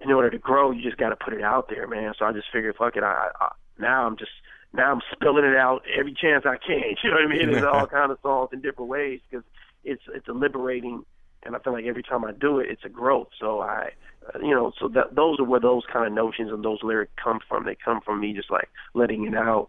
in 0.00 0.10
order 0.10 0.30
to 0.30 0.38
grow 0.38 0.70
you 0.70 0.82
just 0.82 0.96
got 0.96 1.10
to 1.10 1.16
put 1.16 1.32
it 1.32 1.42
out 1.42 1.68
there 1.68 1.86
man 1.86 2.12
so 2.18 2.24
i 2.24 2.32
just 2.32 2.46
figured 2.52 2.74
fuck 2.76 2.96
it 2.96 3.04
i, 3.04 3.28
I 3.40 3.48
now 3.78 4.06
i'm 4.06 4.16
just 4.16 4.32
now 4.72 4.92
I'm 4.92 5.00
spilling 5.12 5.44
it 5.44 5.56
out 5.56 5.82
every 5.98 6.14
chance 6.14 6.44
I 6.46 6.56
can. 6.56 6.94
You 7.02 7.10
know 7.10 7.16
what 7.16 7.24
I 7.24 7.28
mean? 7.28 7.54
It's 7.54 7.66
all 7.66 7.86
kind 7.88 8.12
of 8.12 8.18
songs 8.22 8.50
in 8.52 8.60
different 8.60 8.90
ways 8.90 9.20
because 9.28 9.44
it's 9.84 10.02
it's 10.14 10.28
a 10.28 10.32
liberating, 10.32 11.04
and 11.42 11.56
I 11.56 11.58
feel 11.58 11.72
like 11.72 11.84
every 11.84 12.02
time 12.02 12.24
I 12.24 12.32
do 12.32 12.58
it, 12.58 12.68
it's 12.70 12.84
a 12.84 12.88
growth. 12.88 13.28
So 13.38 13.60
I, 13.60 13.90
uh, 14.26 14.38
you 14.40 14.54
know, 14.54 14.72
so 14.78 14.88
that 14.88 15.14
those 15.14 15.38
are 15.40 15.44
where 15.44 15.60
those 15.60 15.82
kind 15.92 16.06
of 16.06 16.12
notions 16.12 16.50
and 16.52 16.64
those 16.64 16.80
lyrics 16.82 17.12
come 17.22 17.40
from. 17.48 17.64
They 17.64 17.76
come 17.82 18.00
from 18.04 18.20
me 18.20 18.32
just 18.32 18.50
like 18.50 18.68
letting 18.94 19.26
it 19.26 19.34
out, 19.34 19.68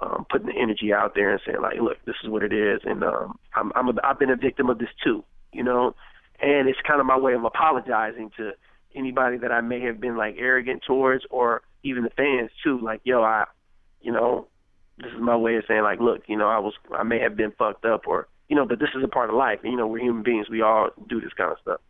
um, 0.00 0.26
putting 0.30 0.48
the 0.48 0.60
energy 0.60 0.92
out 0.92 1.14
there 1.14 1.32
and 1.32 1.40
saying 1.44 1.60
like, 1.60 1.80
look, 1.80 1.98
this 2.04 2.16
is 2.22 2.30
what 2.30 2.42
it 2.42 2.52
is, 2.52 2.80
and 2.84 3.02
um, 3.02 3.38
I'm 3.54 3.72
I'm 3.74 3.88
a, 3.88 3.92
I've 4.04 4.18
been 4.18 4.30
a 4.30 4.36
victim 4.36 4.70
of 4.70 4.78
this 4.78 4.88
too, 5.02 5.24
you 5.52 5.62
know, 5.62 5.94
and 6.40 6.68
it's 6.68 6.78
kind 6.86 7.00
of 7.00 7.06
my 7.06 7.18
way 7.18 7.34
of 7.34 7.44
apologizing 7.44 8.30
to 8.36 8.52
anybody 8.94 9.38
that 9.38 9.52
I 9.52 9.60
may 9.60 9.80
have 9.82 10.00
been 10.00 10.16
like 10.16 10.36
arrogant 10.38 10.82
towards, 10.86 11.24
or 11.30 11.62
even 11.82 12.04
the 12.04 12.10
fans 12.10 12.50
too. 12.62 12.80
Like, 12.80 13.00
yo, 13.04 13.22
I 13.22 13.44
you 14.00 14.12
know, 14.12 14.46
this 14.98 15.12
is 15.12 15.20
my 15.20 15.36
way 15.36 15.56
of 15.56 15.64
saying 15.68 15.82
like, 15.82 16.00
look, 16.00 16.22
you 16.26 16.36
know, 16.36 16.48
I 16.48 16.58
was 16.58 16.74
I 16.96 17.02
may 17.02 17.20
have 17.20 17.36
been 17.36 17.52
fucked 17.52 17.84
up 17.84 18.02
or 18.06 18.28
you 18.48 18.56
know, 18.56 18.66
but 18.66 18.78
this 18.78 18.88
is 18.96 19.04
a 19.04 19.08
part 19.08 19.30
of 19.30 19.36
life. 19.36 19.60
And, 19.62 19.72
you 19.72 19.78
know, 19.78 19.86
we're 19.86 20.00
human 20.00 20.22
beings. 20.22 20.48
We 20.48 20.62
all 20.62 20.90
do 21.08 21.20
this 21.20 21.32
kind 21.36 21.52
of 21.52 21.58
stuff. 21.62 21.80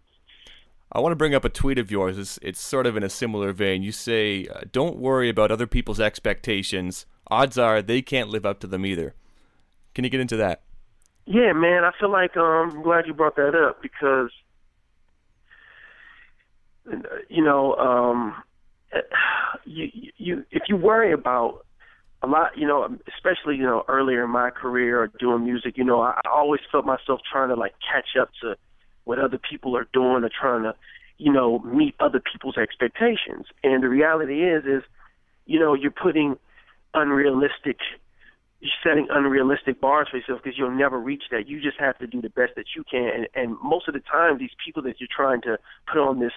I 0.90 1.00
want 1.00 1.12
to 1.12 1.16
bring 1.16 1.34
up 1.34 1.44
a 1.44 1.50
tweet 1.50 1.78
of 1.78 1.90
yours. 1.90 2.18
It's, 2.18 2.38
it's 2.40 2.60
sort 2.60 2.86
of 2.86 2.96
in 2.96 3.02
a 3.02 3.10
similar 3.10 3.52
vein. 3.52 3.82
You 3.82 3.92
say, 3.92 4.46
uh, 4.46 4.60
"Don't 4.72 4.96
worry 4.96 5.28
about 5.28 5.50
other 5.50 5.66
people's 5.66 6.00
expectations. 6.00 7.04
Odds 7.30 7.58
are 7.58 7.82
they 7.82 8.00
can't 8.00 8.30
live 8.30 8.46
up 8.46 8.58
to 8.60 8.66
them 8.66 8.86
either." 8.86 9.14
Can 9.94 10.04
you 10.04 10.10
get 10.10 10.20
into 10.20 10.36
that? 10.38 10.62
Yeah, 11.26 11.52
man. 11.52 11.84
I 11.84 11.90
feel 12.00 12.10
like 12.10 12.38
um, 12.38 12.70
I'm 12.70 12.82
glad 12.82 13.06
you 13.06 13.12
brought 13.12 13.36
that 13.36 13.54
up 13.54 13.82
because 13.82 14.30
you 17.28 17.42
know, 17.42 17.74
um, 17.74 18.34
you 19.64 19.90
you 20.16 20.44
if 20.50 20.62
you 20.68 20.76
worry 20.76 21.12
about 21.12 21.66
a 22.22 22.26
lot, 22.26 22.56
you 22.56 22.66
know, 22.66 22.88
especially 23.14 23.56
you 23.56 23.62
know 23.62 23.84
earlier 23.88 24.24
in 24.24 24.30
my 24.30 24.50
career 24.50 25.02
or 25.02 25.06
doing 25.18 25.44
music, 25.44 25.76
you 25.76 25.84
know, 25.84 26.00
I, 26.00 26.20
I 26.24 26.30
always 26.30 26.60
felt 26.70 26.84
myself 26.84 27.20
trying 27.30 27.48
to 27.48 27.54
like 27.54 27.74
catch 27.92 28.20
up 28.20 28.30
to 28.42 28.56
what 29.04 29.18
other 29.18 29.38
people 29.38 29.76
are 29.76 29.86
doing 29.92 30.24
or 30.24 30.28
trying 30.28 30.64
to, 30.64 30.74
you 31.16 31.32
know, 31.32 31.60
meet 31.60 31.94
other 32.00 32.20
people's 32.20 32.56
expectations. 32.56 33.46
And 33.62 33.82
the 33.82 33.88
reality 33.88 34.44
is, 34.44 34.64
is, 34.64 34.82
you 35.46 35.58
know, 35.58 35.74
you're 35.74 35.90
putting 35.90 36.36
unrealistic, 36.92 37.78
you're 38.60 38.70
setting 38.82 39.06
unrealistic 39.10 39.80
bars 39.80 40.08
for 40.10 40.18
yourself 40.18 40.40
because 40.42 40.58
you'll 40.58 40.76
never 40.76 40.98
reach 40.98 41.24
that. 41.30 41.48
You 41.48 41.60
just 41.60 41.78
have 41.78 41.96
to 41.98 42.06
do 42.06 42.20
the 42.20 42.28
best 42.28 42.52
that 42.56 42.66
you 42.76 42.84
can. 42.90 43.08
And, 43.14 43.28
and 43.34 43.56
most 43.62 43.88
of 43.88 43.94
the 43.94 44.00
time, 44.00 44.38
these 44.38 44.54
people 44.62 44.82
that 44.82 45.00
you're 45.00 45.08
trying 45.14 45.40
to 45.42 45.58
put 45.90 45.98
on 45.98 46.20
this 46.20 46.32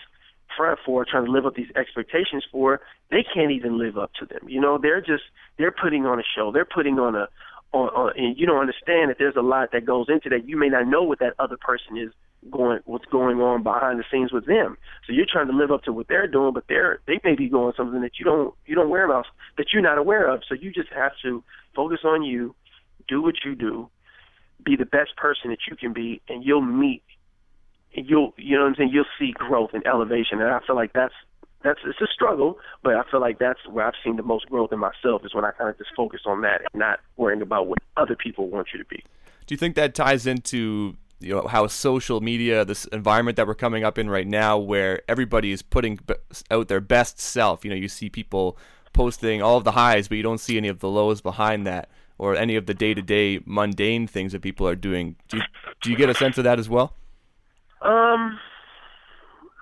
front 0.55 0.79
for, 0.85 1.05
trying 1.05 1.25
to 1.25 1.31
live 1.31 1.45
up 1.45 1.55
these 1.55 1.71
expectations 1.75 2.45
for, 2.51 2.81
they 3.09 3.23
can't 3.23 3.51
even 3.51 3.77
live 3.77 3.97
up 3.97 4.11
to 4.19 4.25
them. 4.25 4.47
You 4.47 4.61
know, 4.61 4.77
they're 4.77 5.01
just 5.01 5.23
they're 5.57 5.71
putting 5.71 6.05
on 6.05 6.19
a 6.19 6.23
show. 6.35 6.51
They're 6.51 6.65
putting 6.65 6.99
on 6.99 7.15
a 7.15 7.27
on, 7.73 7.89
on 7.89 8.13
and 8.17 8.37
you 8.37 8.45
don't 8.45 8.59
understand 8.59 9.09
that 9.09 9.17
there's 9.17 9.35
a 9.35 9.41
lot 9.41 9.71
that 9.71 9.85
goes 9.85 10.07
into 10.09 10.29
that. 10.29 10.47
You 10.47 10.57
may 10.57 10.69
not 10.69 10.87
know 10.87 11.03
what 11.03 11.19
that 11.19 11.33
other 11.39 11.57
person 11.57 11.97
is 11.97 12.11
going 12.49 12.79
what's 12.85 13.05
going 13.05 13.39
on 13.39 13.63
behind 13.63 13.99
the 13.99 14.03
scenes 14.11 14.31
with 14.31 14.45
them. 14.45 14.77
So 15.05 15.13
you're 15.13 15.27
trying 15.31 15.47
to 15.47 15.55
live 15.55 15.71
up 15.71 15.83
to 15.83 15.93
what 15.93 16.07
they're 16.07 16.27
doing, 16.27 16.53
but 16.53 16.65
they're 16.67 16.99
they 17.07 17.19
may 17.23 17.35
be 17.35 17.49
doing 17.49 17.73
something 17.77 18.01
that 18.01 18.19
you 18.19 18.25
don't 18.25 18.53
you 18.65 18.75
don't 18.75 18.87
aware 18.87 19.05
about 19.05 19.25
that 19.57 19.67
you're 19.73 19.81
not 19.81 19.97
aware 19.97 20.27
of. 20.27 20.41
So 20.47 20.55
you 20.55 20.71
just 20.71 20.89
have 20.89 21.11
to 21.23 21.43
focus 21.75 21.99
on 22.03 22.23
you, 22.23 22.55
do 23.07 23.21
what 23.21 23.35
you 23.45 23.55
do, 23.55 23.89
be 24.63 24.75
the 24.75 24.85
best 24.85 25.15
person 25.17 25.49
that 25.51 25.59
you 25.69 25.75
can 25.75 25.93
be, 25.93 26.21
and 26.27 26.43
you'll 26.43 26.61
meet 26.61 27.03
you'll 27.93 28.34
you 28.38 28.56
know 28.56 28.63
what 28.63 28.69
I'm 28.69 28.75
saying 28.75 28.89
you'll 28.93 29.06
see 29.19 29.32
growth 29.32 29.71
and 29.73 29.86
elevation. 29.86 30.41
And 30.41 30.49
I 30.49 30.60
feel 30.65 30.75
like 30.75 30.93
that's 30.93 31.13
that's 31.63 31.80
it's 31.86 32.01
a 32.01 32.08
struggle 32.13 32.58
but 32.84 32.95
I 32.95 33.04
feel 33.10 33.21
like 33.21 33.39
that's 33.39 33.60
where 33.69 33.86
I've 33.86 33.93
seen 34.04 34.15
the 34.15 34.23
most 34.23 34.47
growth 34.47 34.71
in 34.71 34.80
myself 34.80 35.23
is 35.23 35.36
when 35.36 35.45
I 35.45 35.51
kind 35.51 35.69
of 35.69 35.77
just 35.77 35.91
focus 35.95 36.21
on 36.25 36.41
that 36.41 36.62
and 36.62 36.80
not 36.80 36.99
worrying 37.17 37.41
about 37.41 37.67
what 37.67 37.80
other 37.97 38.15
people 38.15 38.49
want 38.49 38.69
you 38.73 38.80
to 38.80 38.86
be. 38.86 39.04
Do 39.45 39.54
you 39.54 39.58
think 39.58 39.75
that 39.75 39.93
ties 39.93 40.25
into 40.25 40.95
you 41.19 41.36
know 41.36 41.47
how 41.47 41.67
social 41.67 42.21
media 42.21 42.65
this 42.65 42.86
environment 42.86 43.38
that 43.38 43.47
we're 43.47 43.56
coming 43.56 43.84
up 43.84 43.97
in 43.97 44.10
right 44.10 44.27
now 44.27 44.58
where 44.58 45.01
everybody 45.08 45.51
is 45.51 45.62
putting 45.62 45.99
out 46.49 46.67
their 46.67 46.82
best 46.82 47.19
self? 47.19 47.63
You 47.63 47.71
know 47.71 47.77
you 47.77 47.89
see 47.89 48.10
people 48.10 48.58
posting 48.93 49.41
all 49.41 49.58
of 49.58 49.63
the 49.63 49.71
highs 49.71 50.08
but 50.08 50.17
you 50.17 50.23
don't 50.23 50.39
see 50.39 50.58
any 50.58 50.67
of 50.67 50.80
the 50.80 50.89
lows 50.89 51.21
behind 51.21 51.65
that 51.65 51.89
or 52.17 52.36
any 52.36 52.56
of 52.56 52.67
the 52.67 52.73
day-to-day 52.73 53.39
mundane 53.45 54.06
things 54.06 54.32
that 54.32 54.43
people 54.43 54.67
are 54.67 54.75
doing. 54.75 55.15
Do 55.30 55.38
you, 55.38 55.43
do 55.82 55.89
you 55.89 55.95
get 55.95 56.08
a 56.08 56.13
sense 56.13 56.38
of 56.38 56.43
that 56.43 56.60
as 56.60 56.69
well 56.69 56.93
um, 57.82 58.39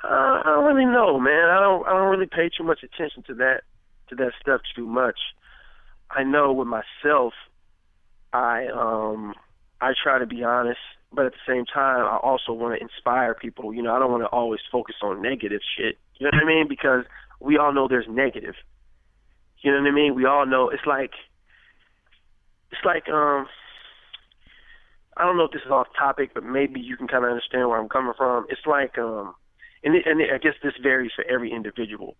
I 0.03 0.41
don't 0.45 0.65
really 0.65 0.85
know, 0.85 1.19
man. 1.19 1.49
I 1.49 1.59
don't. 1.59 1.87
I 1.87 1.91
don't 1.91 2.09
really 2.09 2.27
pay 2.27 2.49
too 2.55 2.63
much 2.63 2.83
attention 2.83 3.23
to 3.27 3.33
that 3.35 3.61
to 4.09 4.15
that 4.15 4.31
stuff 4.41 4.61
too 4.75 4.85
much. 4.85 5.19
I 6.09 6.23
know 6.23 6.53
with 6.53 6.67
myself, 6.67 7.33
I 8.33 8.67
um, 8.67 9.33
I 9.81 9.93
try 10.01 10.19
to 10.19 10.25
be 10.25 10.43
honest, 10.43 10.79
but 11.13 11.25
at 11.25 11.33
the 11.33 11.51
same 11.53 11.65
time, 11.65 12.01
I 12.01 12.17
also 12.17 12.53
want 12.53 12.77
to 12.77 12.83
inspire 12.83 13.33
people. 13.33 13.73
You 13.73 13.83
know, 13.83 13.95
I 13.95 13.99
don't 13.99 14.11
want 14.11 14.23
to 14.23 14.27
always 14.27 14.61
focus 14.71 14.95
on 15.01 15.21
negative 15.21 15.61
shit. 15.77 15.97
You 16.17 16.25
know 16.25 16.31
what 16.33 16.43
I 16.43 16.47
mean? 16.47 16.67
Because 16.67 17.05
we 17.39 17.57
all 17.57 17.73
know 17.73 17.87
there's 17.87 18.07
negative. 18.09 18.55
You 19.61 19.71
know 19.71 19.81
what 19.81 19.87
I 19.87 19.91
mean? 19.91 20.15
We 20.15 20.25
all 20.25 20.45
know 20.45 20.69
it's 20.69 20.85
like 20.85 21.11
it's 22.71 22.85
like 22.85 23.09
um 23.09 23.47
I 25.19 25.25
don't 25.25 25.37
know 25.37 25.43
if 25.43 25.51
this 25.51 25.61
is 25.65 25.71
off 25.71 25.87
topic, 25.97 26.31
but 26.33 26.43
maybe 26.43 26.79
you 26.79 26.95
can 26.95 27.07
kind 27.07 27.25
of 27.25 27.29
understand 27.29 27.67
where 27.67 27.77
I'm 27.77 27.89
coming 27.89 28.13
from. 28.17 28.47
It's 28.49 28.65
like, 28.65 28.97
um, 28.97 29.35
and, 29.83 29.93
it, 29.93 30.03
and 30.05 30.21
it, 30.21 30.29
I 30.33 30.37
guess 30.37 30.53
this 30.63 30.73
varies 30.81 31.11
for 31.13 31.25
every 31.25 31.51
individual. 31.51 32.15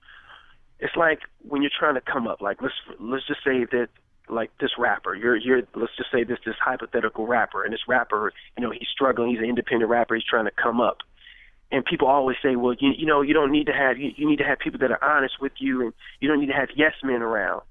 It's 0.79 0.95
like 0.95 1.19
when 1.41 1.61
you're 1.61 1.71
trying 1.77 1.95
to 1.95 2.01
come 2.01 2.27
up. 2.27 2.41
Like 2.41 2.61
let's 2.61 2.75
let's 2.99 3.25
just 3.27 3.43
say 3.43 3.65
that 3.71 3.87
like 4.29 4.51
this 4.59 4.71
rapper, 4.77 5.15
you're 5.15 5.35
you're 5.35 5.61
let's 5.75 5.95
just 5.97 6.11
say 6.11 6.23
this 6.23 6.39
this 6.45 6.55
hypothetical 6.63 7.25
rapper, 7.25 7.63
and 7.63 7.73
this 7.73 7.87
rapper, 7.87 8.33
you 8.57 8.63
know, 8.63 8.71
he's 8.71 8.87
struggling. 8.91 9.31
He's 9.31 9.39
an 9.39 9.45
independent 9.45 9.89
rapper. 9.89 10.15
He's 10.15 10.23
trying 10.23 10.45
to 10.45 10.51
come 10.51 10.79
up. 10.79 10.97
And 11.71 11.85
people 11.85 12.07
always 12.07 12.37
say, 12.41 12.55
well, 12.55 12.75
you 12.79 12.91
you 12.97 13.05
know, 13.05 13.21
you 13.21 13.33
don't 13.33 13.51
need 13.51 13.67
to 13.67 13.73
have 13.73 13.97
you, 13.97 14.11
you 14.15 14.27
need 14.27 14.37
to 14.37 14.45
have 14.45 14.59
people 14.59 14.79
that 14.79 14.91
are 14.91 15.03
honest 15.03 15.35
with 15.41 15.53
you, 15.59 15.81
and 15.81 15.93
you 16.19 16.27
don't 16.27 16.39
need 16.39 16.47
to 16.47 16.53
have 16.53 16.69
yes 16.75 16.93
men 17.03 17.21
around. 17.21 17.61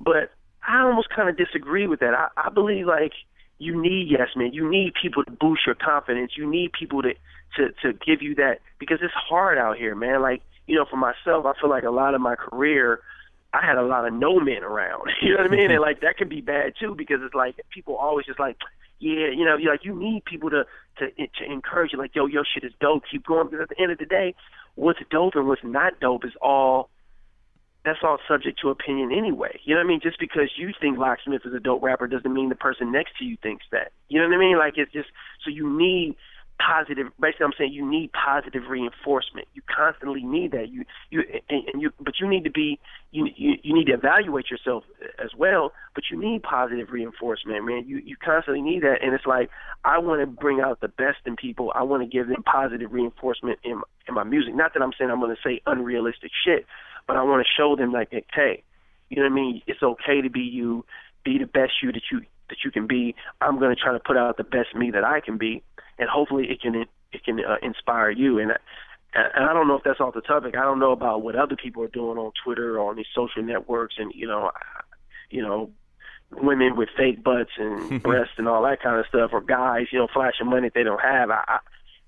But 0.00 0.32
I 0.66 0.82
almost 0.82 1.08
kind 1.10 1.28
of 1.28 1.36
disagree 1.36 1.86
with 1.86 2.00
that. 2.00 2.14
I, 2.14 2.28
I 2.36 2.50
believe 2.50 2.86
like 2.86 3.12
you 3.60 3.80
need 3.80 4.08
yes 4.10 4.28
men. 4.34 4.52
You 4.52 4.68
need 4.68 4.94
people 5.00 5.22
to 5.22 5.30
boost 5.30 5.66
your 5.66 5.76
confidence. 5.76 6.32
You 6.36 6.50
need 6.50 6.72
people 6.72 7.02
to 7.02 7.14
to 7.56 7.68
to 7.82 7.92
give 7.92 8.22
you 8.22 8.34
that 8.36 8.60
because 8.78 8.98
it's 9.02 9.14
hard 9.14 9.58
out 9.58 9.76
here, 9.76 9.94
man. 9.94 10.22
Like 10.22 10.42
you 10.66 10.76
know, 10.76 10.86
for 10.90 10.96
myself, 10.96 11.46
I 11.46 11.52
feel 11.60 11.70
like 11.70 11.84
a 11.84 11.90
lot 11.90 12.14
of 12.14 12.20
my 12.20 12.36
career, 12.36 13.00
I 13.52 13.64
had 13.64 13.76
a 13.76 13.82
lot 13.82 14.06
of 14.06 14.14
no 14.14 14.40
men 14.40 14.64
around. 14.64 15.10
You 15.22 15.36
know 15.36 15.42
what 15.42 15.52
I 15.52 15.54
mean? 15.54 15.70
and 15.70 15.80
like 15.80 16.00
that 16.00 16.16
can 16.16 16.28
be 16.28 16.40
bad 16.40 16.72
too 16.80 16.94
because 16.96 17.18
it's 17.22 17.34
like 17.34 17.56
people 17.70 17.96
always 17.96 18.26
just 18.26 18.40
like, 18.40 18.56
yeah, 18.98 19.28
you 19.28 19.44
know, 19.44 19.56
like 19.56 19.84
you 19.84 19.94
need 19.94 20.24
people 20.24 20.50
to 20.50 20.64
to 20.98 21.10
to 21.10 21.44
encourage 21.44 21.92
you, 21.92 21.98
like, 21.98 22.14
yo, 22.14 22.26
your 22.26 22.44
shit 22.44 22.64
is 22.64 22.72
dope. 22.80 23.04
Keep 23.10 23.26
going. 23.26 23.48
Because 23.48 23.62
at 23.62 23.68
the 23.68 23.82
end 23.82 23.92
of 23.92 23.98
the 23.98 24.06
day, 24.06 24.34
what's 24.74 25.00
dope 25.10 25.34
and 25.34 25.46
what's 25.46 25.64
not 25.64 26.00
dope 26.00 26.24
is 26.24 26.32
all 26.40 26.89
that's 27.84 28.00
all 28.02 28.18
subject 28.28 28.60
to 28.60 28.68
opinion 28.68 29.10
anyway. 29.12 29.58
You 29.64 29.74
know 29.74 29.80
what 29.80 29.86
I 29.86 29.88
mean? 29.88 30.00
Just 30.02 30.18
because 30.18 30.50
you 30.56 30.72
think 30.80 30.98
Locksmith 30.98 31.42
is 31.44 31.54
a 31.54 31.60
dope 31.60 31.82
rapper 31.82 32.06
doesn't 32.06 32.32
mean 32.32 32.48
the 32.48 32.54
person 32.54 32.92
next 32.92 33.16
to 33.18 33.24
you 33.24 33.36
thinks 33.42 33.64
that. 33.72 33.92
You 34.08 34.20
know 34.20 34.28
what 34.28 34.34
I 34.34 34.38
mean? 34.38 34.58
Like 34.58 34.74
it's 34.76 34.92
just 34.92 35.08
so 35.44 35.50
you 35.50 35.68
need 35.68 36.16
positive 36.60 37.06
basically 37.18 37.46
I'm 37.46 37.52
saying 37.56 37.72
you 37.72 37.88
need 37.88 38.10
positive 38.12 38.64
reinforcement. 38.68 39.48
You 39.54 39.62
constantly 39.74 40.22
need 40.22 40.52
that. 40.52 40.68
You 40.68 40.84
you 41.10 41.22
and, 41.48 41.62
and 41.72 41.82
you 41.82 41.90
but 41.98 42.14
you 42.20 42.28
need 42.28 42.44
to 42.44 42.50
be 42.50 42.78
you, 43.12 43.28
you 43.34 43.54
you 43.62 43.74
need 43.74 43.86
to 43.86 43.94
evaluate 43.94 44.50
yourself 44.50 44.84
as 45.22 45.30
well, 45.36 45.72
but 45.94 46.04
you 46.10 46.20
need 46.20 46.42
positive 46.42 46.90
reinforcement, 46.90 47.64
man. 47.64 47.84
You 47.86 47.98
you 48.04 48.16
constantly 48.22 48.62
need 48.62 48.82
that 48.82 48.98
and 49.02 49.14
it's 49.14 49.26
like 49.26 49.48
I 49.84 49.98
want 49.98 50.20
to 50.20 50.26
bring 50.26 50.60
out 50.60 50.80
the 50.80 50.88
best 50.88 51.18
in 51.24 51.36
people. 51.36 51.72
I 51.74 51.82
want 51.82 52.02
to 52.02 52.08
give 52.08 52.28
them 52.28 52.42
positive 52.42 52.92
reinforcement 52.92 53.58
in 53.64 53.80
in 54.06 54.14
my 54.14 54.24
music. 54.24 54.54
Not 54.54 54.74
that 54.74 54.82
I'm 54.82 54.92
saying 54.98 55.10
I'm 55.10 55.20
going 55.20 55.34
to 55.34 55.42
say 55.42 55.62
unrealistic 55.66 56.30
shit, 56.44 56.66
but 57.10 57.16
I 57.16 57.24
want 57.24 57.44
to 57.44 57.50
show 57.60 57.74
them 57.74 57.90
like 57.90 58.12
hey, 58.32 58.62
you 59.08 59.16
know 59.16 59.22
what 59.22 59.32
I 59.32 59.34
mean? 59.34 59.62
It's 59.66 59.82
okay 59.82 60.20
to 60.20 60.30
be 60.30 60.42
you, 60.42 60.84
be 61.24 61.38
the 61.38 61.46
best 61.46 61.72
you 61.82 61.90
that 61.90 62.02
you 62.12 62.20
that 62.48 62.58
you 62.64 62.70
can 62.70 62.86
be. 62.86 63.16
I'm 63.40 63.58
going 63.58 63.74
to 63.74 63.80
try 63.80 63.92
to 63.92 63.98
put 64.00 64.16
out 64.16 64.36
the 64.36 64.44
best 64.44 64.74
me 64.76 64.92
that 64.92 65.02
I 65.02 65.20
can 65.20 65.36
be 65.36 65.62
and 66.00 66.08
hopefully 66.08 66.46
it 66.50 66.60
can 66.60 66.74
it 66.74 67.24
can 67.24 67.38
uh, 67.40 67.56
inspire 67.62 68.10
you. 68.10 68.38
And 68.38 68.52
and 69.14 69.44
I 69.44 69.52
don't 69.52 69.68
know 69.68 69.74
if 69.74 69.84
that's 69.84 70.00
off 70.00 70.14
the 70.14 70.20
topic. 70.20 70.56
I 70.56 70.62
don't 70.62 70.78
know 70.78 70.92
about 70.92 71.22
what 71.22 71.36
other 71.36 71.56
people 71.56 71.82
are 71.82 71.88
doing 71.88 72.16
on 72.16 72.32
Twitter 72.42 72.78
or 72.78 72.90
on 72.90 72.96
these 72.96 73.06
social 73.14 73.42
networks, 73.42 73.96
and 73.98 74.12
you 74.14 74.26
know, 74.26 74.50
you 75.30 75.42
know, 75.42 75.70
women 76.32 76.76
with 76.76 76.88
fake 76.96 77.22
butts 77.22 77.50
and 77.58 78.02
breasts 78.02 78.34
and 78.38 78.48
all 78.48 78.62
that 78.62 78.82
kind 78.82 78.98
of 78.98 79.06
stuff, 79.06 79.30
or 79.32 79.40
guys, 79.40 79.86
you 79.92 79.98
know, 79.98 80.08
flashing 80.12 80.48
money 80.48 80.70
they 80.74 80.84
don't 80.84 81.02
have. 81.02 81.30
I, 81.30 81.44
I 81.46 81.58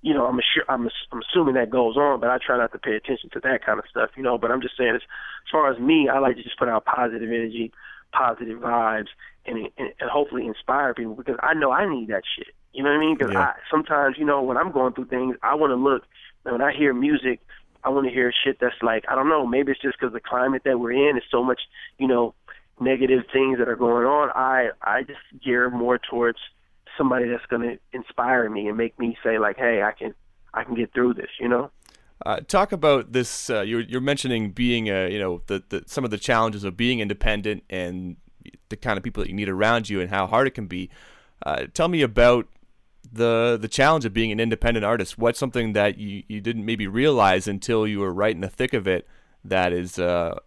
you 0.03 0.13
know, 0.13 0.27
I'm 0.27 0.41
sure 0.55 0.65
I'm 0.69 0.89
I'm 1.13 1.21
assuming 1.31 1.55
that 1.55 1.71
goes 1.71 1.97
on, 1.97 2.21
but 2.21 2.29
I 2.29 2.39
try 2.45 2.59
not 2.59 2.73
to 2.73 2.79
pay 2.79 2.95
attention 2.95 3.31
to 3.33 3.41
that 3.41 3.65
kind 3.65 3.79
of 3.79 3.85
stuff, 3.89 4.11
you 4.17 4.23
know. 4.23 4.37
But 4.37 4.51
I'm 4.51 4.61
just 4.61 4.77
saying, 4.77 4.95
as, 4.97 5.03
as 5.03 5.51
far 5.51 5.73
as 5.73 5.79
me, 5.79 6.09
I 6.13 6.19
like 6.19 6.37
to 6.37 6.43
just 6.43 6.59
put 6.59 6.69
out 6.69 6.85
positive 6.85 7.29
energy, 7.29 7.73
positive 8.13 8.59
vibes, 8.59 9.09
and, 9.47 9.59
and 9.79 9.93
and 10.01 10.11
hopefully 10.11 10.47
inspire 10.47 10.93
people 10.93 11.15
because 11.15 11.37
I 11.43 11.55
know 11.55 11.71
I 11.71 11.89
need 11.89 12.09
that 12.09 12.25
shit. 12.37 12.49
You 12.73 12.83
know 12.83 12.91
what 12.91 12.97
I 12.97 13.01
mean? 13.01 13.17
Because 13.17 13.33
Yeah. 13.33 13.41
I 13.41 13.53
sometimes, 13.71 14.17
you 14.19 14.25
know, 14.25 14.43
when 14.43 14.57
I'm 14.57 14.73
going 14.73 14.93
through 14.93 15.07
things, 15.07 15.37
I 15.43 15.55
want 15.55 15.71
to 15.71 15.77
look. 15.77 16.03
and 16.45 16.53
When 16.53 16.63
I 16.63 16.73
hear 16.77 16.93
music, 16.93 17.41
I 17.85 17.89
want 17.91 18.07
to 18.07 18.13
hear 18.13 18.33
shit 18.45 18.59
that's 18.61 18.75
like 18.83 19.05
I 19.09 19.15
don't 19.15 19.29
know. 19.29 19.47
Maybe 19.47 19.71
it's 19.73 19.81
just 19.81 19.99
because 20.01 20.13
the 20.13 20.21
climate 20.21 20.63
that 20.65 20.81
we're 20.81 20.93
in 21.11 21.17
is 21.17 21.25
so 21.31 21.45
much, 21.45 21.61
you 21.99 22.09
know, 22.09 22.35
negative 22.81 23.23
things 23.33 23.59
that 23.59 23.69
are 23.69 23.77
going 23.77 24.05
on. 24.07 24.31
I 24.35 24.71
I 24.83 25.03
just 25.03 25.21
gear 25.45 25.71
more 25.71 25.99
towards 25.99 26.39
somebody 26.97 27.29
that's 27.29 27.47
going 27.47 27.63
to 27.63 27.79
inspire 27.93 28.49
me 28.49 28.69
and 28.69 28.77
make 28.77 28.99
me 28.99 29.17
say 29.23 29.39
like, 29.39 29.57
hey, 29.57 29.83
I 29.83 29.93
can 29.93 30.15
I 30.55 30.65
can 30.65 30.75
get 30.75 30.93
through 30.93 31.15
this. 31.15 31.31
You 31.41 31.49
know? 31.49 31.71
Uh, 32.25 32.41
talk 32.47 32.73
about 32.73 33.13
this. 33.13 33.51
Uh, 33.51 33.63
you're, 33.63 33.81
you're 33.81 34.01
mentioning 34.01 34.51
being, 34.51 34.89
a, 34.89 35.11
you 35.11 35.19
know, 35.19 35.43
the, 35.47 35.63
the 35.71 35.83
some 35.87 36.05
of 36.05 36.11
the 36.11 36.19
challenges 36.19 36.65
of 36.65 36.77
being 36.77 37.01
independent 37.01 37.65
and 37.69 38.17
the 38.69 38.77
kind 38.77 38.97
of 38.97 39.05
people 39.05 39.23
that 39.23 39.29
you 39.29 39.35
need 39.35 39.49
around 39.49 39.89
you 39.89 40.01
and 40.01 40.11
how 40.11 40.27
hard 40.27 40.47
it 40.47 40.53
can 40.53 40.67
be. 40.67 40.91
Uh, 41.45 41.67
tell 41.75 41.89
me 41.89 42.03
about 42.03 42.47
the 43.13 43.59
the 43.61 43.69
challenge 43.69 44.05
of 44.05 44.13
being 44.13 44.31
an 44.31 44.39
independent 44.39 44.85
artist. 44.85 45.19
What's 45.19 45.39
something 45.39 45.73
that 45.73 45.99
you, 45.99 46.23
you 46.29 46.41
didn't 46.41 46.65
maybe 46.65 46.87
realize 46.87 47.49
until 47.49 47.87
you 47.87 47.99
were 47.99 48.13
right 48.13 48.35
in 48.35 48.41
the 48.41 48.49
thick 48.49 48.73
of 48.73 48.87
it 48.87 49.07
that 49.45 49.73
is 49.73 49.99
uh, 49.99 50.39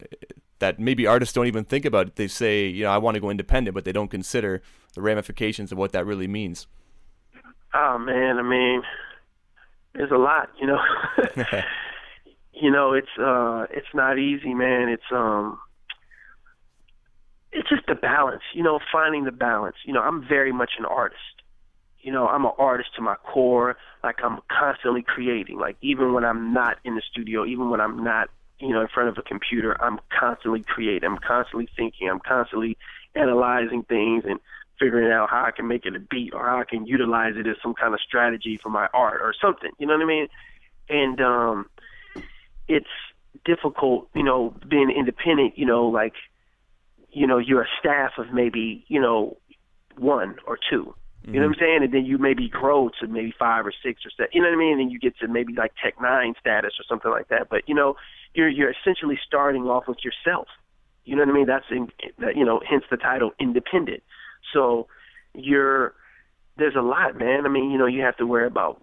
that 0.60 0.80
maybe 0.80 1.06
artists 1.06 1.34
don't 1.34 1.48
even 1.48 1.66
think 1.66 1.86
about. 1.86 2.08
It. 2.08 2.16
They 2.16 2.28
say, 2.28 2.68
you 2.68 2.84
know, 2.86 2.92
I 2.92 2.98
want 2.98 3.16
to 3.16 3.22
go 3.22 3.30
independent, 3.30 3.76
but 3.76 3.84
they 3.84 3.92
don't 3.92 4.10
consider 4.10 4.62
the 4.96 5.02
ramifications 5.02 5.72
of 5.72 5.78
what 5.78 5.92
that 5.92 6.06
really 6.06 6.28
means. 6.28 6.68
Oh 7.74 7.98
man, 8.00 8.40
I 8.40 8.42
mean, 8.42 8.82
there's 9.94 10.12
a 10.12 10.18
lot, 10.18 10.50
you 10.60 10.66
know. 10.66 10.80
you 12.54 12.72
know, 12.72 12.94
it's 12.94 13.08
uh 13.20 13.66
it's 13.70 13.94
not 13.94 14.18
easy, 14.18 14.54
man. 14.54 14.90
It's 14.90 15.04
um 15.12 15.60
it's 17.52 17.70
just 17.70 17.86
the 17.88 17.96
balance, 17.96 18.44
you 18.54 18.64
know, 18.64 18.80
finding 18.92 19.26
the 19.26 19.32
balance. 19.32 19.76
You 19.86 19.94
know, 19.94 20.02
I'm 20.02 20.26
very 20.28 20.52
much 20.52 20.72
an 20.80 20.86
artist. 20.86 21.22
You 22.00 22.12
know, 22.12 22.28
I'm 22.28 22.46
an 22.46 22.52
artist 22.58 22.90
to 22.96 23.02
my 23.02 23.16
core. 23.16 23.78
Like 24.04 24.20
I'm 24.24 24.40
constantly 24.50 25.02
creating. 25.02 25.60
Like 25.60 25.78
even 25.82 26.14
when 26.14 26.24
I'm 26.24 26.54
not 26.54 26.78
in 26.86 26.96
the 26.96 27.02
studio, 27.12 27.46
even 27.46 27.70
when 27.70 27.82
I'm 27.82 28.04
not, 28.04 28.30
you 28.60 28.70
know, 28.70 28.82
in 28.82 28.88
front 28.88 29.10
of 29.10 29.18
a 29.18 29.22
computer, 29.22 29.82
I'm 29.82 30.00
constantly 30.18 30.64
creating. 30.64 31.10
I'm 31.10 31.18
constantly 31.18 31.68
thinking. 31.76 32.10
I'm 32.10 32.20
constantly 32.20 32.78
analyzing 33.16 33.84
things 33.84 34.24
and 34.28 34.40
figuring 34.80 35.12
out 35.12 35.30
how 35.30 35.44
I 35.46 35.52
can 35.52 35.68
make 35.68 35.86
it 35.86 35.96
a 35.96 36.00
beat 36.00 36.34
or 36.34 36.46
how 36.46 36.60
I 36.60 36.66
can 36.66 36.86
utilize 36.86 37.34
it 37.38 37.48
as 37.48 37.56
some 37.62 37.74
kind 37.74 37.94
of 37.94 38.00
strategy 38.02 38.60
for 38.62 38.70
my 38.70 38.88
art 38.94 39.22
or 39.22 39.34
something. 39.40 39.72
You 39.78 39.88
know 39.88 39.94
what 39.94 40.04
I 40.04 40.06
mean? 40.06 40.28
And 40.90 41.22
um 41.22 41.70
it's 42.68 42.88
difficult, 43.44 44.10
you 44.16 44.24
know, 44.24 44.54
being 44.68 44.90
independent, 44.90 45.58
you 45.58 45.66
know, 45.66 45.88
like 45.88 46.14
you 47.12 47.28
know, 47.28 47.38
you're 47.38 47.62
a 47.62 47.70
staff 47.80 48.12
of 48.18 48.34
maybe, 48.34 48.84
you 48.88 49.00
know, 49.00 49.38
one 49.98 50.36
or 50.46 50.58
two. 50.70 50.94
You 51.28 51.40
know 51.40 51.48
what 51.48 51.56
I'm 51.56 51.60
saying? 51.60 51.80
And 51.84 51.92
then 51.92 52.06
you 52.06 52.20
maybe 52.20 52.48
grow 52.48 52.90
to 53.00 53.08
maybe 53.08 53.34
five 53.38 53.66
or 53.66 53.74
six 53.84 54.02
or 54.06 54.12
seven. 54.16 54.30
You 54.32 54.44
know 54.44 54.50
what 54.50 54.58
I 54.58 54.60
mean? 54.60 54.72
And 54.74 54.82
then 54.82 54.90
you 54.92 55.00
get 55.00 55.18
to 55.20 55.28
maybe 55.28 55.54
like 55.54 55.74
Tech 55.84 55.98
N9ne 55.98 56.38
status 56.40 56.74
or 56.80 56.84
something 56.88 57.10
like 57.10 57.30
that. 57.30 57.50
But 57.50 57.68
you 57.68 57.74
know, 57.74 57.96
you're 58.36 58.50
you're 58.50 58.70
essentially 58.72 59.18
starting 59.26 59.64
off 59.64 59.88
with 59.88 59.98
yourself. 60.04 60.48
You 61.04 61.16
know 61.16 61.24
what 61.24 61.30
I 61.30 61.34
mean? 61.34 61.48
That's 61.48 61.66
in, 61.72 61.90
that 62.20 62.36
you 62.36 62.46
know, 62.46 62.62
hence 62.70 62.84
the 62.92 62.98
title 62.98 63.32
independent. 63.40 64.04
So 64.54 64.88
you're 65.34 65.94
there's 66.58 66.76
a 66.76 66.82
lot, 66.82 67.18
man. 67.18 67.46
I 67.46 67.50
mean, 67.50 67.72
you 67.72 67.78
know, 67.78 67.86
you 67.86 68.02
have 68.02 68.18
to 68.18 68.26
worry 68.26 68.48
about 68.48 68.82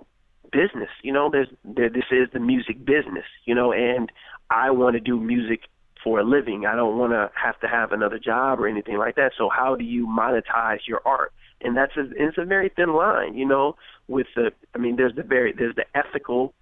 business. 0.50 0.90
You 1.02 1.12
know, 1.12 1.30
there's 1.30 1.48
there, 1.64 1.88
this 1.88 2.04
is 2.10 2.28
the 2.32 2.40
music 2.40 2.84
business. 2.84 3.24
You 3.44 3.54
know, 3.54 3.72
and 3.72 4.10
I 4.50 4.70
want 4.70 4.94
to 4.94 5.00
do 5.00 5.18
music 5.18 5.60
for 6.02 6.20
a 6.20 6.24
living. 6.24 6.66
I 6.66 6.74
don't 6.74 6.98
want 6.98 7.12
to 7.12 7.30
have 7.34 7.58
to 7.60 7.68
have 7.68 7.92
another 7.92 8.18
job 8.18 8.60
or 8.60 8.68
anything 8.68 8.98
like 8.98 9.16
that. 9.16 9.32
So 9.38 9.48
how 9.48 9.76
do 9.76 9.84
you 9.84 10.06
monetize 10.06 10.80
your 10.86 11.00
art? 11.04 11.32
And 11.60 11.76
that's 11.76 11.96
a 11.96 12.10
it's 12.16 12.38
a 12.38 12.44
very 12.44 12.70
thin 12.74 12.94
line, 12.94 13.34
you 13.34 13.46
know. 13.46 13.76
With 14.08 14.26
the, 14.34 14.50
I 14.74 14.78
mean, 14.78 14.96
there's 14.96 15.14
the 15.14 15.22
very 15.22 15.52
there's 15.52 15.76
the 15.76 15.84
ethical, 15.94 16.54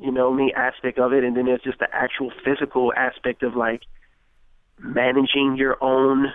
you 0.00 0.10
know, 0.10 0.32
me 0.32 0.52
aspect 0.56 0.98
of 0.98 1.12
it, 1.12 1.24
and 1.24 1.36
then 1.36 1.44
there's 1.44 1.62
just 1.62 1.78
the 1.78 1.88
actual 1.92 2.32
physical 2.44 2.92
aspect 2.96 3.42
of 3.42 3.54
like 3.54 3.82
managing 4.78 5.56
your 5.56 5.76
own 5.82 6.28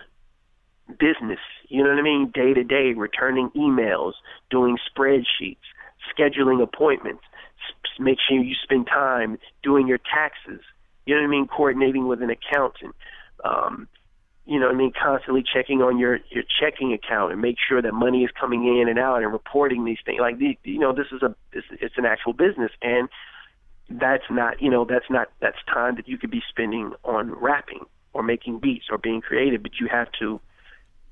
business. 0.88 1.40
You 1.70 1.84
know 1.84 1.90
what 1.90 2.00
I 2.00 2.02
mean? 2.02 2.32
Day 2.34 2.54
to 2.54 2.64
day, 2.64 2.94
returning 2.96 3.50
emails, 3.52 4.14
doing 4.50 4.78
spreadsheets, 4.78 5.58
scheduling 6.18 6.62
appointments. 6.62 7.24
Make 8.00 8.18
sure 8.28 8.38
you 8.38 8.56
spend 8.62 8.88
time 8.88 9.38
doing 9.62 9.88
your 9.88 10.00
taxes. 10.00 10.62
You 11.06 11.16
know 11.16 11.22
what 11.22 11.28
I 11.28 11.32
mean? 11.32 11.48
Coordinating 11.48 12.08
with 12.08 12.22
an 12.22 12.30
accountant. 12.30 12.96
Um, 13.44 13.88
you 14.46 14.60
know 14.60 14.66
what 14.66 14.76
I 14.76 14.78
mean? 14.78 14.92
Constantly 15.02 15.44
checking 15.44 15.82
on 15.82 15.98
your 15.98 16.20
your 16.30 16.44
checking 16.60 16.92
account 16.92 17.32
and 17.32 17.42
make 17.42 17.56
sure 17.66 17.82
that 17.82 17.94
money 17.94 18.24
is 18.24 18.32
coming 18.38 18.66
in 18.66 18.90
and 18.90 19.00
out 19.00 19.24
and 19.24 19.32
reporting 19.32 19.86
these 19.86 20.00
things. 20.04 20.20
Like 20.20 20.38
the, 20.38 20.58
you 20.64 20.80
know, 20.80 20.94
this 20.94 21.08
is 21.14 21.22
a 21.22 21.34
it's, 21.54 21.68
it's 21.72 21.98
an 21.98 22.06
actual 22.06 22.34
business 22.34 22.72
and 22.82 23.08
that's 23.90 24.24
not 24.30 24.62
you 24.62 24.70
know 24.70 24.86
that's 24.86 25.10
not 25.10 25.30
that's 25.40 25.58
time 25.72 25.96
that 25.96 26.08
you 26.08 26.18
could 26.18 26.32
be 26.32 26.42
spending 26.50 26.94
on 27.04 27.32
rapping 27.32 27.86
or 28.14 28.24
making 28.24 28.60
beats 28.60 28.86
or 28.92 28.98
being 28.98 29.22
creative, 29.22 29.64
but 29.64 29.80
you 29.80 29.88
have 29.88 30.08
to 30.20 30.40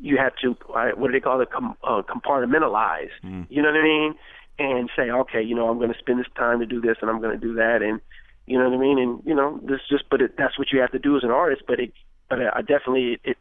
you 0.01 0.17
have 0.17 0.33
to 0.41 0.57
uh, 0.73 0.89
what 0.95 1.07
do 1.07 1.13
they 1.13 1.19
call 1.19 1.39
it 1.41 1.51
Com- 1.51 1.77
uh, 1.83 2.01
compartmentalize. 2.01 3.11
You 3.49 3.61
know 3.61 3.69
what 3.69 3.79
I 3.79 3.83
mean? 3.83 4.15
And 4.59 4.89
say, 4.95 5.09
okay, 5.09 5.41
you 5.41 5.55
know, 5.55 5.69
I'm 5.69 5.77
going 5.77 5.93
to 5.93 5.99
spend 5.99 6.19
this 6.19 6.27
time 6.35 6.59
to 6.59 6.65
do 6.65 6.81
this, 6.81 6.97
and 7.01 7.09
I'm 7.09 7.21
going 7.21 7.39
to 7.39 7.45
do 7.45 7.53
that, 7.55 7.81
and 7.81 8.01
you 8.45 8.57
know 8.57 8.69
what 8.69 8.77
I 8.77 8.81
mean? 8.81 8.99
And 8.99 9.21
you 9.25 9.35
know, 9.35 9.59
this 9.63 9.79
just 9.89 10.05
but 10.09 10.21
it, 10.21 10.35
that's 10.37 10.57
what 10.57 10.71
you 10.71 10.79
have 10.81 10.91
to 10.91 10.99
do 10.99 11.15
as 11.15 11.23
an 11.23 11.31
artist. 11.31 11.63
But 11.67 11.79
it, 11.79 11.93
but 12.29 12.39
I 12.41 12.61
definitely 12.61 13.19
it, 13.23 13.37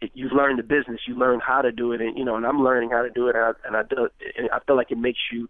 it 0.00 0.10
you 0.14 0.28
learn 0.28 0.56
the 0.56 0.62
business, 0.62 1.00
you 1.06 1.14
learn 1.14 1.40
how 1.40 1.62
to 1.62 1.72
do 1.72 1.92
it, 1.92 2.00
and 2.00 2.16
you 2.18 2.24
know, 2.24 2.36
and 2.36 2.46
I'm 2.46 2.62
learning 2.62 2.90
how 2.90 3.02
to 3.02 3.10
do 3.10 3.28
it, 3.28 3.36
and 3.36 3.44
I, 3.44 3.52
and 3.66 3.76
I 3.76 3.82
do, 3.82 4.08
and 4.36 4.50
I 4.52 4.58
feel 4.66 4.76
like 4.76 4.90
it 4.90 4.98
makes 4.98 5.20
you, 5.32 5.48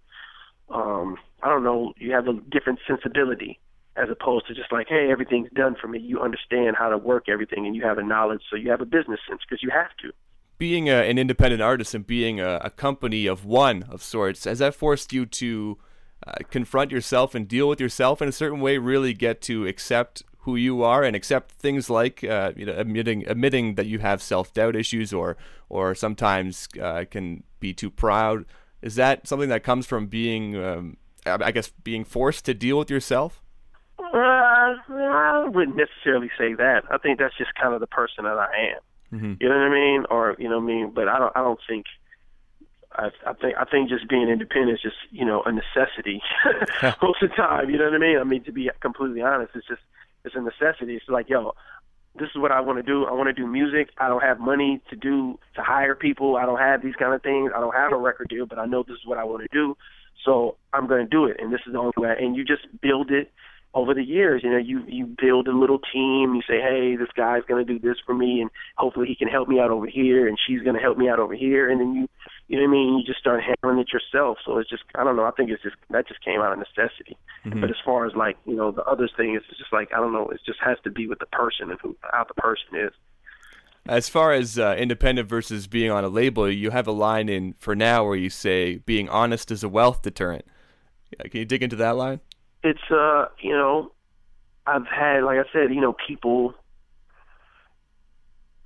um, 0.71 1.17
I 1.43 1.49
don't 1.49 1.65
know, 1.65 1.93
you 1.97 2.13
have 2.13 2.29
a 2.29 2.35
different 2.51 2.81
sensibility 2.87 3.59
as 3.97 4.09
opposed 4.11 4.47
to 4.47 4.55
just 4.55 4.73
like, 4.73 4.87
hey, 4.89 5.09
everything's 5.11 5.51
done 5.51 5.77
for 5.81 5.89
me. 5.89 5.99
You 5.99 6.21
understand 6.21 6.77
how 6.79 6.89
to 6.91 6.99
work 6.99 7.29
everything, 7.29 7.67
and 7.67 7.75
you 7.75 7.83
have 7.83 7.99
a 7.99 8.03
knowledge, 8.03 8.43
so 8.51 8.57
you 8.57 8.71
have 8.71 8.81
a 8.81 8.87
business 8.87 9.21
sense 9.29 9.41
because 9.49 9.63
you 9.63 9.71
have 9.71 9.91
to. 10.03 10.13
Being 10.61 10.91
a, 10.91 11.09
an 11.09 11.19
independent 11.19 11.63
artist 11.63 11.95
and 11.95 12.07
being 12.07 12.39
a, 12.39 12.61
a 12.63 12.69
company 12.69 13.27
of 13.27 13.47
one 13.47 13.83
of 13.85 14.03
sorts, 14.03 14.45
has 14.45 14.59
that 14.59 14.75
forced 14.75 15.11
you 15.11 15.25
to 15.25 15.79
uh, 16.27 16.35
confront 16.51 16.93
yourself 16.93 17.35
and 17.35 17.49
deal 17.49 17.67
with 17.67 17.81
yourself 17.81 18.21
in 18.21 18.29
a 18.29 18.33
certain 18.33 18.61
way? 18.61 18.77
Really 18.77 19.15
get 19.15 19.41
to 19.43 19.67
accept 19.67 20.23
who 20.41 20.57
you 20.57 20.83
are 20.83 21.03
and 21.03 21.17
accept 21.17 21.53
things 21.53 21.89
like 21.89 22.23
uh, 22.23 22.53
you 22.57 22.67
know 22.67 22.75
admitting 22.77 23.27
admitting 23.27 23.75
that 23.77 23.87
you 23.87 24.01
have 24.01 24.23
self 24.23 24.53
doubt 24.53 24.77
issues 24.77 25.15
or 25.15 25.39
or 25.71 25.95
sometimes 25.95 26.69
uh, 26.81 27.07
can 27.11 27.43
be 27.59 27.73
too 27.73 27.91
proud. 27.91 28.45
Is 28.83 28.97
that 28.97 29.27
something 29.27 29.49
that 29.49 29.63
comes 29.63 29.87
from 29.87 30.09
being, 30.09 30.63
um, 30.63 30.99
I 31.25 31.53
guess, 31.53 31.71
being 31.85 32.05
forced 32.05 32.45
to 32.47 32.55
deal 32.55 32.79
with 32.79 32.91
yourself? 32.91 33.43
Uh, 33.99 34.05
I 34.13 35.47
wouldn't 35.49 35.77
necessarily 35.77 36.31
say 36.39 36.55
that. 36.55 36.83
I 36.91 36.99
think 36.99 37.19
that's 37.19 37.37
just 37.37 37.55
kind 37.55 37.75
of 37.75 37.81
the 37.81 37.87
person 37.87 38.25
that 38.25 38.39
I 38.39 38.75
am. 38.75 38.81
Mm-hmm. 39.13 39.35
You 39.41 39.49
know 39.49 39.57
what 39.57 39.67
I 39.67 39.71
mean? 39.71 40.05
Or 40.11 40.37
you 40.39 40.49
know 40.49 40.59
what 40.59 40.71
I 40.71 40.75
mean? 40.75 40.93
But 40.95 41.09
I 41.09 41.19
don't. 41.19 41.33
I 41.37 41.41
don't 41.41 41.61
think. 41.69 41.87
I, 42.93 43.11
I 43.27 43.33
think. 43.35 43.57
I 43.59 43.65
think 43.65 43.89
just 43.89 44.09
being 44.09 44.29
independent 44.29 44.73
is 44.79 44.83
just 44.83 44.97
you 45.11 45.25
know 45.25 45.43
a 45.43 45.53
necessity 45.53 46.23
most 47.03 47.23
of 47.23 47.31
the 47.31 47.37
time. 47.37 47.71
You 47.71 47.79
know 47.79 47.87
what 47.87 47.95
I 47.95 47.99
mean? 47.99 48.19
I 48.19 48.25
mean 48.25 48.45
to 48.45 48.53
be 48.53 48.71
completely 48.81 49.23
honest, 49.23 49.53
it's 49.55 49.67
just 49.67 49.83
it's 50.25 50.35
a 50.35 50.41
necessity. 50.41 50.97
It's 50.97 51.09
like 51.09 51.29
yo, 51.29 51.55
this 52.19 52.29
is 52.29 52.37
what 52.37 52.53
I 52.53 52.61
want 52.61 52.79
to 52.79 52.83
do. 52.83 53.05
I 53.05 53.13
want 53.13 53.29
to 53.29 53.33
do 53.33 53.47
music. 53.47 53.91
I 53.99 54.09
don't 54.09 54.23
have 54.23 54.39
money 54.39 54.81
to 54.91 54.97
do 54.97 55.39
to 55.55 55.63
hire 55.63 55.95
people. 55.95 56.37
I 56.37 56.47
don't 56.47 56.59
have 56.59 56.83
these 56.83 56.95
kind 56.97 57.15
of 57.15 57.23
things. 57.23 57.53
I 57.55 57.61
don't 57.61 57.75
have 57.75 57.93
a 57.93 57.97
record 57.97 58.29
deal, 58.29 58.47
but 58.47 58.59
I 58.59 58.67
know 58.67 58.83
this 58.83 58.95
is 58.95 59.07
what 59.07 59.19
I 59.19 59.25
want 59.25 59.43
to 59.43 59.49
do. 59.53 59.77
So 60.25 60.57
I'm 60.73 60.87
going 60.87 61.03
to 61.03 61.09
do 61.09 61.25
it, 61.25 61.39
and 61.41 61.53
this 61.53 61.61
is 61.67 61.73
the 61.73 61.79
only 61.79 61.93
way. 61.97 62.15
And 62.19 62.37
you 62.37 62.45
just 62.45 62.67
build 62.81 63.11
it 63.11 63.33
over 63.75 63.95
the 63.95 64.03
years. 64.03 64.43
You 64.43 64.51
know, 64.51 64.59
you 64.59 64.83
you 64.87 65.07
build 65.07 65.49
a 65.49 65.57
little 65.57 65.79
team. 65.79 66.35
You 66.35 66.43
say, 66.47 66.61
hey, 66.61 66.97
this 66.97 67.09
guy's 67.17 67.43
going 67.47 67.65
to 67.65 67.73
do 67.73 67.79
this 67.79 67.99
for 68.05 68.15
me, 68.15 68.41
and 68.41 68.51
hopefully 68.77 69.07
he 69.07 69.15
can 69.15 69.29
help 69.29 69.49
me 69.49 69.61
out 69.61 69.71
over 69.71 69.87
here, 69.87 70.27
and 70.27 70.39
she's 70.47 70.63
going 70.63 70.75
to 70.75 70.83
help 70.83 70.99
me 70.99 71.09
out 71.09 71.19
over 71.19 71.35
here, 71.35 71.71
and 71.71 71.81
then 71.81 71.95
you, 71.95 72.09
you 72.49 72.57
know 72.57 72.65
what 72.65 72.71
I 72.71 72.73
mean? 72.73 72.99
You 72.99 73.05
just 73.05 73.21
start 73.21 73.43
handling 73.43 73.81
it 73.81 73.93
yourself. 73.93 74.39
So 74.45 74.59
it's 74.59 74.69
just, 74.69 74.83
I 74.95 75.05
don't 75.05 75.17
know. 75.17 75.25
I 75.25 75.31
think 75.31 75.51
it's 75.51 75.63
just 75.63 75.77
that 75.91 76.09
just 76.09 76.25
came 76.25 76.41
out 76.41 76.53
of 76.53 76.59
necessity. 76.59 77.17
Mm-hmm. 77.45 77.61
But 77.61 77.71
as 77.71 77.77
far 77.85 78.07
as 78.07 78.15
like, 78.15 78.37
you 78.45 78.57
know, 78.57 78.73
the 78.73 78.85
other 78.85 79.09
thing 79.17 79.35
is 79.37 79.43
just 79.57 79.73
like 79.73 79.91
I 79.95 79.99
don't 79.99 80.13
know. 80.13 80.29
It 80.29 80.41
just 80.45 80.61
has 80.65 80.79
to 80.85 80.91
be 80.91 81.07
with 81.07 81.21
the 81.21 81.27
person 81.27 81.71
and 81.71 81.79
who 81.81 81.97
how 82.03 82.25
the 82.25 82.35
person 82.35 82.77
is. 82.77 82.93
As 83.87 84.11
far 84.11 84.33
as 84.33 84.59
uh, 84.59 84.77
independent 84.79 85.29
versus 85.29 85.67
being 85.67 85.91
on 85.91 86.05
a 86.05 86.09
label, 86.09 86.51
you 86.51 86.71
have 86.71 86.87
a 86.87 86.93
line 86.93 87.31
in 87.31 87.55
for 87.55 87.75
now 87.75 88.05
where 88.05 88.17
you 88.17 88.29
say 88.29 88.77
being 88.77 89.09
honest 89.09 89.51
is 89.51 89.65
a 89.65 89.69
wealth 89.69 90.03
deterrent. 90.03 90.45
Can 91.19 91.41
you 91.41 91.45
dig 91.45 91.63
into 91.63 91.77
that 91.77 91.97
line? 91.97 92.21
It's 92.63 92.91
uh, 92.91 93.27
you 93.41 93.53
know, 93.53 93.93
I've 94.67 94.87
had 94.87 95.23
like 95.25 95.39
I 95.39 95.51
said, 95.53 95.75
you 95.75 95.81
know, 95.81 95.95
people 96.07 96.55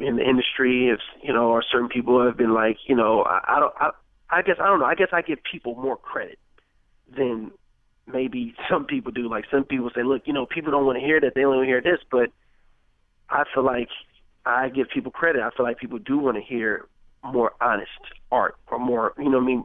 in 0.00 0.16
the 0.16 0.28
industry, 0.28 0.88
if 0.88 1.00
you 1.22 1.32
know, 1.32 1.48
or 1.48 1.62
certain 1.70 1.88
people 1.88 2.24
have 2.24 2.36
been 2.36 2.52
like, 2.52 2.78
you 2.86 2.96
know, 2.96 3.22
I, 3.22 3.56
I 3.56 3.60
don't, 3.60 3.74
I, 3.78 3.90
I 4.30 4.42
guess 4.42 4.56
I 4.60 4.66
don't 4.66 4.80
know. 4.80 4.86
I 4.86 4.94
guess 4.94 5.08
I 5.12 5.22
give 5.22 5.38
people 5.50 5.74
more 5.76 5.96
credit 5.96 6.38
than 7.16 7.52
maybe 8.06 8.54
some 8.70 8.84
people 8.84 9.12
do. 9.12 9.28
Like 9.28 9.44
some 9.50 9.64
people 9.64 9.90
say, 9.94 10.02
look, 10.02 10.22
you 10.26 10.32
know, 10.32 10.46
people 10.46 10.72
don't 10.72 10.86
want 10.86 10.98
to 10.98 11.04
hear 11.04 11.20
that; 11.20 11.34
they 11.34 11.44
only 11.44 11.58
want 11.58 11.66
to 11.66 11.70
hear 11.70 11.80
this. 11.82 12.04
But 12.10 12.30
I 13.30 13.44
feel 13.54 13.64
like 13.64 13.88
I 14.44 14.68
give 14.68 14.88
people 14.92 15.12
credit. 15.12 15.42
I 15.42 15.50
feel 15.56 15.64
like 15.64 15.78
people 15.78 15.98
do 15.98 16.18
want 16.18 16.36
to 16.36 16.42
hear 16.42 16.86
more 17.22 17.52
honest 17.60 17.90
art 18.30 18.56
or 18.66 18.78
more, 18.78 19.14
you 19.18 19.24
know, 19.24 19.38
what 19.38 19.44
I 19.44 19.46
mean, 19.46 19.64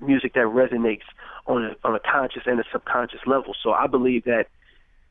music 0.00 0.34
that 0.34 0.46
resonates 0.46 1.02
on 1.46 1.64
a 1.64 1.76
on 1.86 1.94
a 1.94 2.00
conscious 2.00 2.42
and 2.46 2.60
a 2.60 2.64
subconscious 2.72 3.20
level. 3.26 3.54
So 3.62 3.72
I 3.72 3.86
believe 3.86 4.24
that, 4.24 4.46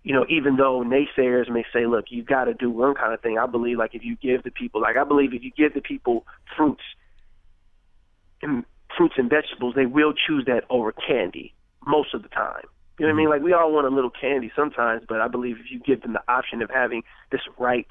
you 0.04 0.14
know, 0.14 0.26
even 0.30 0.56
though 0.56 0.84
naysayers 0.84 1.50
may 1.50 1.66
say, 1.74 1.86
look, 1.86 2.06
you 2.10 2.24
got 2.24 2.46
to 2.46 2.54
do 2.54 2.70
one 2.70 2.96
kind 2.96 3.14
of 3.14 3.22
thing, 3.22 3.38
I 3.38 3.46
believe 3.46 3.78
like 3.78 3.96
if 3.96 4.04
you 4.04 4.16
give 4.16 4.44
the 4.44 4.52
people, 4.52 4.82
like 4.82 4.98
I 4.98 5.04
believe 5.04 5.34
if 5.34 5.44
you 5.44 5.52
give 5.52 5.74
the 5.74 5.82
people 5.82 6.26
fruits 6.56 6.84
and 8.42 8.64
fruits 8.96 9.16
and 9.18 9.30
vegetables, 9.30 9.76
they 9.76 9.86
will 9.86 10.14
choose 10.14 10.46
that 10.46 10.64
over 10.70 10.92
candy 10.92 11.54
most 11.86 12.14
of 12.14 12.22
the 12.22 12.30
time. 12.30 12.64
You 12.98 13.06
know 13.06 13.14
what 13.14 13.20
I 13.20 13.24
mm-hmm. 13.24 13.30
mean? 13.30 13.30
Like 13.30 13.42
we 13.42 13.54
all 13.54 13.72
want 13.72 13.88
a 13.88 13.96
little 13.96 14.12
candy 14.12 14.52
sometimes, 14.56 15.04
but 15.08 15.22
I 15.22 15.28
believe 15.28 15.58
if 15.60 15.72
you 15.72 15.80
give 15.80 16.02
them 16.02 16.14
the 16.14 16.24
option 16.28 16.62
of 16.62 16.70
having 16.70 17.04
this 17.32 17.42
ripe 17.58 17.88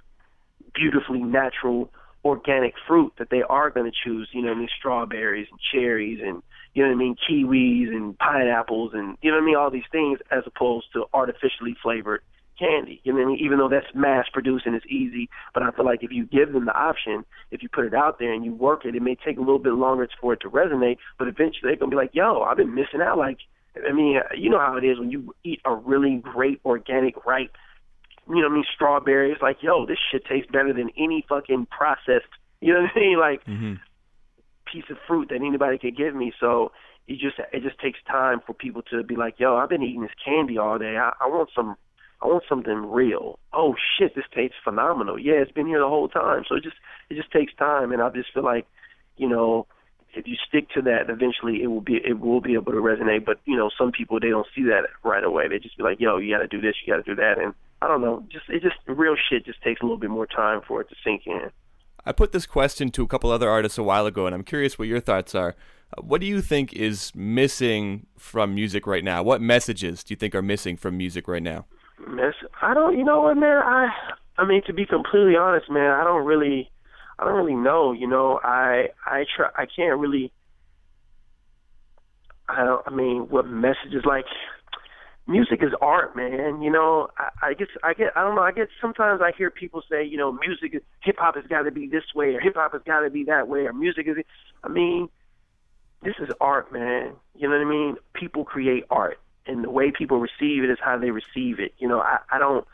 beautifully 0.74 1.20
natural 1.20 1.90
organic 2.24 2.74
fruit 2.86 3.12
that 3.18 3.30
they 3.30 3.42
are 3.42 3.70
going 3.70 3.90
to 3.90 3.96
choose, 4.04 4.28
you 4.32 4.42
know 4.42 4.52
I 4.52 4.54
mean, 4.54 4.68
strawberries 4.78 5.48
and 5.50 5.58
cherries 5.72 6.20
and 6.22 6.42
you 6.78 6.84
know 6.84 6.90
what 6.90 6.94
I 6.94 6.98
mean, 6.98 7.16
kiwis 7.28 7.88
and 7.88 8.16
pineapples 8.18 8.92
and 8.94 9.18
you 9.20 9.32
know 9.32 9.38
what 9.38 9.42
I 9.42 9.46
mean, 9.46 9.56
all 9.56 9.68
these 9.68 9.90
things 9.90 10.20
as 10.30 10.44
opposed 10.46 10.86
to 10.92 11.06
artificially 11.12 11.76
flavored 11.82 12.22
candy. 12.56 13.00
You 13.02 13.12
know 13.12 13.18
what 13.18 13.24
I 13.24 13.30
mean? 13.30 13.44
Even 13.44 13.58
though 13.58 13.68
that's 13.68 13.92
mass 13.96 14.26
produced 14.32 14.64
and 14.64 14.76
it's 14.76 14.86
easy, 14.86 15.28
but 15.54 15.64
I 15.64 15.72
feel 15.72 15.84
like 15.84 16.04
if 16.04 16.12
you 16.12 16.24
give 16.24 16.52
them 16.52 16.66
the 16.66 16.78
option, 16.78 17.24
if 17.50 17.64
you 17.64 17.68
put 17.68 17.84
it 17.84 17.94
out 17.94 18.20
there 18.20 18.32
and 18.32 18.44
you 18.44 18.54
work 18.54 18.84
it, 18.84 18.94
it 18.94 19.02
may 19.02 19.16
take 19.16 19.38
a 19.38 19.40
little 19.40 19.58
bit 19.58 19.72
longer 19.72 20.08
for 20.20 20.34
it 20.34 20.40
to 20.42 20.48
resonate, 20.48 20.98
but 21.18 21.26
eventually 21.26 21.62
they're 21.64 21.76
gonna 21.76 21.90
be 21.90 21.96
like, 21.96 22.14
Yo, 22.14 22.42
I've 22.42 22.58
been 22.58 22.76
missing 22.76 23.00
out 23.02 23.18
like 23.18 23.38
I 23.76 23.92
mean, 23.92 24.20
you 24.36 24.48
know 24.48 24.60
how 24.60 24.76
it 24.76 24.84
is 24.84 25.00
when 25.00 25.10
you 25.10 25.34
eat 25.42 25.60
a 25.64 25.74
really 25.74 26.22
great 26.22 26.60
organic 26.64 27.26
ripe 27.26 27.56
you 28.28 28.36
know 28.36 28.42
what 28.42 28.52
I 28.52 28.54
mean, 28.56 28.64
strawberry. 28.74 29.32
It's 29.32 29.40
like, 29.40 29.62
yo, 29.62 29.86
this 29.86 29.96
shit 30.12 30.22
tastes 30.26 30.50
better 30.52 30.74
than 30.74 30.90
any 30.98 31.24
fucking 31.26 31.66
processed, 31.70 32.28
you 32.60 32.74
know 32.74 32.82
what 32.82 32.90
I 32.94 33.00
mean, 33.00 33.18
like 33.18 33.44
Mm-hmm. 33.46 33.74
Piece 34.72 34.84
of 34.90 34.96
fruit 35.06 35.28
that 35.30 35.36
anybody 35.36 35.78
could 35.78 35.96
give 35.96 36.14
me. 36.14 36.32
So 36.38 36.72
it 37.06 37.18
just 37.18 37.38
it 37.52 37.62
just 37.62 37.78
takes 37.78 37.98
time 38.06 38.40
for 38.46 38.52
people 38.52 38.82
to 38.90 39.02
be 39.02 39.16
like, 39.16 39.34
yo, 39.38 39.56
I've 39.56 39.68
been 39.68 39.82
eating 39.82 40.02
this 40.02 40.10
candy 40.24 40.58
all 40.58 40.78
day. 40.78 40.96
I, 40.96 41.12
I 41.20 41.26
want 41.26 41.50
some, 41.54 41.76
I 42.22 42.26
want 42.26 42.44
something 42.48 42.90
real. 42.90 43.38
Oh 43.52 43.74
shit, 43.98 44.14
this 44.14 44.24
tastes 44.34 44.56
phenomenal. 44.62 45.18
Yeah, 45.18 45.34
it's 45.34 45.52
been 45.52 45.66
here 45.66 45.80
the 45.80 45.88
whole 45.88 46.08
time. 46.08 46.44
So 46.48 46.56
it 46.56 46.62
just 46.62 46.76
it 47.08 47.14
just 47.14 47.32
takes 47.32 47.54
time, 47.54 47.92
and 47.92 48.02
I 48.02 48.10
just 48.10 48.32
feel 48.32 48.44
like, 48.44 48.66
you 49.16 49.28
know. 49.28 49.66
If 50.14 50.26
you 50.26 50.36
stick 50.48 50.70
to 50.70 50.80
that, 50.82 51.10
eventually 51.10 51.62
it 51.62 51.66
will 51.66 51.82
be 51.82 51.96
it 52.02 52.18
will 52.18 52.40
be 52.40 52.54
able 52.54 52.72
to 52.72 52.78
resonate. 52.78 53.26
But 53.26 53.40
you 53.44 53.54
know, 53.54 53.68
some 53.78 53.92
people 53.92 54.18
they 54.18 54.30
don't 54.30 54.46
see 54.56 54.62
that 54.62 54.88
right 55.04 55.22
away. 55.22 55.48
They 55.48 55.58
just 55.58 55.76
be 55.76 55.82
like, 55.82 56.00
"Yo, 56.00 56.16
you 56.16 56.34
got 56.34 56.40
to 56.40 56.48
do 56.48 56.62
this, 56.62 56.74
you 56.80 56.90
got 56.90 57.04
to 57.04 57.14
do 57.14 57.14
that," 57.16 57.38
and 57.38 57.52
I 57.80 57.86
don't 57.86 58.00
know. 58.00 58.24
Just 58.32 58.48
it 58.48 58.62
just 58.62 58.76
real 58.86 59.14
shit 59.16 59.44
just 59.44 59.62
takes 59.62 59.82
a 59.82 59.84
little 59.84 59.98
bit 59.98 60.10
more 60.10 60.26
time 60.26 60.62
for 60.66 60.80
it 60.80 60.88
to 60.88 60.96
sink 61.04 61.26
in. 61.26 61.50
I 62.08 62.12
put 62.12 62.32
this 62.32 62.46
question 62.46 62.90
to 62.92 63.02
a 63.02 63.06
couple 63.06 63.30
other 63.30 63.50
artists 63.50 63.76
a 63.76 63.82
while 63.82 64.06
ago, 64.06 64.24
and 64.24 64.34
I'm 64.34 64.42
curious 64.42 64.78
what 64.78 64.88
your 64.88 64.98
thoughts 64.98 65.34
are. 65.34 65.54
Uh, 65.96 66.00
What 66.00 66.22
do 66.22 66.26
you 66.26 66.40
think 66.40 66.72
is 66.72 67.12
missing 67.14 68.06
from 68.16 68.54
music 68.54 68.86
right 68.86 69.04
now? 69.04 69.22
What 69.22 69.42
messages 69.42 70.02
do 70.02 70.12
you 70.12 70.16
think 70.16 70.34
are 70.34 70.40
missing 70.40 70.78
from 70.78 70.96
music 70.96 71.28
right 71.28 71.42
now? 71.42 71.66
Miss, 72.08 72.34
I 72.62 72.72
don't. 72.72 72.96
You 72.96 73.04
know 73.04 73.20
what, 73.20 73.36
man? 73.36 73.62
I 73.62 73.88
I 74.38 74.46
mean, 74.46 74.62
to 74.66 74.72
be 74.72 74.86
completely 74.86 75.36
honest, 75.36 75.70
man, 75.70 75.90
I 75.90 76.02
don't 76.02 76.24
really, 76.24 76.70
I 77.18 77.24
don't 77.24 77.34
really 77.34 77.56
know. 77.56 77.92
You 77.92 78.06
know, 78.06 78.40
I 78.42 78.88
I 79.04 79.26
try. 79.36 79.50
I 79.54 79.66
can't 79.66 79.98
really. 80.00 80.32
I 82.48 82.64
don't. 82.64 82.82
I 82.86 82.90
mean, 82.90 83.28
what 83.28 83.46
messages 83.46 84.04
like? 84.06 84.24
Music 85.28 85.62
is 85.62 85.72
art, 85.82 86.16
man. 86.16 86.62
You 86.62 86.70
know, 86.70 87.08
I, 87.18 87.50
I 87.50 87.54
guess 87.54 87.68
I 87.84 87.92
get. 87.92 88.16
I 88.16 88.22
don't 88.22 88.34
know. 88.34 88.42
I 88.42 88.50
get 88.50 88.68
sometimes 88.80 89.20
I 89.22 89.30
hear 89.36 89.50
people 89.50 89.82
say, 89.88 90.02
you 90.02 90.16
know, 90.16 90.32
music, 90.32 90.82
hip 91.02 91.16
hop 91.18 91.36
has 91.36 91.46
got 91.46 91.62
to 91.62 91.70
be 91.70 91.86
this 91.86 92.14
way, 92.14 92.34
or 92.34 92.40
hip 92.40 92.56
hop 92.56 92.72
has 92.72 92.82
got 92.84 93.00
to 93.00 93.10
be 93.10 93.24
that 93.24 93.46
way, 93.46 93.60
or 93.60 93.72
music 93.74 94.08
is. 94.08 94.16
I 94.64 94.68
mean, 94.68 95.10
this 96.02 96.14
is 96.18 96.30
art, 96.40 96.72
man. 96.72 97.12
You 97.36 97.48
know 97.48 97.58
what 97.58 97.66
I 97.66 97.70
mean? 97.70 97.96
People 98.14 98.44
create 98.44 98.84
art, 98.90 99.18
and 99.46 99.62
the 99.62 99.70
way 99.70 99.90
people 99.90 100.18
receive 100.18 100.64
it 100.64 100.70
is 100.70 100.78
how 100.80 100.96
they 100.96 101.10
receive 101.10 101.60
it. 101.60 101.74
You 101.78 101.88
know, 101.88 102.00
I, 102.00 102.18
I 102.32 102.38
don't 102.38 102.66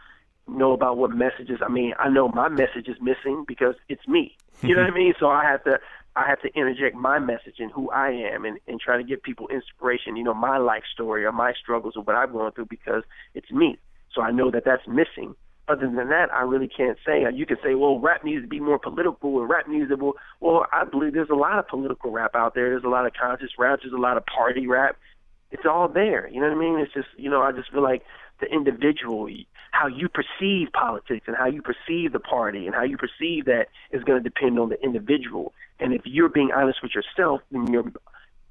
know 0.47 0.73
about 0.73 0.97
what 0.97 1.11
messages. 1.11 1.61
I 1.61 1.69
mean, 1.69 1.95
I 1.99 2.09
know 2.09 2.29
my 2.29 2.49
message 2.49 2.89
is 2.89 2.97
missing 3.01 3.45
because 3.47 3.75
it's 3.89 4.07
me. 4.07 4.37
You 4.63 4.75
know 4.77 4.83
what 4.83 4.93
I 4.93 4.95
mean? 4.95 5.15
So 5.19 5.29
I 5.29 5.45
have 5.45 5.65
to, 5.65 5.81
I 6.17 6.29
have 6.29 6.41
to 6.43 6.49
interject 6.55 6.95
my 6.95 7.19
message 7.19 7.57
and 7.59 7.73
who 7.73 7.91
I 7.91 8.11
am, 8.11 8.45
and 8.45 8.59
and 8.69 8.81
try 8.81 8.97
to 8.97 9.03
give 9.03 9.23
people 9.23 9.49
inspiration. 9.49 10.17
You 10.17 10.25
know, 10.25 10.35
my 10.35 10.59
life 10.59 10.85
story 10.93 11.25
or 11.25 11.33
my 11.33 11.53
struggles 11.61 11.95
or 11.97 12.03
what 12.03 12.17
I've 12.17 12.33
gone 12.33 12.53
through 12.53 12.67
because 12.67 13.03
it's 13.35 13.51
me. 13.51 13.79
So 14.15 14.23
I 14.23 14.31
know 14.31 14.51
that 14.51 14.65
that's 14.65 14.87
missing. 14.87 15.35
Other 15.67 15.87
than 15.87 16.11
that, 16.11 16.27
I 16.31 16.43
really 16.43 16.69
can't 16.69 16.99
say. 17.07 17.25
Uh, 17.25 17.31
you 17.31 17.47
can 17.47 17.57
say, 17.65 17.75
well, 17.75 17.99
rap 17.99 18.23
needs 18.23 18.43
to 18.43 18.49
be 18.49 18.61
more 18.61 18.79
political, 18.79 19.41
and 19.41 19.49
rap 19.49 19.67
needs 19.67 19.89
to. 19.89 19.97
Well, 19.97 20.15
well, 20.41 20.67
I 20.73 20.85
believe 20.85 21.15
there's 21.15 21.31
a 21.31 21.35
lot 21.35 21.59
of 21.59 21.67
political 21.67 22.11
rap 22.13 22.33
out 22.35 22.55
there. 22.55 22.69
There's 22.69 22.85
a 22.85 22.89
lot 22.89 23.07
of 23.07 23.13
conscious 23.15 23.51
rap. 23.59 23.81
There's 23.83 23.95
a 23.95 24.01
lot 24.01 24.17
of 24.17 24.25
party 24.27 24.67
rap. 24.67 24.97
It's 25.51 25.65
all 25.65 25.89
there. 25.89 26.29
You 26.29 26.41
know 26.41 26.49
what 26.49 26.57
I 26.57 26.61
mean? 26.61 26.79
It's 26.79 26.93
just, 26.93 27.09
you 27.17 27.31
know, 27.31 27.41
I 27.41 27.53
just 27.53 27.73
feel 27.73 27.83
like 27.83 28.03
the 28.41 28.47
individual, 28.47 29.29
how 29.75 29.89
you 29.89 30.09
perceive 30.09 30.69
politics 30.73 31.25
and 31.27 31.37
how 31.37 31.47
you 31.47 31.61
perceive 31.61 32.13
the 32.13 32.21
party 32.21 32.67
and 32.67 32.75
how 32.77 32.85
you 32.85 32.97
perceive 32.97 33.47
that 33.47 33.67
is 33.91 34.05
going 34.05 34.23
to 34.23 34.29
depend 34.29 34.57
on 34.59 34.69
the 34.69 34.81
individual. 34.83 35.53
And 35.81 35.93
if 35.93 36.03
you're 36.05 36.29
being 36.29 36.53
honest 36.55 36.79
with 36.81 36.93
yourself, 36.95 37.41
then 37.51 37.67
your 37.73 37.85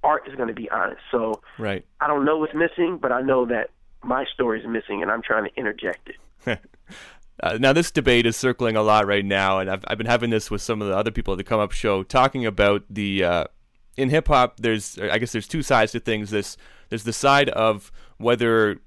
art 0.03 0.27
is 0.27 0.35
going 0.35 0.49
to 0.49 0.53
be 0.53 0.69
honest. 0.69 0.99
So 1.11 1.41
Right. 1.57 1.85
I 2.01 2.07
don't 2.07 2.25
know 2.25 2.37
what's 2.39 2.53
missing, 2.53 2.97
but 3.01 3.13
I 3.13 3.21
know 3.21 3.45
that 3.45 3.69
my 4.03 4.25
story 4.33 4.59
is 4.59 4.67
missing, 4.67 5.01
and 5.01 5.09
I'm 5.09 5.21
trying 5.21 5.45
to 5.45 5.55
interject 5.55 6.09
it. 6.09 6.59
Uh, 7.41 7.57
now, 7.59 7.73
this 7.73 7.89
debate 7.89 8.27
is 8.27 8.37
circling 8.37 8.75
a 8.75 8.81
lot 8.83 9.07
right 9.07 9.25
now, 9.25 9.57
and 9.57 9.69
I've, 9.69 9.83
I've 9.87 9.97
been 9.97 10.07
having 10.07 10.29
this 10.29 10.51
with 10.51 10.61
some 10.61 10.83
of 10.83 10.87
the 10.87 10.95
other 10.95 11.09
people 11.09 11.33
at 11.33 11.37
the 11.37 11.43
Come 11.43 11.59
Up 11.59 11.71
Show, 11.71 12.03
talking 12.03 12.45
about 12.45 12.83
the 12.89 13.23
uh, 13.23 13.45
in 13.97 14.11
hip 14.11 14.27
hop. 14.27 14.59
There's, 14.59 14.99
I 14.99 15.17
guess, 15.17 15.31
there's 15.31 15.47
two 15.47 15.63
sides 15.63 15.91
to 15.93 15.99
things. 15.99 16.29
This 16.29 16.57
there's 16.89 17.03
the 17.03 17.11
side 17.11 17.49
of 17.49 17.91
whether 18.17 18.79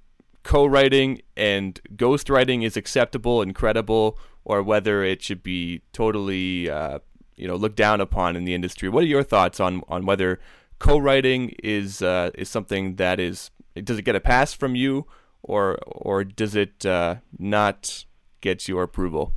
co-writing 0.46 1.20
and 1.36 1.80
ghostwriting 1.96 2.64
is 2.64 2.76
acceptable 2.76 3.42
and 3.42 3.52
credible, 3.52 4.16
or 4.44 4.62
whether 4.62 5.02
it 5.02 5.20
should 5.20 5.42
be 5.42 5.82
totally, 5.92 6.70
uh, 6.70 7.00
you 7.34 7.48
know, 7.48 7.56
looked 7.56 7.74
down 7.74 8.00
upon 8.00 8.36
in 8.36 8.44
the 8.44 8.54
industry. 8.54 8.88
What 8.88 9.02
are 9.02 9.08
your 9.08 9.24
thoughts 9.24 9.58
on 9.58 9.82
on 9.88 10.06
whether 10.06 10.38
co-writing 10.78 11.56
is 11.64 12.00
uh, 12.00 12.30
is 12.36 12.48
something 12.48 12.94
that 12.94 13.18
is 13.18 13.50
does 13.74 13.98
it 13.98 14.02
get 14.02 14.14
a 14.14 14.20
pass 14.20 14.54
from 14.54 14.76
you, 14.76 15.06
or 15.42 15.78
or 15.84 16.22
does 16.22 16.54
it 16.54 16.86
uh, 16.86 17.16
not 17.36 18.04
get 18.40 18.68
your 18.68 18.84
approval? 18.84 19.32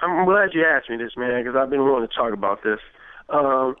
I'm 0.00 0.26
glad 0.26 0.50
you 0.54 0.64
asked 0.64 0.88
me 0.88 0.96
this, 0.96 1.16
man, 1.16 1.42
because 1.42 1.58
I've 1.58 1.70
been 1.70 1.82
wanting 1.82 2.08
to 2.08 2.14
talk 2.14 2.32
about 2.32 2.62
this. 2.62 2.78
Um, 3.30 3.74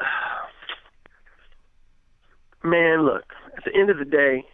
man, 2.64 3.04
look, 3.04 3.34
at 3.54 3.64
the 3.64 3.78
end 3.78 3.90
of 3.90 3.98
the 3.98 4.06
day, 4.06 4.46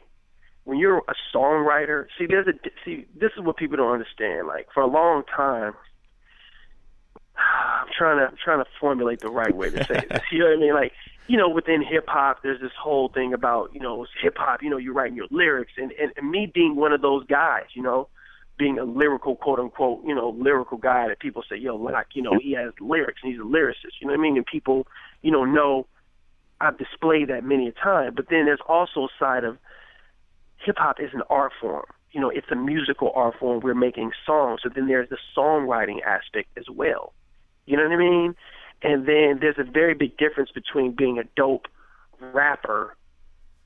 when 0.69 0.79
you're 0.79 0.99
a 0.99 1.15
songwriter, 1.35 2.09
see, 2.19 2.27
there's 2.27 2.47
a 2.47 2.53
see. 2.85 3.07
This 3.19 3.31
is 3.39 3.43
what 3.43 3.57
people 3.57 3.79
don't 3.79 3.91
understand. 3.91 4.47
Like 4.47 4.69
for 4.75 4.83
a 4.83 4.87
long 4.87 5.23
time, 5.35 5.73
I'm 7.37 7.89
trying 7.97 8.19
to 8.19 8.27
I'm 8.27 8.37
trying 8.45 8.63
to 8.63 8.71
formulate 8.79 9.21
the 9.21 9.31
right 9.31 9.57
way 9.57 9.71
to 9.71 9.85
say 9.85 10.05
this. 10.11 10.21
You 10.31 10.41
know 10.41 10.45
what 10.45 10.59
I 10.59 10.61
mean? 10.61 10.75
Like, 10.75 10.93
you 11.27 11.39
know, 11.39 11.49
within 11.49 11.83
hip 11.83 12.05
hop, 12.07 12.43
there's 12.43 12.61
this 12.61 12.73
whole 12.79 13.09
thing 13.09 13.33
about 13.33 13.71
you 13.73 13.81
know 13.81 14.07
hip 14.23 14.37
hop. 14.37 14.63
You 14.63 14.69
know, 14.69 14.77
you're 14.77 14.93
writing 14.93 15.17
your 15.17 15.29
lyrics, 15.31 15.73
and, 15.79 15.91
and 15.93 16.13
and 16.19 16.31
me 16.31 16.51
being 16.53 16.77
one 16.77 16.93
of 16.93 17.01
those 17.01 17.25
guys, 17.25 17.65
you 17.73 17.83
know, 17.83 18.09
being 18.59 18.79
a 18.79 18.85
lyrical 18.85 19.37
quote 19.37 19.59
unquote, 19.59 20.05
you 20.05 20.15
know, 20.15 20.37
lyrical 20.39 20.77
guy 20.77 21.09
that 21.09 21.19
people 21.19 21.43
say, 21.49 21.57
yo, 21.57 21.77
like, 21.77 22.09
you 22.13 22.21
know, 22.21 22.39
he 22.39 22.53
has 22.53 22.75
lyrics 22.79 23.21
and 23.23 23.33
he's 23.33 23.41
a 23.41 23.45
lyricist. 23.45 23.97
You 24.03 24.07
know 24.07 24.13
what 24.13 24.21
I 24.21 24.23
mean? 24.23 24.37
And 24.37 24.45
people, 24.45 24.87
you 25.23 25.31
know, 25.31 25.47
know 25.47 25.87
I've 26.61 26.77
displayed 26.77 27.29
that 27.29 27.43
many 27.43 27.69
a 27.69 27.73
time. 27.73 28.13
But 28.15 28.27
then 28.29 28.45
there's 28.45 28.61
also 28.69 29.05
a 29.05 29.09
side 29.19 29.45
of 29.45 29.57
hip 30.65 30.77
hop 30.79 31.01
is 31.01 31.11
an 31.13 31.23
art 31.31 31.53
form. 31.61 31.87
You 32.13 32.21
know, 32.21 32.31
it's 32.31 32.47
a 32.51 32.57
musical 32.57 33.13
art 33.15 33.35
form. 33.39 33.61
We're 33.61 33.75
making 33.75 34.13
songs. 34.25 34.61
So 34.63 34.71
then 34.75 34.87
there's 34.89 35.09
the 35.09 35.19
songwriting 35.37 36.03
aspect 36.03 36.49
as 36.57 36.65
well. 36.71 37.13
You 37.67 37.77
know 37.77 37.85
what 37.85 37.93
I 37.93 37.97
mean? 37.97 38.35
And 38.83 39.07
then 39.07 39.39
there's 39.41 39.59
a 39.59 39.65
very 39.65 39.95
big 39.95 40.17
difference 40.17 40.51
between 40.51 40.93
being 40.93 41.19
a 41.19 41.25
dope 41.37 41.67
rapper 42.21 42.97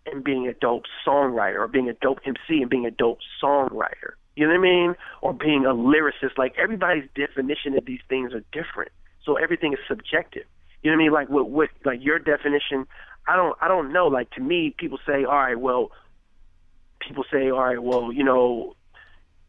and 0.06 0.24
being 0.24 0.48
a 0.48 0.52
dope 0.54 0.84
songwriter, 1.06 1.60
or 1.60 1.68
being 1.68 1.88
a 1.88 1.92
dope 1.94 2.18
MC 2.26 2.62
and 2.62 2.70
being 2.70 2.86
a 2.86 2.90
dope 2.90 3.18
songwriter. 3.42 4.14
You 4.34 4.46
know 4.46 4.54
what 4.54 4.60
I 4.60 4.62
mean? 4.62 4.94
Or 5.20 5.32
being 5.32 5.64
a 5.64 5.74
lyricist. 5.74 6.38
Like 6.38 6.54
everybody's 6.60 7.08
definition 7.14 7.76
of 7.76 7.84
these 7.84 8.00
things 8.08 8.32
are 8.32 8.42
different. 8.52 8.90
So 9.24 9.36
everything 9.36 9.72
is 9.72 9.78
subjective. 9.86 10.44
You 10.82 10.90
know 10.90 10.96
what 10.96 11.02
I 11.02 11.04
mean? 11.04 11.12
Like 11.12 11.28
what 11.28 11.50
what 11.50 11.68
like 11.84 12.02
your 12.02 12.18
definition, 12.18 12.86
I 13.28 13.36
don't 13.36 13.56
I 13.60 13.68
don't 13.68 13.92
know. 13.92 14.08
Like 14.08 14.30
to 14.32 14.40
me, 14.40 14.74
people 14.76 14.98
say, 15.06 15.24
all 15.24 15.36
right, 15.36 15.58
well, 15.58 15.90
people 17.06 17.24
say, 17.30 17.50
all 17.50 17.60
right, 17.60 17.82
well, 17.82 18.12
you 18.12 18.24
know, 18.24 18.74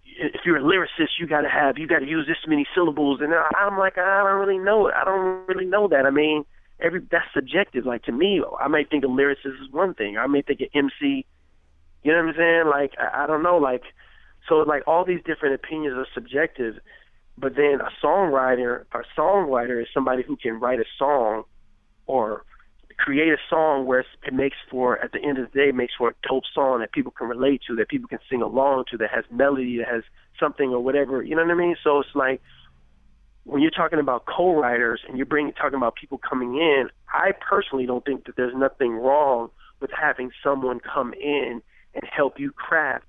if 0.06 0.42
you're 0.46 0.58
a 0.58 0.62
lyricist, 0.62 1.20
you 1.20 1.28
got 1.28 1.42
to 1.42 1.50
have 1.50 1.78
you 1.78 1.88
got 1.88 2.00
to 2.00 2.08
use 2.08 2.28
this 2.28 2.38
many 2.48 2.66
syllables, 2.76 3.20
and 3.22 3.34
I'm 3.34 3.78
like, 3.78 3.98
I 3.98 4.24
don't 4.24 4.48
really 4.48 4.60
know. 4.60 4.92
I 4.92 5.04
don't 5.04 5.48
really 5.48 5.66
know 5.66 5.88
that. 5.88 6.06
I 6.06 6.12
mean, 6.12 6.46
every 6.80 7.02
that's 7.12 7.26
subjective. 7.34 7.86
Like 7.86 8.04
to 8.04 8.12
me, 8.12 8.42
I 8.60 8.68
might 8.68 8.90
think 8.90 9.04
a 9.04 9.08
lyricist 9.08 9.62
is 9.62 9.72
one 9.72 9.94
thing. 9.94 10.18
I 10.18 10.28
may 10.28 10.42
think 10.42 10.62
an 10.62 10.68
MC. 10.74 11.26
You 12.04 12.12
know 12.12 12.20
what 12.20 12.30
I'm 12.30 12.36
saying? 12.38 12.64
Like 12.68 12.94
I, 13.00 13.24
I 13.24 13.28
don't 13.28 13.44
know. 13.44 13.58
Like 13.58 13.84
so, 14.48 14.56
like 14.56 14.84
all 14.88 15.06
these 15.06 15.22
different 15.26 15.56
opinions 15.56 15.98
are 15.98 16.08
subjective. 16.14 16.76
But 17.36 17.56
then 17.56 17.80
a 17.82 18.06
songwriter, 18.06 18.84
a 18.92 19.02
songwriter 19.20 19.82
is 19.82 19.88
somebody 19.94 20.22
who 20.22 20.36
can 20.36 20.60
write 20.60 20.80
a 20.80 20.86
song, 21.00 21.44
or 22.06 22.46
create 22.98 23.34
a 23.34 23.38
song 23.50 23.86
where 23.86 24.06
it 24.26 24.34
makes 24.34 24.58
for 24.70 25.00
at 25.00 25.12
the 25.12 25.20
end 25.20 25.38
of 25.38 25.52
the 25.52 25.60
day 25.60 25.72
makes 25.72 25.94
for 25.98 26.10
a 26.10 26.14
dope 26.28 26.44
song 26.54 26.80
that 26.80 26.92
people 26.92 27.12
can 27.12 27.28
relate 27.28 27.62
to, 27.68 27.76
that 27.76 27.90
people 27.90 28.08
can 28.08 28.20
sing 28.30 28.42
along 28.42 28.86
to, 28.92 28.98
that 28.98 29.10
has 29.12 29.24
melody, 29.32 29.78
that 29.78 29.88
has 29.88 30.04
something 30.40 30.70
or 30.70 30.80
whatever. 30.80 31.24
You 31.24 31.36
know 31.36 31.44
what 31.44 31.52
I 31.52 31.56
mean? 31.56 31.76
So 31.84 32.00
it's 32.00 32.16
like 32.16 32.42
when 33.44 33.62
you're 33.62 33.72
talking 33.72 34.00
about 34.00 34.26
co-writers 34.26 35.02
and 35.08 35.18
you're 35.18 35.26
bringing 35.26 35.54
talking 35.54 35.76
about 35.76 35.96
people 35.96 36.18
coming 36.18 36.56
in, 36.56 36.90
I 37.10 37.32
personally 37.32 37.86
don't 37.86 38.06
think 38.06 38.26
that 38.26 38.36
there's 38.36 38.56
nothing 38.56 38.94
wrong 38.94 39.50
with 39.80 39.92
having 39.92 40.32
someone 40.44 40.80
come 40.80 41.14
in 41.14 41.62
and 41.94 42.04
help 42.10 42.40
you 42.40 42.52
craft, 42.52 43.06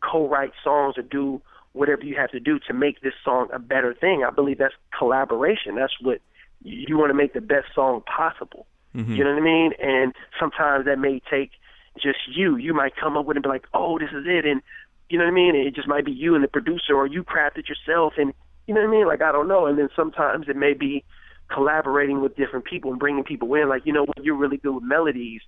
co-write 0.00 0.52
songs 0.62 0.96
or 0.96 1.02
do 1.02 1.42
whatever 1.72 2.04
you 2.04 2.16
have 2.16 2.30
to 2.30 2.40
do 2.40 2.58
to 2.66 2.72
make 2.72 3.00
this 3.00 3.14
song 3.24 3.48
a 3.52 3.58
better 3.58 3.94
thing. 3.94 4.24
I 4.26 4.30
believe 4.30 4.58
that's 4.58 4.74
collaboration. 4.96 5.74
That's 5.74 5.94
what 6.00 6.20
you 6.62 6.96
want 6.96 7.10
to 7.10 7.14
make 7.14 7.34
the 7.34 7.40
best 7.40 7.66
song 7.74 8.02
possible. 8.02 8.66
Mm-hmm. 8.96 9.14
You 9.14 9.24
know 9.24 9.32
what 9.32 9.42
I 9.42 9.44
mean? 9.44 9.72
And 9.80 10.12
sometimes 10.38 10.84
that 10.84 10.98
may 10.98 11.20
take 11.30 11.52
just 12.00 12.18
you. 12.34 12.56
You 12.56 12.74
might 12.74 12.96
come 12.96 13.16
up 13.16 13.26
with 13.26 13.36
it 13.36 13.38
and 13.38 13.42
be 13.42 13.48
like, 13.48 13.66
"Oh, 13.74 13.98
this 13.98 14.10
is 14.10 14.24
it," 14.26 14.44
and 14.44 14.62
you 15.08 15.18
know 15.18 15.24
what 15.24 15.30
I 15.30 15.34
mean. 15.34 15.54
It 15.54 15.74
just 15.74 15.88
might 15.88 16.04
be 16.04 16.12
you 16.12 16.34
and 16.34 16.44
the 16.44 16.48
producer, 16.48 16.94
or 16.94 17.06
you 17.06 17.22
craft 17.22 17.58
it 17.58 17.68
yourself, 17.68 18.14
and 18.16 18.32
you 18.66 18.74
know 18.74 18.80
what 18.80 18.88
I 18.88 18.90
mean. 18.90 19.06
Like 19.06 19.22
I 19.22 19.32
don't 19.32 19.48
know. 19.48 19.66
And 19.66 19.78
then 19.78 19.88
sometimes 19.94 20.48
it 20.48 20.56
may 20.56 20.74
be 20.74 21.04
collaborating 21.52 22.20
with 22.22 22.36
different 22.36 22.64
people 22.64 22.90
and 22.90 22.98
bringing 22.98 23.24
people 23.24 23.52
in. 23.54 23.68
Like 23.68 23.82
you 23.84 23.92
know 23.92 24.04
what, 24.04 24.24
you're 24.24 24.36
really 24.36 24.56
good 24.56 24.74
with 24.74 24.84
melodies. 24.84 25.40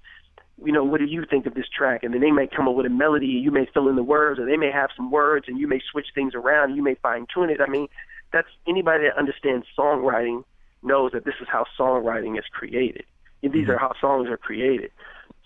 You 0.63 0.73
know, 0.73 0.85
what 0.85 1.01
do 1.01 1.07
you 1.07 1.25
think 1.29 1.47
of 1.47 1.55
this 1.55 1.67
track? 1.69 2.05
And 2.05 2.15
then 2.15 2.21
they 2.21 2.31
may 2.31 2.47
come 2.47 2.69
up 2.69 2.77
with 2.77 2.87
a 2.87 2.91
melody, 2.91 3.35
and 3.35 3.45
you 3.45 3.51
may 3.51 3.67
fill 3.75 3.89
in 3.89 3.97
the 3.97 4.05
words, 4.05 4.39
or 4.39 4.47
they 4.47 4.57
may 4.57 4.71
have 4.71 4.91
some 4.97 5.11
words, 5.11 5.47
and 5.49 5.59
you 5.59 5.67
may 5.67 5.81
switch 5.91 6.07
things 6.15 6.33
around. 6.35 6.69
And 6.69 6.77
you 6.77 6.83
may 6.83 6.95
fine 6.95 7.27
tune 7.33 7.51
it. 7.51 7.61
I 7.61 7.69
mean, 7.69 7.89
that's 8.33 8.49
anybody 8.67 9.05
that 9.05 9.19
understands 9.19 9.67
songwriting 9.77 10.45
knows 10.83 11.13
that 11.13 11.25
this 11.25 11.35
is 11.41 11.49
how 11.51 11.65
songwriting 11.79 12.39
is 12.39 12.45
created. 12.53 13.05
These 13.53 13.69
are 13.69 13.77
mm-hmm. 13.77 13.81
how 13.81 13.93
songs 14.01 14.29
are 14.29 14.37
created. 14.37 14.91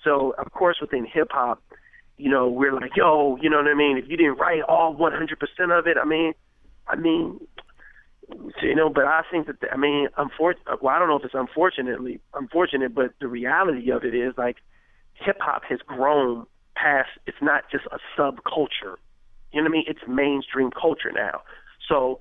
So 0.05 0.35
of 0.39 0.53
course 0.53 0.79
within 0.81 1.07
hip 1.07 1.29
hop, 1.31 1.63
you 2.17 2.31
know, 2.31 2.49
we're 2.49 2.75
like, 2.75 2.97
yo, 2.97 3.39
you 3.41 3.49
know 3.49 3.59
what 3.59 3.67
I 3.67 3.75
mean? 3.75 3.97
If 3.97 4.09
you 4.09 4.17
didn't 4.17 4.39
write 4.39 4.63
all 4.63 4.95
100% 4.97 5.79
of 5.79 5.87
it, 5.87 5.97
I 6.03 6.05
mean, 6.05 6.35
I 6.89 6.97
mean, 6.97 7.39
you 8.63 8.75
know, 8.75 8.91
but 8.91 9.05
I 9.05 9.23
think 9.31 9.47
that 9.47 9.61
the, 9.61 9.71
I 9.71 9.77
mean, 9.77 10.09
unfortunately, 10.17 10.75
well, 10.83 10.95
I 10.95 10.99
don't 10.99 11.09
know 11.09 11.17
if 11.17 11.25
it's 11.25 11.35
unfortunately 11.35 12.21
unfortunate, 12.35 12.95
but 12.95 13.13
the 13.21 13.29
reality 13.29 13.91
of 13.91 14.05
it 14.05 14.15
is 14.15 14.35
like 14.37 14.57
hip 15.15 15.37
hop 15.41 15.63
has 15.69 15.79
grown 15.87 16.47
past. 16.75 17.11
It's 17.27 17.39
not 17.41 17.65
just 17.71 17.85
a 17.87 17.99
subculture. 18.19 18.97
You 19.53 19.63
know 19.63 19.63
what 19.63 19.69
I 19.69 19.69
mean? 19.69 19.85
It's 19.87 20.01
mainstream 20.07 20.71
culture 20.71 21.13
now. 21.15 21.43
So 21.89 22.21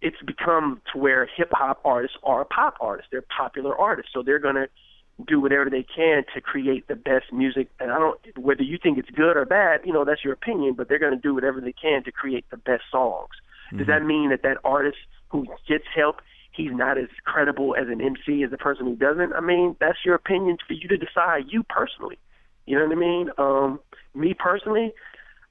it's 0.00 0.20
become 0.24 0.80
to 0.92 0.98
where 0.98 1.28
hip 1.36 1.50
hop 1.52 1.80
artists 1.84 2.16
are 2.22 2.44
pop 2.44 2.76
artists. 2.80 3.08
They're 3.10 3.24
popular 3.36 3.76
artists, 3.76 4.12
so 4.14 4.22
they're 4.22 4.38
gonna 4.38 4.68
do 5.26 5.40
whatever 5.40 5.68
they 5.68 5.82
can 5.82 6.22
to 6.32 6.40
create 6.40 6.86
the 6.86 6.94
best 6.94 7.32
music. 7.32 7.68
And 7.80 7.90
I 7.90 7.98
don't 7.98 8.20
whether 8.38 8.62
you 8.62 8.78
think 8.80 8.98
it's 8.98 9.10
good 9.10 9.36
or 9.36 9.44
bad, 9.44 9.80
you 9.84 9.92
know, 9.92 10.04
that's 10.04 10.24
your 10.24 10.32
opinion. 10.32 10.74
But 10.74 10.88
they're 10.88 10.98
gonna 10.98 11.16
do 11.16 11.34
whatever 11.34 11.60
they 11.60 11.72
can 11.72 12.04
to 12.04 12.12
create 12.12 12.44
the 12.50 12.56
best 12.56 12.84
songs. 12.90 13.30
Mm-hmm. 13.68 13.78
Does 13.78 13.86
that 13.88 14.04
mean 14.04 14.30
that 14.30 14.42
that 14.42 14.58
artist 14.64 14.98
who 15.28 15.46
gets 15.66 15.84
help, 15.94 16.22
he's 16.52 16.72
not 16.72 16.96
as 16.96 17.08
credible 17.24 17.74
as 17.74 17.88
an 17.88 18.00
MC 18.00 18.42
as 18.42 18.50
the 18.50 18.58
person 18.58 18.86
who 18.86 18.96
doesn't? 18.96 19.32
I 19.32 19.40
mean, 19.40 19.76
that's 19.80 19.98
your 20.04 20.14
opinion 20.14 20.58
for 20.66 20.74
you 20.74 20.88
to 20.88 20.96
decide. 20.96 21.46
You 21.48 21.64
personally, 21.64 22.18
you 22.66 22.78
know 22.78 22.86
what 22.86 22.96
I 22.96 23.00
mean? 23.00 23.30
Um, 23.36 23.80
me 24.14 24.34
personally, 24.34 24.92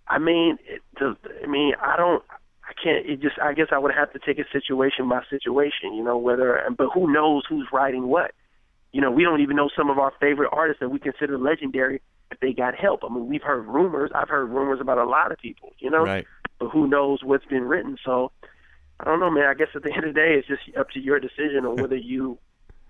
I 0.07 0.19
mean, 0.19 0.57
it, 0.65 0.81
the, 0.99 1.15
I 1.43 1.47
mean, 1.47 1.73
I 1.81 1.97
don't. 1.97 2.23
I 2.67 2.73
can't. 2.73 3.05
It 3.05 3.21
just. 3.21 3.39
I 3.39 3.53
guess 3.53 3.67
I 3.71 3.77
would 3.77 3.93
have 3.93 4.11
to 4.13 4.19
take 4.19 4.39
a 4.39 4.49
situation 4.51 5.07
by 5.07 5.21
situation. 5.29 5.93
You 5.93 6.03
know, 6.03 6.17
whether. 6.17 6.61
But 6.77 6.89
who 6.93 7.11
knows 7.11 7.43
who's 7.47 7.67
writing 7.71 8.07
what? 8.07 8.31
You 8.91 9.01
know, 9.01 9.11
we 9.11 9.23
don't 9.23 9.41
even 9.41 9.55
know 9.55 9.69
some 9.75 9.89
of 9.89 9.99
our 9.99 10.13
favorite 10.19 10.49
artists 10.51 10.79
that 10.79 10.89
we 10.89 10.99
consider 10.99 11.37
legendary 11.37 12.01
if 12.31 12.39
they 12.39 12.53
got 12.53 12.75
help. 12.75 13.01
I 13.03 13.13
mean, 13.13 13.27
we've 13.27 13.43
heard 13.43 13.65
rumors. 13.65 14.11
I've 14.13 14.29
heard 14.29 14.49
rumors 14.49 14.79
about 14.81 14.97
a 14.97 15.05
lot 15.05 15.31
of 15.31 15.37
people. 15.37 15.73
You 15.79 15.89
know, 15.89 16.03
right. 16.03 16.25
but 16.59 16.69
who 16.69 16.87
knows 16.87 17.23
what's 17.23 17.45
been 17.45 17.63
written? 17.63 17.97
So 18.03 18.31
I 18.99 19.05
don't 19.05 19.19
know, 19.19 19.29
man. 19.29 19.45
I 19.45 19.53
guess 19.53 19.69
at 19.75 19.83
the 19.83 19.93
end 19.93 20.05
of 20.05 20.13
the 20.13 20.19
day, 20.19 20.33
it's 20.33 20.47
just 20.47 20.61
up 20.77 20.89
to 20.91 20.99
your 20.99 21.19
decision 21.19 21.65
on 21.65 21.75
whether 21.75 21.95
you, 21.95 22.37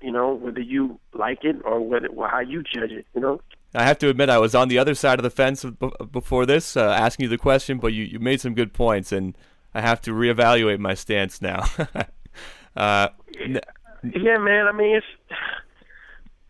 you 0.02 0.12
know, 0.12 0.34
whether 0.34 0.62
you 0.62 1.00
like 1.14 1.44
it 1.44 1.58
or 1.66 1.80
whether 1.82 2.10
well, 2.12 2.30
how 2.30 2.40
you 2.40 2.64
judge 2.64 2.92
it. 2.92 3.06
You 3.14 3.22
know. 3.22 3.42
I 3.76 3.84
have 3.84 4.00
to 4.00 4.10
admit, 4.10 4.30
I 4.30 4.38
was 4.38 4.56
on 4.56 4.70
the 4.70 4.80
other 4.80 4.96
side 4.96 5.20
of 5.20 5.24
the 5.24 5.30
fence 5.30 5.66
before 6.12 6.46
this, 6.46 6.78
uh, 6.78 6.90
asking 6.90 7.26
you 7.26 7.30
the 7.30 7.38
question, 7.38 7.80
but 7.80 7.88
you, 7.88 8.06
you 8.06 8.18
made 8.18 8.40
some 8.40 8.54
good 8.54 8.74
points, 8.74 9.12
and 9.12 9.38
I 9.78 9.82
have 9.82 10.02
to 10.02 10.12
reevaluate 10.12 10.80
my 10.80 10.96
stance 10.96 11.40
now. 11.40 11.64
uh, 12.76 13.10
yeah, 13.40 14.38
man. 14.40 14.66
I 14.68 14.72
mean, 14.72 14.96
it's. 14.96 15.06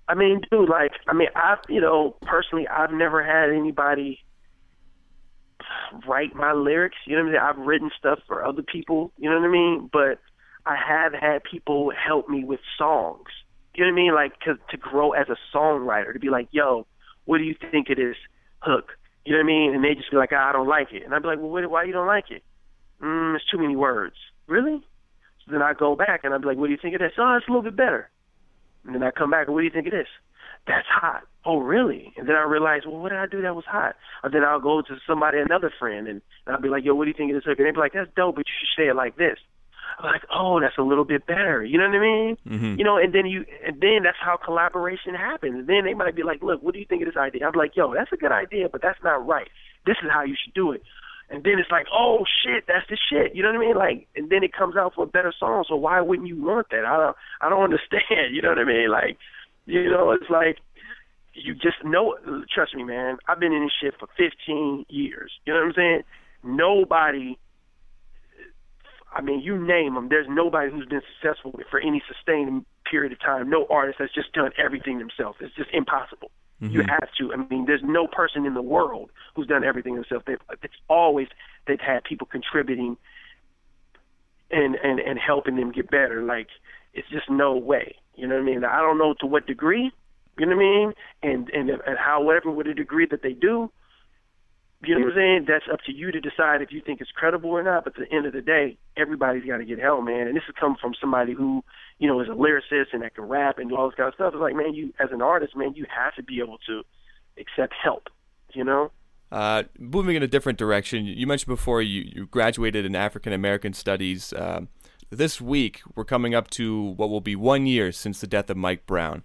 I 0.08 0.16
mean, 0.16 0.40
dude, 0.50 0.70
like, 0.70 0.92
I 1.10 1.14
mean, 1.14 1.28
I've, 1.36 1.58
you 1.68 1.82
know, 1.82 2.16
personally, 2.22 2.66
I've 2.70 2.94
never 2.94 3.22
had 3.22 3.50
anybody 3.50 4.24
write 6.08 6.34
my 6.36 6.54
lyrics. 6.54 6.96
You 7.06 7.18
know 7.18 7.24
what 7.24 7.30
I 7.30 7.32
mean? 7.34 7.42
I've 7.42 7.68
written 7.68 7.92
stuff 8.00 8.20
for 8.28 8.46
other 8.46 8.62
people. 8.62 9.12
You 9.18 9.30
know 9.30 9.42
what 9.42 9.46
I 9.46 9.52
mean? 9.52 9.90
But 9.92 10.20
I 10.66 10.78
have 10.78 11.12
had 11.12 11.44
people 11.44 11.92
help 11.92 12.30
me 12.30 12.46
with 12.46 12.62
songs. 12.78 13.28
You 13.76 13.84
know 13.84 13.92
what 13.92 14.00
I 14.00 14.04
mean? 14.04 14.16
Like, 14.16 14.40
to 14.46 14.58
to 14.70 14.78
grow 14.78 15.12
as 15.12 15.28
a 15.28 15.36
songwriter, 15.54 16.14
to 16.14 16.20
be 16.20 16.30
like, 16.30 16.48
yo, 16.52 16.88
what 17.26 17.40
do 17.40 17.44
you 17.44 17.56
think 17.72 17.90
of 17.90 17.98
this 17.98 18.16
hook? 18.60 18.92
You 19.26 19.34
know 19.34 19.40
what 19.40 19.44
I 19.44 19.48
mean? 19.48 19.76
And 19.76 19.84
they 19.84 19.96
just 19.96 20.12
be 20.12 20.16
like, 20.16 20.32
I 20.32 20.54
don't 20.54 20.70
like 20.70 20.94
it. 20.94 21.04
And 21.04 21.14
I'd 21.14 21.22
be 21.22 21.28
like, 21.28 21.40
well, 21.42 21.70
why 21.70 21.84
you 21.84 21.92
don't 21.92 22.08
like 22.08 22.32
it? 22.32 22.44
Mm, 23.02 23.36
it's 23.36 23.46
too 23.50 23.58
many 23.58 23.76
words. 23.76 24.16
Really? 24.48 24.82
So 25.46 25.52
then 25.52 25.62
I 25.62 25.74
go 25.74 25.96
back 25.96 26.22
and 26.24 26.42
be 26.42 26.48
like, 26.48 26.58
what 26.58 26.68
do 26.68 26.72
you 26.72 26.80
think 26.82 26.96
of 26.96 27.00
this? 27.00 27.14
Oh, 27.18 27.36
it's 27.36 27.48
a 27.48 27.52
little 27.52 27.64
bit 27.64 27.76
better. 27.76 28.10
And 28.86 28.96
then 28.96 29.04
I 29.04 29.12
come 29.12 29.32
back 29.32 29.48
and 29.48 29.54
what 29.54 29.62
do 29.62 29.66
you 29.66 29.72
think 29.72 29.88
of 29.88 29.94
this? 29.94 30.08
That's 30.66 30.88
hot. 30.88 31.24
Oh, 31.46 31.60
really? 31.60 32.14
And 32.18 32.28
then 32.28 32.36
I 32.36 32.44
realize, 32.44 32.82
well, 32.86 32.98
what 32.98 33.10
did 33.10 33.20
I 33.20 33.26
do 33.26 33.42
that 33.42 33.56
was 33.56 33.66
hot? 33.66 33.96
Or 34.24 34.30
then 34.30 34.44
I'll 34.44 34.60
go 34.60 34.82
to 34.82 34.96
somebody, 35.08 35.40
another 35.40 35.72
friend, 35.80 36.08
and 36.08 36.22
I'll 36.46 36.62
be 36.62 36.68
like, 36.68 36.84
yo, 36.84 36.94
what 36.94 37.06
do 37.06 37.10
you 37.10 37.16
think 37.18 37.32
of 37.32 37.36
this? 37.36 37.46
And 37.46 37.56
they'd 37.58 37.72
be 37.72 37.80
like, 37.80 37.94
that's 37.94 38.12
dope, 38.16 38.36
but 38.36 38.46
you 38.48 38.54
should 38.60 38.82
say 38.82 38.90
it 38.90 38.96
like 38.96 39.16
this. 39.16 39.38
I'm 40.00 40.12
like, 40.12 40.24
oh, 40.34 40.60
that's 40.60 40.78
a 40.78 40.84
little 40.84 41.06
bit 41.06 41.26
better. 41.26 41.64
You 41.64 41.78
know 41.78 41.88
what 41.88 41.96
I 41.96 42.00
mean? 42.00 42.38
Mm-hmm. 42.46 42.76
You 42.78 42.84
know, 42.84 42.98
and 42.98 43.16
then 43.16 43.26
you, 43.26 43.46
and 43.66 43.80
then 43.80 44.04
that's 44.04 44.20
how 44.20 44.38
collaboration 44.38 45.16
happens. 45.16 45.56
And 45.56 45.68
then 45.68 45.86
they 45.86 45.94
might 45.94 46.16
be 46.16 46.24
like, 46.24 46.44
look, 46.44 46.62
what 46.62 46.74
do 46.74 46.80
you 46.80 46.86
think 46.86 47.02
of 47.02 47.08
this 47.08 47.18
idea? 47.18 47.48
I'm 47.48 47.56
like, 47.56 47.76
yo, 47.76 47.94
that's 47.94 48.12
a 48.12 48.18
good 48.18 48.34
idea, 48.34 48.68
but 48.70 48.82
that's 48.82 49.00
not 49.04 49.26
right. 49.26 49.48
This 49.86 49.96
is 50.04 50.12
how 50.12 50.24
you 50.24 50.36
should 50.36 50.54
do 50.54 50.74
it 50.74 50.84
and 51.30 51.44
then 51.44 51.60
it's 51.60 51.72
like, 51.72 51.88
oh 51.92 52.24
shit, 52.44 52.64
that's 52.68 52.88
the 52.90 52.98
shit. 53.10 53.36
You 53.36 53.44
know 53.44 53.50
what 53.50 53.58
I 53.58 53.68
mean? 53.68 53.76
Like, 53.76 54.08
and 54.16 54.30
then 54.30 54.44
it 54.44 54.54
comes 54.54 54.78
out 54.78 54.94
for 54.96 55.04
a 55.04 55.08
better 55.08 55.34
song. 55.38 55.66
So 55.68 55.76
why 55.76 56.00
wouldn't 56.00 56.28
you 56.28 56.42
want 56.42 56.68
that? 56.72 56.86
I 56.86 56.98
don't, 56.98 57.18
I 57.42 57.50
don't 57.50 57.64
understand. 57.64 58.04
You 58.32 58.42
know 58.42 58.50
what 58.50 58.60
I 58.60 58.64
mean? 58.64 58.90
Like, 58.90 59.18
you 59.66 59.90
know, 59.90 60.12
it's 60.12 60.30
like 60.30 60.58
you 61.34 61.54
just 61.54 61.84
know. 61.84 62.16
Trust 62.54 62.76
me, 62.76 62.84
man. 62.84 63.18
I've 63.28 63.40
been 63.40 63.54
in 63.54 63.64
this 63.64 63.72
shit 63.82 63.94
for 64.00 64.08
15 64.18 64.86
years. 64.90 65.32
You 65.46 65.54
know 65.54 65.60
what 65.60 65.68
I'm 65.68 65.74
saying? 65.76 66.02
Nobody. 66.44 67.38
I 69.14 69.22
mean, 69.22 69.42
you 69.42 69.58
name 69.58 69.96
them. 69.96 70.10
There's 70.10 70.28
nobody 70.30 70.72
who's 70.72 70.86
been 70.86 71.02
successful 71.20 71.60
for 71.72 71.80
any 71.80 72.02
sustained 72.08 72.66
period 72.90 73.12
of 73.12 73.20
time. 73.20 73.50
No 73.50 73.66
artist 73.70 74.00
has 74.00 74.10
just 74.14 74.32
done 74.34 74.52
everything 74.64 75.00
themselves. 75.00 75.38
It's 75.42 75.56
just 75.56 75.70
impossible. 75.74 76.32
Mm-hmm. 76.62 76.74
You 76.74 76.82
have 76.82 77.10
to. 77.20 77.34
I 77.34 77.38
mean, 77.54 77.66
there's 77.66 77.84
no 77.84 78.08
person 78.08 78.46
in 78.46 78.54
the 78.56 78.62
world 78.62 79.12
who's 79.36 79.48
done 79.48 79.64
everything 79.64 79.96
themselves. 79.96 80.26
They've, 80.26 80.42
it's 80.64 80.74
always 80.90 81.28
they've 81.68 81.80
had 81.80 82.04
people 82.04 82.26
contributing 82.26 82.98
and 84.50 84.76
and 84.76 85.00
and 85.00 85.20
helping 85.20 85.56
them 85.56 85.72
get 85.72 85.90
better. 85.92 86.24
Like 86.24 86.48
it's 86.94 87.08
just 87.10 87.30
no 87.30 87.56
way. 87.56 87.96
You 88.16 88.28
know 88.28 88.36
what 88.36 88.42
I 88.42 88.46
mean? 88.46 88.64
I 88.64 88.82
don't 88.82 88.98
know 88.98 89.14
to 89.20 89.28
what 89.28 89.46
degree, 89.46 89.92
You 90.40 90.46
know 90.48 90.56
what 90.56 90.64
I 90.64 90.66
mean? 90.66 90.94
And 91.22 91.50
and 91.50 91.70
and 91.70 91.98
however 91.98 92.50
with 92.50 92.68
a 92.68 92.74
degree 92.74 93.06
that 93.12 93.22
they 93.22 93.34
do, 93.34 93.72
you 94.84 94.94
know 94.96 95.06
what 95.06 95.14
I'm 95.14 95.16
saying? 95.16 95.46
That's 95.48 95.66
up 95.72 95.80
to 95.86 95.92
you 95.92 96.12
to 96.12 96.20
decide 96.20 96.62
if 96.62 96.72
you 96.72 96.82
think 96.82 97.02
it's 97.02 97.12
credible 97.12 97.50
or 97.50 97.64
not. 97.64 97.84
But 97.84 97.98
at 98.00 98.10
the 98.10 98.16
end 98.16 98.26
of 98.28 98.34
the 98.34 98.42
day, 98.42 98.78
everybody's 98.96 99.46
got 99.46 99.58
to 99.58 99.66
get 99.66 99.80
help, 99.80 100.04
man. 100.04 100.28
And 100.28 100.36
this 100.36 100.44
has 100.46 100.56
come 100.60 100.76
from 100.80 100.94
somebody 101.00 101.34
who, 101.34 101.64
you 102.00 102.08
know, 102.08 102.22
is 102.22 102.28
a 102.28 102.32
lyricist 102.32 102.88
and 102.94 103.02
that 103.02 103.16
can 103.16 103.26
rap 103.26 103.58
and 103.58 103.70
do 103.70 103.76
all 103.76 103.90
this 103.90 103.96
kind 103.96 104.08
of 104.08 104.14
stuff. 104.14 104.34
It's 104.34 104.42
like, 104.42 104.56
man, 104.56 104.74
you 104.74 104.94
as 105.00 105.10
an 105.12 105.22
artist, 105.22 105.56
man, 105.56 105.74
you 105.76 105.86
have 105.90 106.16
to 106.16 106.24
be 106.24 106.40
able 106.40 106.58
to 106.68 106.84
accept 107.38 107.74
help. 107.82 108.08
You 108.54 108.64
know? 108.64 108.92
Uh, 109.32 109.64
moving 109.78 110.16
in 110.16 110.24
a 110.24 110.28
different 110.28 110.58
direction, 110.58 111.06
you 111.06 111.28
mentioned 111.28 111.50
before 111.50 111.82
you, 111.82 112.10
you 112.16 112.26
graduated 112.28 112.86
in 112.86 112.96
African 112.96 113.34
American 113.34 113.74
Studies. 113.74 114.32
Uh, 114.32 114.62
this 115.10 115.42
week, 115.42 115.82
we're 115.96 116.06
coming 116.06 116.36
up 116.36 116.50
to 116.52 116.94
what 116.98 117.10
will 117.10 117.22
be 117.22 117.36
one 117.36 117.66
year 117.66 117.92
since 117.92 118.22
the 118.22 118.28
death 118.28 118.50
of 118.50 118.58
Mike 118.58 118.86
Brown. 118.86 119.24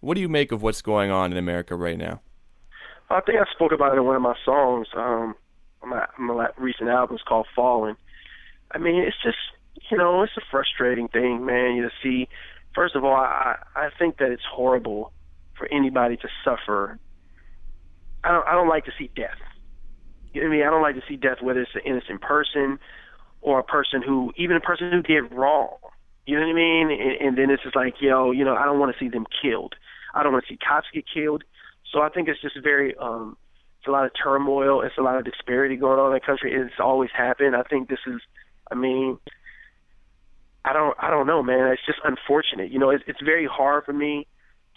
What 0.00 0.14
do 0.14 0.20
you 0.20 0.28
make 0.28 0.52
of 0.52 0.62
what's 0.62 0.82
going 0.82 1.10
on 1.10 1.32
in 1.32 1.38
America 1.38 1.76
right 1.76 1.98
now? 1.98 2.20
I 3.10 3.20
think 3.20 3.38
I 3.38 3.44
spoke 3.52 3.72
about 3.72 3.94
it 3.94 3.98
in 3.98 4.04
one 4.04 4.16
of 4.16 4.22
my 4.22 4.36
songs. 4.44 4.86
Um, 4.94 5.34
my 5.84 6.06
my 6.18 6.48
recent 6.58 6.88
album 6.88 7.16
is 7.16 7.22
called 7.26 7.46
Fallen. 7.54 7.96
I 8.72 8.78
mean, 8.78 9.02
it's 9.02 9.16
just 9.22 9.38
you 9.90 9.96
know, 9.96 10.22
it's 10.22 10.36
a 10.36 10.42
frustrating 10.50 11.08
thing, 11.08 11.44
man. 11.44 11.76
You 11.76 11.82
to 11.82 11.90
see. 12.02 12.28
First 12.74 12.94
of 12.94 13.04
all, 13.04 13.14
I 13.14 13.56
I 13.74 13.88
think 13.98 14.18
that 14.18 14.30
it's 14.30 14.42
horrible 14.50 15.12
for 15.56 15.66
anybody 15.72 16.16
to 16.16 16.28
suffer. 16.44 16.98
I 18.22 18.32
don't 18.32 18.46
I 18.46 18.52
don't 18.52 18.68
like 18.68 18.84
to 18.84 18.92
see 18.98 19.10
death. 19.14 19.38
You 20.32 20.42
know 20.42 20.48
what 20.48 20.54
I 20.54 20.56
mean? 20.58 20.66
I 20.66 20.70
don't 20.70 20.82
like 20.82 20.94
to 20.94 21.02
see 21.08 21.16
death, 21.16 21.38
whether 21.40 21.60
it's 21.60 21.74
an 21.74 21.82
innocent 21.84 22.20
person 22.20 22.78
or 23.40 23.58
a 23.58 23.64
person 23.64 24.02
who, 24.02 24.32
even 24.36 24.56
a 24.56 24.60
person 24.60 24.90
who 24.92 25.02
did 25.02 25.32
wrong. 25.32 25.76
You 26.26 26.38
know 26.38 26.46
what 26.46 26.52
I 26.52 26.54
mean? 26.54 26.90
And, 26.90 27.28
and 27.28 27.38
then 27.38 27.50
it's 27.50 27.62
just 27.62 27.76
like, 27.76 27.94
yo, 28.00 28.32
you 28.32 28.44
know, 28.44 28.54
I 28.54 28.64
don't 28.64 28.78
want 28.78 28.94
to 28.94 28.98
see 28.98 29.08
them 29.08 29.26
killed. 29.42 29.74
I 30.14 30.22
don't 30.22 30.32
want 30.32 30.44
to 30.46 30.52
see 30.52 30.58
cops 30.58 30.86
get 30.92 31.04
killed. 31.12 31.44
So 31.92 32.02
I 32.02 32.10
think 32.10 32.28
it's 32.28 32.40
just 32.40 32.56
very 32.62 32.94
um 32.96 33.36
it's 33.78 33.86
a 33.86 33.90
lot 33.90 34.04
of 34.04 34.10
turmoil, 34.20 34.82
it's 34.82 34.98
a 34.98 35.02
lot 35.02 35.16
of 35.16 35.24
disparity 35.24 35.76
going 35.76 35.98
on 35.98 36.08
in 36.08 36.14
the 36.14 36.20
country. 36.20 36.52
It's 36.52 36.80
always 36.80 37.10
happened. 37.16 37.56
I 37.56 37.62
think 37.62 37.88
this 37.88 38.00
is 38.06 38.20
I 38.70 38.74
mean 38.74 39.18
I 40.68 40.72
don't 40.72 40.96
I 41.00 41.10
don't 41.10 41.26
know, 41.26 41.42
man. 41.42 41.72
It's 41.72 41.86
just 41.86 42.00
unfortunate. 42.04 42.70
You 42.70 42.78
know, 42.78 42.90
it's 42.90 43.04
it's 43.06 43.22
very 43.24 43.46
hard 43.50 43.84
for 43.84 43.92
me 43.92 44.26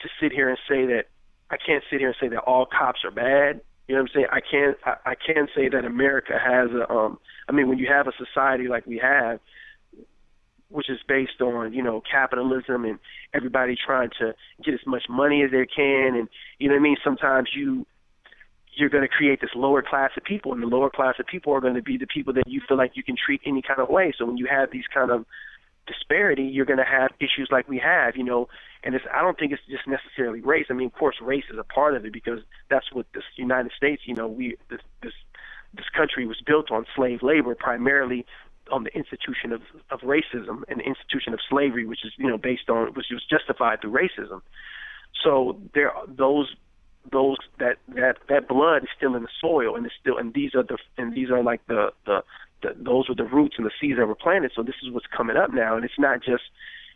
to 0.02 0.10
sit 0.22 0.32
here 0.32 0.48
and 0.48 0.58
say 0.68 0.86
that 0.86 1.06
I 1.50 1.58
can't 1.58 1.84
sit 1.90 2.00
here 2.00 2.08
and 2.08 2.18
say 2.20 2.30
that 2.30 2.40
all 2.40 2.66
cops 2.66 3.02
are 3.04 3.12
bad. 3.12 3.62
You 3.88 3.96
know 3.96 4.04
what 4.04 4.12
I'm 4.12 4.16
saying? 4.16 4.28
I 4.32 4.40
can't 4.40 4.78
I, 4.86 5.12
I 5.12 5.16
can 5.16 5.48
say 5.56 5.68
that 5.68 5.84
America 5.84 6.34
has 6.42 6.70
a 6.72 6.90
um 6.90 7.20
I 7.50 7.52
mean 7.52 7.68
when 7.68 7.78
you 7.78 7.88
have 7.88 8.08
a 8.08 8.14
society 8.18 8.68
like 8.68 8.86
we 8.86 9.00
have 9.00 9.40
which 10.70 10.90
is 10.90 11.00
based 11.08 11.42
on 11.42 11.74
you 11.74 11.84
know 11.84 12.02
capitalism 12.10 12.86
and 12.86 12.98
everybody 13.34 13.76
trying 13.76 14.10
to 14.20 14.34
get 14.64 14.74
as 14.74 14.80
much 14.86 15.04
money 15.10 15.44
as 15.44 15.52
they 15.52 15.66
can 15.66 16.16
and 16.16 16.30
you 16.58 16.70
know 16.70 16.76
what 16.76 16.80
I 16.80 16.84
mean 16.84 16.98
sometimes 17.04 17.50
you 17.54 17.86
you're 18.78 18.90
going 18.90 19.04
to 19.04 19.10
create 19.10 19.42
this 19.42 19.50
lower 19.54 19.82
class 19.82 20.12
of 20.16 20.24
people 20.24 20.54
and 20.54 20.64
the 20.64 20.68
lower 20.68 20.90
class 20.90 21.16
of 21.20 21.26
people 21.26 21.54
are 21.54 21.60
going 21.60 21.76
to 21.76 21.82
be 21.82 21.98
the 21.98 22.08
people 22.08 22.32
that 22.34 22.48
you 22.48 22.62
feel 22.66 22.78
like 22.78 22.92
you 22.96 23.04
can 23.04 23.18
treat 23.18 23.42
any 23.46 23.62
kind 23.62 23.82
of 23.82 23.90
way 23.90 24.14
so 24.18 24.26
when 24.26 24.38
you 24.38 24.48
have 24.50 24.72
these 24.72 24.86
kind 24.94 25.12
of 25.12 25.26
disparity 25.88 26.44
you're 26.44 26.66
going 26.66 26.80
to 26.80 26.86
have 26.86 27.12
issues 27.20 27.50
like 27.52 27.68
we 27.68 27.78
have 27.80 28.16
you 28.16 28.24
know 28.24 28.48
and 28.84 28.96
it's 28.96 29.06
I 29.14 29.22
don't 29.22 29.38
think 29.38 29.52
it's 29.52 29.62
just 29.70 29.88
necessarily 29.88 30.42
race 30.42 30.68
I 30.70 30.74
mean 30.74 30.88
of 30.88 30.94
course 30.94 31.16
race 31.22 31.46
is 31.52 31.58
a 31.58 31.64
part 31.64 31.96
of 31.96 32.06
it 32.06 32.14
because 32.14 32.40
that's 32.70 32.92
what 32.94 33.06
this 33.14 33.24
United 33.36 33.72
States 33.76 34.04
you 34.06 34.16
know 34.16 34.28
we 34.28 34.58
this 34.70 34.82
this 35.02 35.14
this 35.74 35.86
country 35.96 36.26
was 36.28 36.38
built 36.46 36.72
on 36.72 36.86
slave 36.96 37.24
labor 37.24 37.56
primarily 37.56 38.26
on 38.72 38.84
the 38.84 38.96
institution 38.96 39.52
of, 39.52 39.62
of 39.90 40.00
racism 40.02 40.64
and 40.68 40.80
the 40.80 40.84
institution 40.84 41.34
of 41.34 41.40
slavery, 41.50 41.86
which 41.86 42.06
is 42.06 42.14
you 42.18 42.28
know 42.28 42.38
based 42.38 42.70
on 42.70 42.88
which 42.94 43.08
was 43.12 43.24
justified 43.30 43.82
through 43.82 43.92
racism. 43.92 44.42
So 45.24 45.60
there 45.74 45.92
those 46.08 46.54
those 47.12 47.38
that 47.60 47.78
that 47.96 48.18
that 48.30 48.48
blood 48.48 48.84
is 48.84 48.90
still 48.96 49.16
in 49.16 49.24
the 49.24 49.30
soil 49.40 49.76
and 49.76 49.86
it's 49.86 49.96
still 50.00 50.18
and 50.18 50.34
these 50.34 50.56
are 50.56 50.64
the 50.64 50.78
and 50.98 51.14
these 51.14 51.30
are 51.30 51.44
like 51.44 51.66
the 51.68 51.92
the, 52.06 52.24
the 52.62 52.76
those 52.78 53.10
were 53.10 53.16
the 53.16 53.24
roots 53.24 53.56
and 53.58 53.66
the 53.66 53.72
seeds 53.80 53.98
that 53.98 54.08
were 54.08 54.16
planted. 54.16 54.52
So 54.56 54.64
this 54.64 54.76
is 54.84 54.92
what's 54.92 55.08
coming 55.08 55.38
up 55.38 55.54
now, 55.54 55.76
and 55.76 55.86
it's 55.86 56.00
not 56.00 56.24
just 56.24 56.44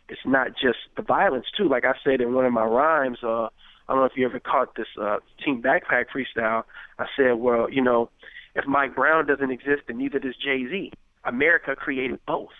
it's 0.08 0.20
not 0.24 0.48
just 0.52 0.78
the 0.96 1.02
violence 1.02 1.46
too. 1.56 1.68
Like 1.68 1.84
I 1.84 1.94
said 2.04 2.20
in 2.20 2.34
one 2.34 2.46
of 2.46 2.52
my 2.52 2.64
rhymes, 2.64 3.18
uh, 3.22 3.46
I 3.46 3.48
don't 3.88 3.98
know 3.98 4.04
if 4.04 4.16
you 4.16 4.26
ever 4.26 4.40
caught 4.40 4.76
this 4.76 4.86
uh, 5.00 5.18
Team 5.44 5.62
Backpack 5.62 6.06
freestyle. 6.14 6.64
I 6.98 7.06
said, 7.16 7.34
well, 7.34 7.70
you 7.70 7.82
know, 7.82 8.10
if 8.54 8.66
Mike 8.66 8.94
Brown 8.94 9.26
doesn't 9.26 9.50
exist, 9.50 9.82
then 9.88 9.98
neither 9.98 10.18
does 10.18 10.34
Jay 10.36 10.66
Z. 10.68 10.92
America 11.24 11.74
created 11.76 12.20
both. 12.26 12.50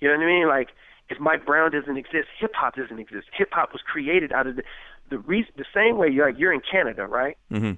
You 0.00 0.08
know 0.08 0.16
what 0.16 0.24
I 0.24 0.26
mean? 0.26 0.48
Like 0.48 0.68
if 1.08 1.18
Mike 1.20 1.44
Brown 1.46 1.70
doesn't 1.70 1.96
exist, 1.96 2.28
hip 2.38 2.52
hop 2.54 2.76
doesn't 2.76 2.98
exist. 2.98 3.26
Hip 3.36 3.50
hop 3.52 3.72
was 3.72 3.82
created 3.82 4.32
out 4.32 4.46
of 4.46 4.56
the 4.56 4.62
the 5.10 5.18
reason 5.18 5.52
the 5.56 5.66
same 5.74 5.98
way 5.98 6.08
you're 6.08 6.26
like 6.26 6.38
you're 6.38 6.52
in 6.52 6.62
Canada, 6.68 7.06
right? 7.06 7.36
Mm-hmm. 7.52 7.72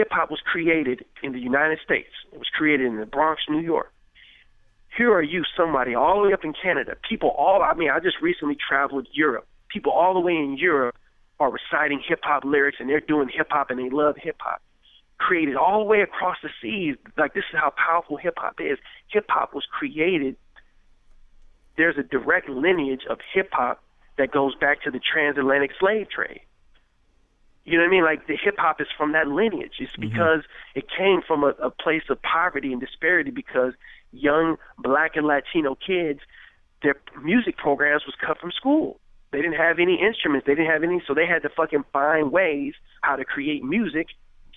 Hip 0.00 0.08
hop 0.12 0.30
was 0.30 0.40
created 0.40 1.04
in 1.22 1.32
the 1.32 1.38
United 1.38 1.78
States. 1.84 2.08
It 2.32 2.38
was 2.38 2.48
created 2.56 2.86
in 2.86 2.96
the 2.96 3.04
Bronx, 3.04 3.42
New 3.50 3.60
York. 3.60 3.92
Here 4.96 5.12
are 5.12 5.22
you, 5.22 5.42
somebody 5.54 5.94
all 5.94 6.22
the 6.22 6.28
way 6.28 6.32
up 6.32 6.42
in 6.42 6.54
Canada. 6.54 6.96
People 7.06 7.28
all 7.36 7.62
I 7.62 7.74
mean, 7.74 7.90
I 7.90 8.00
just 8.00 8.16
recently 8.22 8.56
traveled 8.56 9.08
Europe. 9.12 9.46
People 9.68 9.92
all 9.92 10.14
the 10.14 10.20
way 10.20 10.32
in 10.32 10.56
Europe 10.56 10.96
are 11.38 11.52
reciting 11.52 12.00
hip 12.02 12.20
hop 12.22 12.46
lyrics 12.46 12.78
and 12.80 12.88
they're 12.88 13.00
doing 13.00 13.28
hip 13.28 13.48
hop 13.50 13.68
and 13.68 13.78
they 13.78 13.94
love 13.94 14.14
hip 14.16 14.36
hop 14.40 14.62
created 15.18 15.54
all 15.54 15.80
the 15.80 15.84
way 15.84 16.00
across 16.00 16.38
the 16.42 16.48
seas. 16.62 16.96
Like 17.18 17.34
this 17.34 17.44
is 17.52 17.58
how 17.60 17.74
powerful 17.76 18.16
hip 18.16 18.36
hop 18.38 18.54
is. 18.58 18.78
Hip 19.08 19.26
hop 19.28 19.54
was 19.54 19.66
created. 19.70 20.34
There's 21.76 21.98
a 21.98 22.02
direct 22.02 22.48
lineage 22.48 23.02
of 23.10 23.18
hip 23.34 23.50
hop 23.52 23.82
that 24.16 24.32
goes 24.32 24.54
back 24.54 24.82
to 24.84 24.90
the 24.90 24.98
transatlantic 24.98 25.72
slave 25.78 26.06
trade. 26.08 26.40
You 27.64 27.78
know 27.78 27.84
what 27.84 27.88
I 27.88 27.90
mean? 27.90 28.04
Like 28.04 28.26
the 28.26 28.36
hip 28.42 28.56
hop 28.58 28.80
is 28.80 28.88
from 28.96 29.12
that 29.12 29.28
lineage. 29.28 29.74
It's 29.78 29.92
mm-hmm. 29.92 30.08
because 30.08 30.42
it 30.74 30.86
came 30.96 31.20
from 31.26 31.44
a, 31.44 31.54
a 31.62 31.70
place 31.70 32.04
of 32.08 32.20
poverty 32.22 32.72
and 32.72 32.80
disparity 32.80 33.30
because 33.30 33.74
young 34.12 34.56
black 34.78 35.16
and 35.16 35.26
Latino 35.26 35.74
kids, 35.74 36.20
their 36.82 36.96
music 37.22 37.56
programs 37.56 38.04
was 38.06 38.14
cut 38.24 38.38
from 38.38 38.50
school. 38.52 38.98
They 39.32 39.38
didn't 39.38 39.58
have 39.58 39.78
any 39.78 40.00
instruments. 40.00 40.46
They 40.46 40.54
didn't 40.54 40.70
have 40.70 40.82
any, 40.82 41.00
so 41.06 41.14
they 41.14 41.26
had 41.26 41.42
to 41.42 41.48
fucking 41.48 41.84
find 41.92 42.32
ways 42.32 42.74
how 43.02 43.14
to 43.16 43.24
create 43.24 43.62
music 43.62 44.08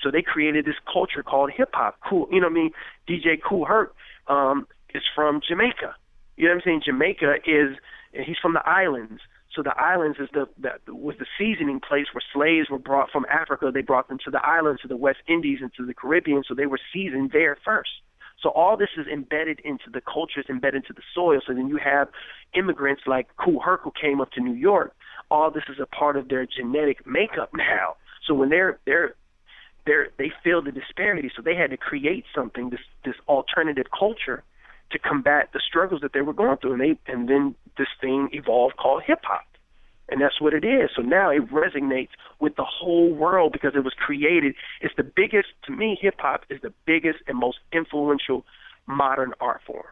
so 0.03 0.11
they 0.11 0.21
created 0.21 0.65
this 0.65 0.75
culture 0.91 1.23
called 1.23 1.51
hip 1.51 1.69
hop. 1.73 1.97
Cool, 2.07 2.27
you 2.31 2.41
know 2.41 2.47
what 2.47 2.51
I 2.51 2.55
mean? 2.55 2.71
DJ 3.07 3.41
Kool 3.41 3.65
Herc 3.65 3.95
um, 4.27 4.67
is 4.93 5.03
from 5.15 5.41
Jamaica. 5.47 5.95
You 6.35 6.45
know 6.45 6.51
what 6.51 6.55
I'm 6.57 6.61
saying? 6.65 6.81
Jamaica 6.85 7.35
is 7.47 7.77
he's 8.11 8.37
from 8.41 8.53
the 8.53 8.67
islands. 8.67 9.21
So 9.55 9.61
the 9.61 9.77
islands 9.77 10.17
is 10.19 10.29
the, 10.33 10.47
the 10.57 10.93
was 10.93 11.15
the 11.19 11.27
seasoning 11.37 11.79
place 11.79 12.07
where 12.13 12.23
slaves 12.33 12.69
were 12.69 12.79
brought 12.79 13.11
from 13.11 13.25
Africa. 13.29 13.71
They 13.73 13.81
brought 13.81 14.07
them 14.09 14.17
to 14.25 14.31
the 14.31 14.43
islands, 14.43 14.81
to 14.81 14.87
the 14.87 14.97
West 14.97 15.19
Indies, 15.27 15.59
and 15.61 15.71
to 15.77 15.85
the 15.85 15.93
Caribbean. 15.93 16.43
So 16.47 16.55
they 16.55 16.65
were 16.65 16.79
seasoned 16.91 17.31
there 17.31 17.57
first. 17.63 17.91
So 18.41 18.49
all 18.49 18.75
this 18.75 18.89
is 18.97 19.07
embedded 19.07 19.61
into 19.63 19.89
the 19.91 20.01
culture, 20.01 20.41
it's 20.41 20.49
embedded 20.49 20.83
into 20.83 20.93
the 20.93 21.01
soil. 21.15 21.39
So 21.47 21.53
then 21.53 21.67
you 21.67 21.77
have 21.77 22.09
immigrants 22.53 23.03
like 23.05 23.27
Kool 23.37 23.61
Herc 23.61 23.83
who 23.83 23.91
came 23.99 24.19
up 24.19 24.31
to 24.31 24.41
New 24.41 24.53
York. 24.53 24.93
All 25.31 25.49
this 25.49 25.63
is 25.69 25.79
a 25.79 25.85
part 25.85 26.17
of 26.17 26.27
their 26.27 26.45
genetic 26.45 27.07
makeup 27.07 27.51
now. 27.53 27.95
So 28.27 28.33
when 28.33 28.49
they're 28.49 28.79
they're 28.85 29.15
they're 29.85 30.09
they 30.17 30.31
feel 30.43 30.61
the 30.61 30.71
disparity, 30.71 31.31
so 31.35 31.41
they 31.41 31.55
had 31.55 31.69
to 31.69 31.77
create 31.77 32.25
something 32.35 32.69
this 32.69 32.81
this 33.05 33.15
alternative 33.27 33.87
culture 33.97 34.43
to 34.91 34.99
combat 34.99 35.49
the 35.53 35.61
struggles 35.65 36.01
that 36.01 36.13
they 36.13 36.21
were 36.21 36.33
going 36.33 36.57
through, 36.57 36.73
and 36.73 36.81
they 36.81 36.99
and 37.11 37.29
then 37.29 37.55
this 37.77 37.87
thing 37.99 38.29
evolved 38.31 38.77
called 38.77 39.03
hip 39.05 39.19
hop, 39.23 39.45
and 40.09 40.21
that's 40.21 40.39
what 40.39 40.53
it 40.53 40.63
is. 40.63 40.89
So 40.95 41.01
now 41.01 41.29
it 41.29 41.49
resonates 41.51 42.09
with 42.39 42.55
the 42.55 42.65
whole 42.65 43.13
world 43.13 43.53
because 43.53 43.73
it 43.75 43.83
was 43.83 43.93
created. 43.93 44.55
It's 44.81 44.95
the 44.95 45.03
biggest 45.03 45.49
to 45.65 45.71
me. 45.71 45.97
Hip 46.01 46.15
hop 46.19 46.45
is 46.49 46.61
the 46.61 46.73
biggest 46.85 47.19
and 47.27 47.37
most 47.37 47.59
influential 47.71 48.45
modern 48.87 49.33
art 49.39 49.61
form. 49.65 49.85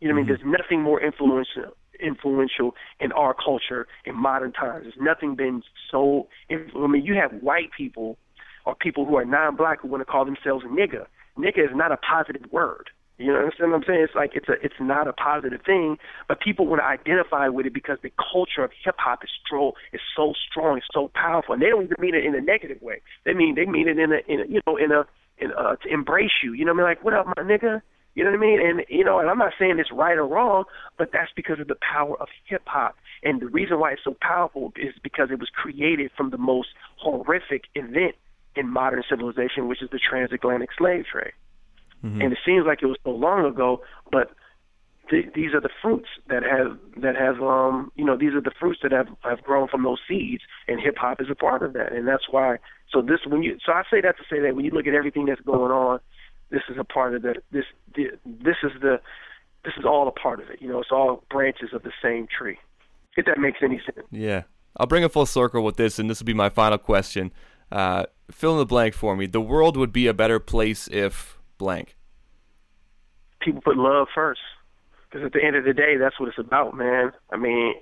You 0.00 0.08
know 0.08 0.14
what 0.14 0.20
mm-hmm. 0.22 0.30
I 0.30 0.34
mean? 0.34 0.38
Mm-hmm. 0.38 0.50
There's 0.50 0.60
nothing 0.60 0.82
more 0.82 1.00
influential 1.00 1.76
influential 2.00 2.74
in 3.00 3.12
our 3.12 3.34
culture 3.34 3.86
in 4.04 4.14
modern 4.14 4.52
times. 4.52 4.84
There's 4.84 4.94
nothing 5.00 5.34
been 5.34 5.62
so. 5.90 6.28
I 6.50 6.86
mean, 6.86 7.04
you 7.04 7.14
have 7.14 7.32
white 7.42 7.70
people 7.76 8.18
or 8.64 8.74
people 8.74 9.06
who 9.06 9.16
are 9.16 9.24
non-black 9.24 9.80
who 9.80 9.88
want 9.88 10.02
to 10.02 10.04
call 10.04 10.24
themselves 10.24 10.64
a 10.64 10.68
nigga. 10.68 11.06
Nigga 11.38 11.64
is 11.64 11.74
not 11.74 11.92
a 11.92 11.96
positive 11.96 12.50
word. 12.50 12.90
You 13.18 13.32
know 13.32 13.48
what 13.48 13.74
I'm 13.74 13.82
saying? 13.86 14.02
It's 14.02 14.14
like 14.14 14.32
it's 14.34 14.48
a 14.48 14.54
it's 14.62 14.74
not 14.78 15.08
a 15.08 15.12
positive 15.12 15.62
thing, 15.64 15.96
but 16.28 16.40
people 16.40 16.66
want 16.66 16.80
to 16.80 16.84
identify 16.84 17.48
with 17.48 17.64
it 17.64 17.72
because 17.72 17.96
the 18.02 18.12
culture 18.16 18.62
of 18.62 18.72
hip 18.84 18.96
hop 18.98 19.24
is 19.24 19.30
strong, 19.44 19.72
is 19.94 20.02
so 20.14 20.34
strong, 20.50 20.76
it's 20.76 20.86
so 20.92 21.10
powerful, 21.14 21.54
and 21.54 21.62
they 21.62 21.70
don't 21.70 21.84
even 21.84 21.96
mean 21.98 22.14
it 22.14 22.24
in 22.24 22.34
a 22.34 22.42
negative 22.42 22.82
way. 22.82 23.00
They 23.24 23.32
mean 23.32 23.54
they 23.54 23.64
mean 23.64 23.88
it 23.88 23.98
in 23.98 24.12
a 24.12 24.20
in 24.28 24.40
a, 24.40 24.46
you 24.46 24.60
know 24.66 24.76
in 24.76 24.92
a 24.92 25.06
in 25.38 25.50
a, 25.52 25.76
to 25.82 25.88
embrace 25.88 26.42
you. 26.42 26.52
You 26.52 26.66
know 26.66 26.74
what 26.74 26.84
I 26.84 26.88
mean? 26.88 26.96
Like 26.96 27.04
what 27.04 27.14
up, 27.14 27.26
my 27.26 27.42
nigga? 27.42 27.80
You 28.14 28.24
know 28.24 28.30
what 28.30 28.36
I 28.36 28.40
mean? 28.40 28.60
And 28.60 28.84
you 28.90 29.04
know, 29.04 29.18
and 29.18 29.30
I'm 29.30 29.38
not 29.38 29.52
saying 29.58 29.78
it's 29.78 29.92
right 29.92 30.16
or 30.16 30.26
wrong, 30.26 30.64
but 30.98 31.08
that's 31.10 31.32
because 31.34 31.58
of 31.58 31.68
the 31.68 31.76
power 31.80 32.20
of 32.20 32.28
hip 32.46 32.62
hop. 32.66 32.96
And 33.22 33.40
the 33.40 33.46
reason 33.46 33.80
why 33.80 33.92
it's 33.92 34.04
so 34.04 34.14
powerful 34.20 34.74
is 34.76 34.92
because 35.02 35.30
it 35.30 35.38
was 35.38 35.48
created 35.48 36.10
from 36.14 36.30
the 36.30 36.38
most 36.38 36.68
horrific 36.96 37.64
event 37.74 38.14
in 38.54 38.68
modern 38.68 39.02
civilization, 39.08 39.68
which 39.68 39.82
is 39.82 39.88
the 39.90 39.98
transatlantic 39.98 40.70
slave 40.76 41.04
trade. 41.10 41.32
Mm-hmm. 42.04 42.20
And 42.22 42.32
it 42.32 42.38
seems 42.44 42.66
like 42.66 42.82
it 42.82 42.86
was 42.86 42.98
so 43.04 43.10
long 43.10 43.44
ago, 43.44 43.82
but 44.12 44.30
th- 45.10 45.32
these 45.34 45.54
are 45.54 45.60
the 45.60 45.70
fruits 45.82 46.08
that 46.28 46.42
have 46.42 46.78
that 46.98 47.16
have 47.16 47.40
um 47.42 47.90
you 47.96 48.04
know 48.04 48.16
these 48.16 48.34
are 48.34 48.40
the 48.40 48.52
fruits 48.58 48.80
that 48.82 48.92
have 48.92 49.08
have 49.22 49.42
grown 49.42 49.68
from 49.68 49.82
those 49.82 49.98
seeds, 50.06 50.42
and 50.68 50.80
hip 50.80 50.96
hop 50.98 51.20
is 51.20 51.28
a 51.30 51.34
part 51.34 51.62
of 51.62 51.72
that, 51.72 51.92
and 51.92 52.06
that's 52.06 52.28
why. 52.30 52.58
So 52.92 53.02
this 53.02 53.20
when 53.26 53.42
you 53.42 53.58
so 53.64 53.72
I 53.72 53.82
say 53.90 54.00
that 54.00 54.16
to 54.18 54.24
say 54.30 54.40
that 54.40 54.54
when 54.54 54.64
you 54.64 54.70
look 54.70 54.86
at 54.86 54.94
everything 54.94 55.26
that's 55.26 55.40
going 55.40 55.72
on, 55.72 56.00
this 56.50 56.62
is 56.68 56.76
a 56.78 56.84
part 56.84 57.14
of 57.14 57.22
the 57.22 57.34
this 57.50 57.64
the, 57.94 58.10
this 58.24 58.56
is 58.62 58.72
the 58.80 59.00
this 59.64 59.74
is 59.78 59.84
all 59.84 60.06
a 60.06 60.12
part 60.12 60.40
of 60.40 60.48
it. 60.50 60.60
You 60.60 60.68
know, 60.68 60.80
it's 60.80 60.92
all 60.92 61.24
branches 61.30 61.70
of 61.72 61.82
the 61.82 61.92
same 62.02 62.26
tree. 62.26 62.58
If 63.16 63.26
that 63.26 63.38
makes 63.38 63.58
any 63.62 63.80
sense. 63.84 64.06
Yeah. 64.10 64.42
I'll 64.76 64.86
bring 64.86 65.04
a 65.04 65.08
full 65.08 65.26
circle 65.26 65.64
with 65.64 65.76
this, 65.76 65.98
and 65.98 66.08
this 66.08 66.20
will 66.20 66.26
be 66.26 66.34
my 66.34 66.50
final 66.50 66.78
question. 66.78 67.32
Uh, 67.72 68.04
fill 68.30 68.52
in 68.52 68.58
the 68.58 68.66
blank 68.66 68.94
for 68.94 69.16
me. 69.16 69.26
The 69.26 69.40
world 69.40 69.76
would 69.76 69.92
be 69.92 70.06
a 70.06 70.14
better 70.14 70.38
place 70.38 70.86
if 70.92 71.35
blank. 71.58 71.96
People 73.40 73.60
put 73.62 73.76
love 73.76 74.08
first. 74.14 74.40
Because 75.08 75.26
at 75.26 75.32
the 75.32 75.44
end 75.44 75.56
of 75.56 75.64
the 75.64 75.72
day, 75.72 75.96
that's 75.96 76.18
what 76.18 76.28
it's 76.28 76.38
about, 76.38 76.74
man. 76.74 77.12
I 77.30 77.36
mean, 77.36 77.74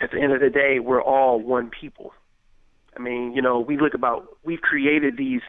at 0.00 0.10
the 0.12 0.20
end 0.20 0.32
of 0.32 0.40
the 0.40 0.50
day, 0.50 0.78
we're 0.78 1.02
all 1.02 1.40
one 1.40 1.70
people. 1.70 2.12
I 2.96 3.00
mean, 3.00 3.32
you 3.32 3.42
know, 3.42 3.60
we 3.60 3.76
look 3.76 3.94
about, 3.94 4.36
we've 4.44 4.60
created 4.60 5.16
these 5.16 5.40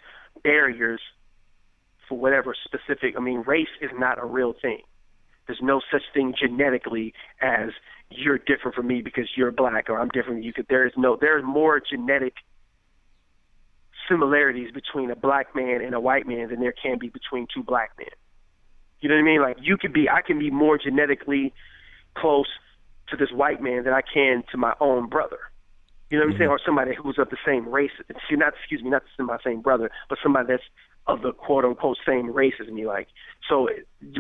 barriers 0.44 1.02
for 2.08 2.18
whatever 2.18 2.56
specific, 2.66 3.16
I 3.18 3.22
mean, 3.22 3.44
race 3.46 3.68
is 3.82 3.92
not 3.94 4.22
a 4.22 4.26
real 4.26 4.54
thing. 4.62 4.82
There's 5.48 5.60
no 5.62 5.82
such 5.92 6.04
thing 6.14 6.34
genetically 6.40 7.14
as 7.42 7.70
you're 8.10 8.38
different 8.38 8.76
from 8.76 8.88
me 8.88 9.02
because 9.02 9.30
you're 9.36 9.52
black 9.52 9.90
or 9.90 10.00
I'm 10.00 10.10
different 10.10 10.40
from 10.40 10.42
you. 10.44 10.54
There 10.70 10.86
is 10.86 10.94
no, 10.98 11.18
there's 11.20 11.44
more 11.44 11.82
genetic 11.82 12.34
similarities 14.10 14.72
between 14.72 15.12
a 15.12 15.16
black 15.16 15.56
man 15.56 15.82
and 15.82 15.94
a 15.94 16.00
white 16.00 16.28
man 16.28 16.50
than 16.50 16.60
there 16.60 16.74
can 16.74 17.00
be 17.00 17.10
between 17.10 17.48
two 17.54 17.64
black 17.64 17.92
men. 17.98 18.08
You 19.02 19.10
know 19.10 19.16
what 19.16 19.22
I 19.22 19.26
mean? 19.26 19.42
Like 19.42 19.58
you 19.62 19.78
could 19.78 19.94
be, 19.94 20.08
I 20.10 20.22
can 20.22 20.40
be 20.40 20.50
more 20.50 20.78
genetically 20.78 21.54
close 22.18 22.48
to 23.10 23.18
this 23.18 23.30
white 23.32 23.62
man 23.62 23.84
than 23.84 23.94
I 23.94 24.02
can 24.02 24.44
to 24.52 24.58
my 24.58 24.74
own 24.80 25.10
brother. 25.10 25.40
You 26.10 26.20
know 26.20 26.26
what 26.26 26.34
I'm 26.34 26.38
saying? 26.38 26.50
Mm-hmm. 26.50 26.54
Or 26.54 26.60
somebody 26.66 26.92
who's 26.96 27.18
of 27.18 27.30
the 27.30 27.38
same 27.46 27.68
race. 27.68 27.92
Not 28.32 28.54
excuse 28.60 28.84
me, 28.84 28.90
not 28.90 29.04
my 29.20 29.38
same 29.44 29.62
brother, 29.62 29.90
but 30.10 30.20
somebody 30.22 30.48
that's 30.48 30.64
of 31.08 31.22
the 31.22 31.32
quote 31.34 31.66
unquote 31.66 31.98
same 32.06 32.32
race 32.32 32.54
as 32.62 32.72
me. 32.72 32.86
Like, 32.86 33.08
so 33.50 33.68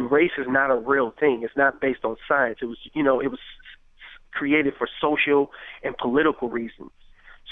race 0.09 0.31
is 0.37 0.47
not 0.49 0.71
a 0.71 0.75
real 0.75 1.13
thing. 1.19 1.41
It's 1.43 1.55
not 1.55 1.79
based 1.79 2.03
on 2.03 2.15
science. 2.27 2.59
It 2.61 2.65
was, 2.65 2.77
you 2.93 3.03
know, 3.03 3.19
it 3.21 3.27
was 3.27 3.39
created 4.31 4.73
for 4.77 4.87
social 4.99 5.51
and 5.83 5.95
political 5.97 6.49
reasons. 6.49 6.91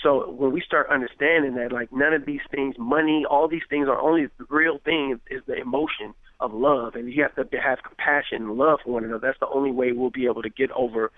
So 0.01 0.31
when 0.31 0.51
we 0.51 0.61
start 0.61 0.89
understanding 0.89 1.55
that, 1.55 1.71
like, 1.71 1.91
none 1.91 2.13
of 2.13 2.25
these 2.25 2.41
things, 2.49 2.75
money, 2.79 3.23
all 3.29 3.47
these 3.47 3.61
things 3.69 3.87
are 3.87 3.99
only 3.99 4.25
the 4.37 4.45
real 4.49 4.79
thing 4.83 5.19
is 5.29 5.41
the 5.45 5.55
emotion 5.55 6.13
of 6.39 6.53
love, 6.53 6.95
and 6.95 7.11
you 7.13 7.21
have 7.21 7.35
to 7.35 7.57
have 7.57 7.83
compassion 7.83 8.43
and 8.43 8.53
love 8.53 8.79
for 8.83 8.93
one 8.93 9.03
another. 9.03 9.27
That's 9.27 9.39
the 9.39 9.47
only 9.47 9.71
way 9.71 9.91
we'll 9.91 10.09
be 10.09 10.25
able 10.25 10.41
to 10.41 10.49
get 10.49 10.71
over 10.71 11.11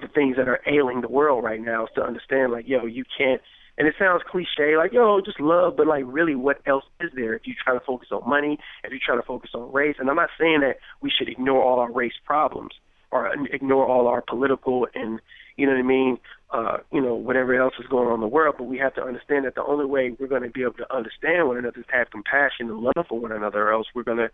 the 0.00 0.08
things 0.08 0.36
that 0.36 0.48
are 0.48 0.60
ailing 0.66 1.02
the 1.02 1.08
world 1.08 1.44
right 1.44 1.60
now. 1.60 1.84
Is 1.84 1.90
to 1.94 2.02
understand, 2.02 2.50
like, 2.50 2.66
yo, 2.66 2.84
you 2.84 3.04
can't. 3.16 3.40
And 3.78 3.86
it 3.86 3.94
sounds 3.98 4.22
cliche, 4.26 4.76
like, 4.76 4.92
yo, 4.92 5.20
just 5.20 5.38
love, 5.38 5.76
but 5.76 5.86
like, 5.86 6.04
really, 6.06 6.34
what 6.34 6.60
else 6.66 6.84
is 6.98 7.10
there 7.14 7.34
if 7.34 7.46
you 7.46 7.54
try 7.62 7.74
to 7.74 7.80
focus 7.80 8.08
on 8.10 8.28
money, 8.28 8.58
if 8.82 8.90
you 8.90 8.98
try 8.98 9.14
to 9.14 9.22
focus 9.22 9.50
on 9.54 9.70
race? 9.70 9.96
And 9.98 10.08
I'm 10.08 10.16
not 10.16 10.30
saying 10.40 10.60
that 10.60 10.78
we 11.02 11.10
should 11.10 11.28
ignore 11.28 11.62
all 11.62 11.78
our 11.78 11.92
race 11.92 12.14
problems 12.24 12.72
or 13.12 13.30
ignore 13.52 13.86
all 13.86 14.08
our 14.08 14.22
political 14.22 14.88
and, 14.94 15.20
you 15.56 15.66
know 15.66 15.72
what 15.72 15.78
I 15.78 15.82
mean, 15.82 16.18
uh, 16.50 16.76
you 16.92 17.00
know, 17.00 17.14
whatever 17.14 17.54
else 17.54 17.74
is 17.80 17.86
going 17.86 18.08
on 18.08 18.14
in 18.14 18.20
the 18.20 18.26
world. 18.26 18.56
But 18.58 18.64
we 18.64 18.78
have 18.78 18.94
to 18.94 19.02
understand 19.02 19.44
that 19.44 19.54
the 19.54 19.64
only 19.64 19.86
way 19.86 20.14
we're 20.18 20.26
going 20.26 20.42
to 20.42 20.50
be 20.50 20.62
able 20.62 20.74
to 20.74 20.94
understand 20.94 21.48
one 21.48 21.56
another 21.56 21.80
is 21.80 21.86
to 21.86 21.92
have 21.92 22.10
compassion 22.10 22.68
and 22.68 22.78
love 22.78 23.06
for 23.08 23.18
one 23.18 23.32
another, 23.32 23.68
or 23.68 23.72
else 23.72 23.86
we're 23.94 24.02
going 24.02 24.18
to 24.18 24.30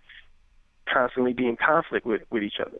constantly 0.92 1.32
be 1.32 1.46
in 1.46 1.56
conflict 1.56 2.04
with, 2.04 2.22
with 2.30 2.42
each 2.42 2.60
other. 2.60 2.78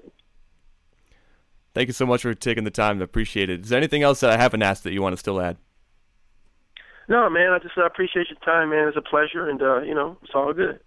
Thank 1.75 1.89
you 1.89 1.95
so 1.95 2.05
much 2.05 2.23
for 2.23 2.35
taking 2.35 2.65
the 2.65 2.71
time. 2.71 3.01
I 3.01 3.05
appreciate 3.05 3.49
it. 3.49 3.63
Is 3.63 3.71
there 3.71 3.79
anything 3.79 4.03
else 4.03 4.21
that 4.21 4.31
I 4.31 4.37
haven't 4.37 4.63
asked 4.63 4.85
that 4.85 4.93
you 4.93 5.01
want 5.01 5.15
to 5.15 5.17
still 5.17 5.41
add? 5.41 5.57
No, 7.09 7.29
man. 7.31 7.51
I 7.51 7.59
just 7.59 7.77
uh, 7.77 7.85
appreciate 7.85 8.27
your 8.29 8.39
time, 8.45 8.71
man. 8.71 8.89
It's 8.89 8.97
a 8.97 9.03
pleasure, 9.03 9.49
and 9.49 9.61
uh, 9.63 9.83
you 9.83 9.95
know, 9.95 10.19
it's 10.23 10.33
all 10.35 10.53
good. 10.53 10.81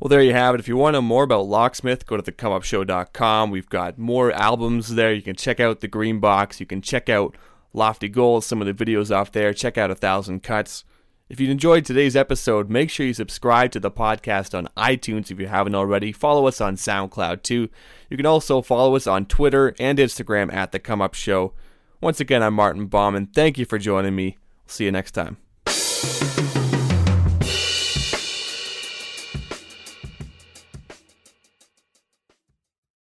Well, 0.00 0.08
there 0.08 0.22
you 0.22 0.32
have 0.32 0.54
it. 0.54 0.60
If 0.60 0.68
you 0.68 0.76
want 0.76 0.94
to 0.94 0.98
know 0.98 1.02
more 1.02 1.24
about 1.24 1.46
Locksmith, 1.46 2.06
go 2.06 2.16
to 2.16 2.22
thecomeupshow.com. 2.22 3.50
We've 3.50 3.68
got 3.68 3.98
more 3.98 4.30
albums 4.32 4.94
there. 4.94 5.12
You 5.12 5.22
can 5.22 5.34
check 5.34 5.58
out 5.58 5.80
the 5.80 5.88
Green 5.88 6.20
Box. 6.20 6.60
You 6.60 6.66
can 6.66 6.80
check 6.80 7.08
out 7.08 7.36
Lofty 7.72 8.08
Goals, 8.08 8.46
some 8.46 8.62
of 8.62 8.66
the 8.66 8.84
videos 8.84 9.14
off 9.14 9.32
there. 9.32 9.52
Check 9.52 9.76
out 9.76 9.90
A 9.90 9.96
Thousand 9.96 10.44
Cuts. 10.44 10.84
If 11.28 11.40
you 11.40 11.50
enjoyed 11.50 11.84
today's 11.84 12.16
episode, 12.16 12.70
make 12.70 12.90
sure 12.90 13.04
you 13.04 13.12
subscribe 13.12 13.70
to 13.72 13.80
the 13.80 13.90
podcast 13.90 14.56
on 14.56 14.68
iTunes 14.78 15.30
if 15.30 15.38
you 15.38 15.48
haven't 15.48 15.74
already. 15.74 16.10
Follow 16.10 16.46
us 16.46 16.60
on 16.60 16.76
SoundCloud 16.76 17.42
too. 17.42 17.68
You 18.08 18.16
can 18.16 18.24
also 18.24 18.62
follow 18.62 18.96
us 18.96 19.06
on 19.06 19.26
Twitter 19.26 19.74
and 19.78 19.98
Instagram 19.98 20.52
at 20.52 20.72
The 20.72 20.78
Come 20.78 21.02
Up 21.02 21.14
Show. 21.14 21.52
Once 22.00 22.18
again, 22.18 22.42
I'm 22.42 22.54
Martin 22.54 22.86
Bauman. 22.86 23.26
Thank 23.26 23.58
you 23.58 23.66
for 23.66 23.78
joining 23.78 24.14
me. 24.14 24.38
We'll 24.64 24.72
see 24.72 24.84
you 24.84 24.92
next 24.92 25.12
time. 25.12 25.36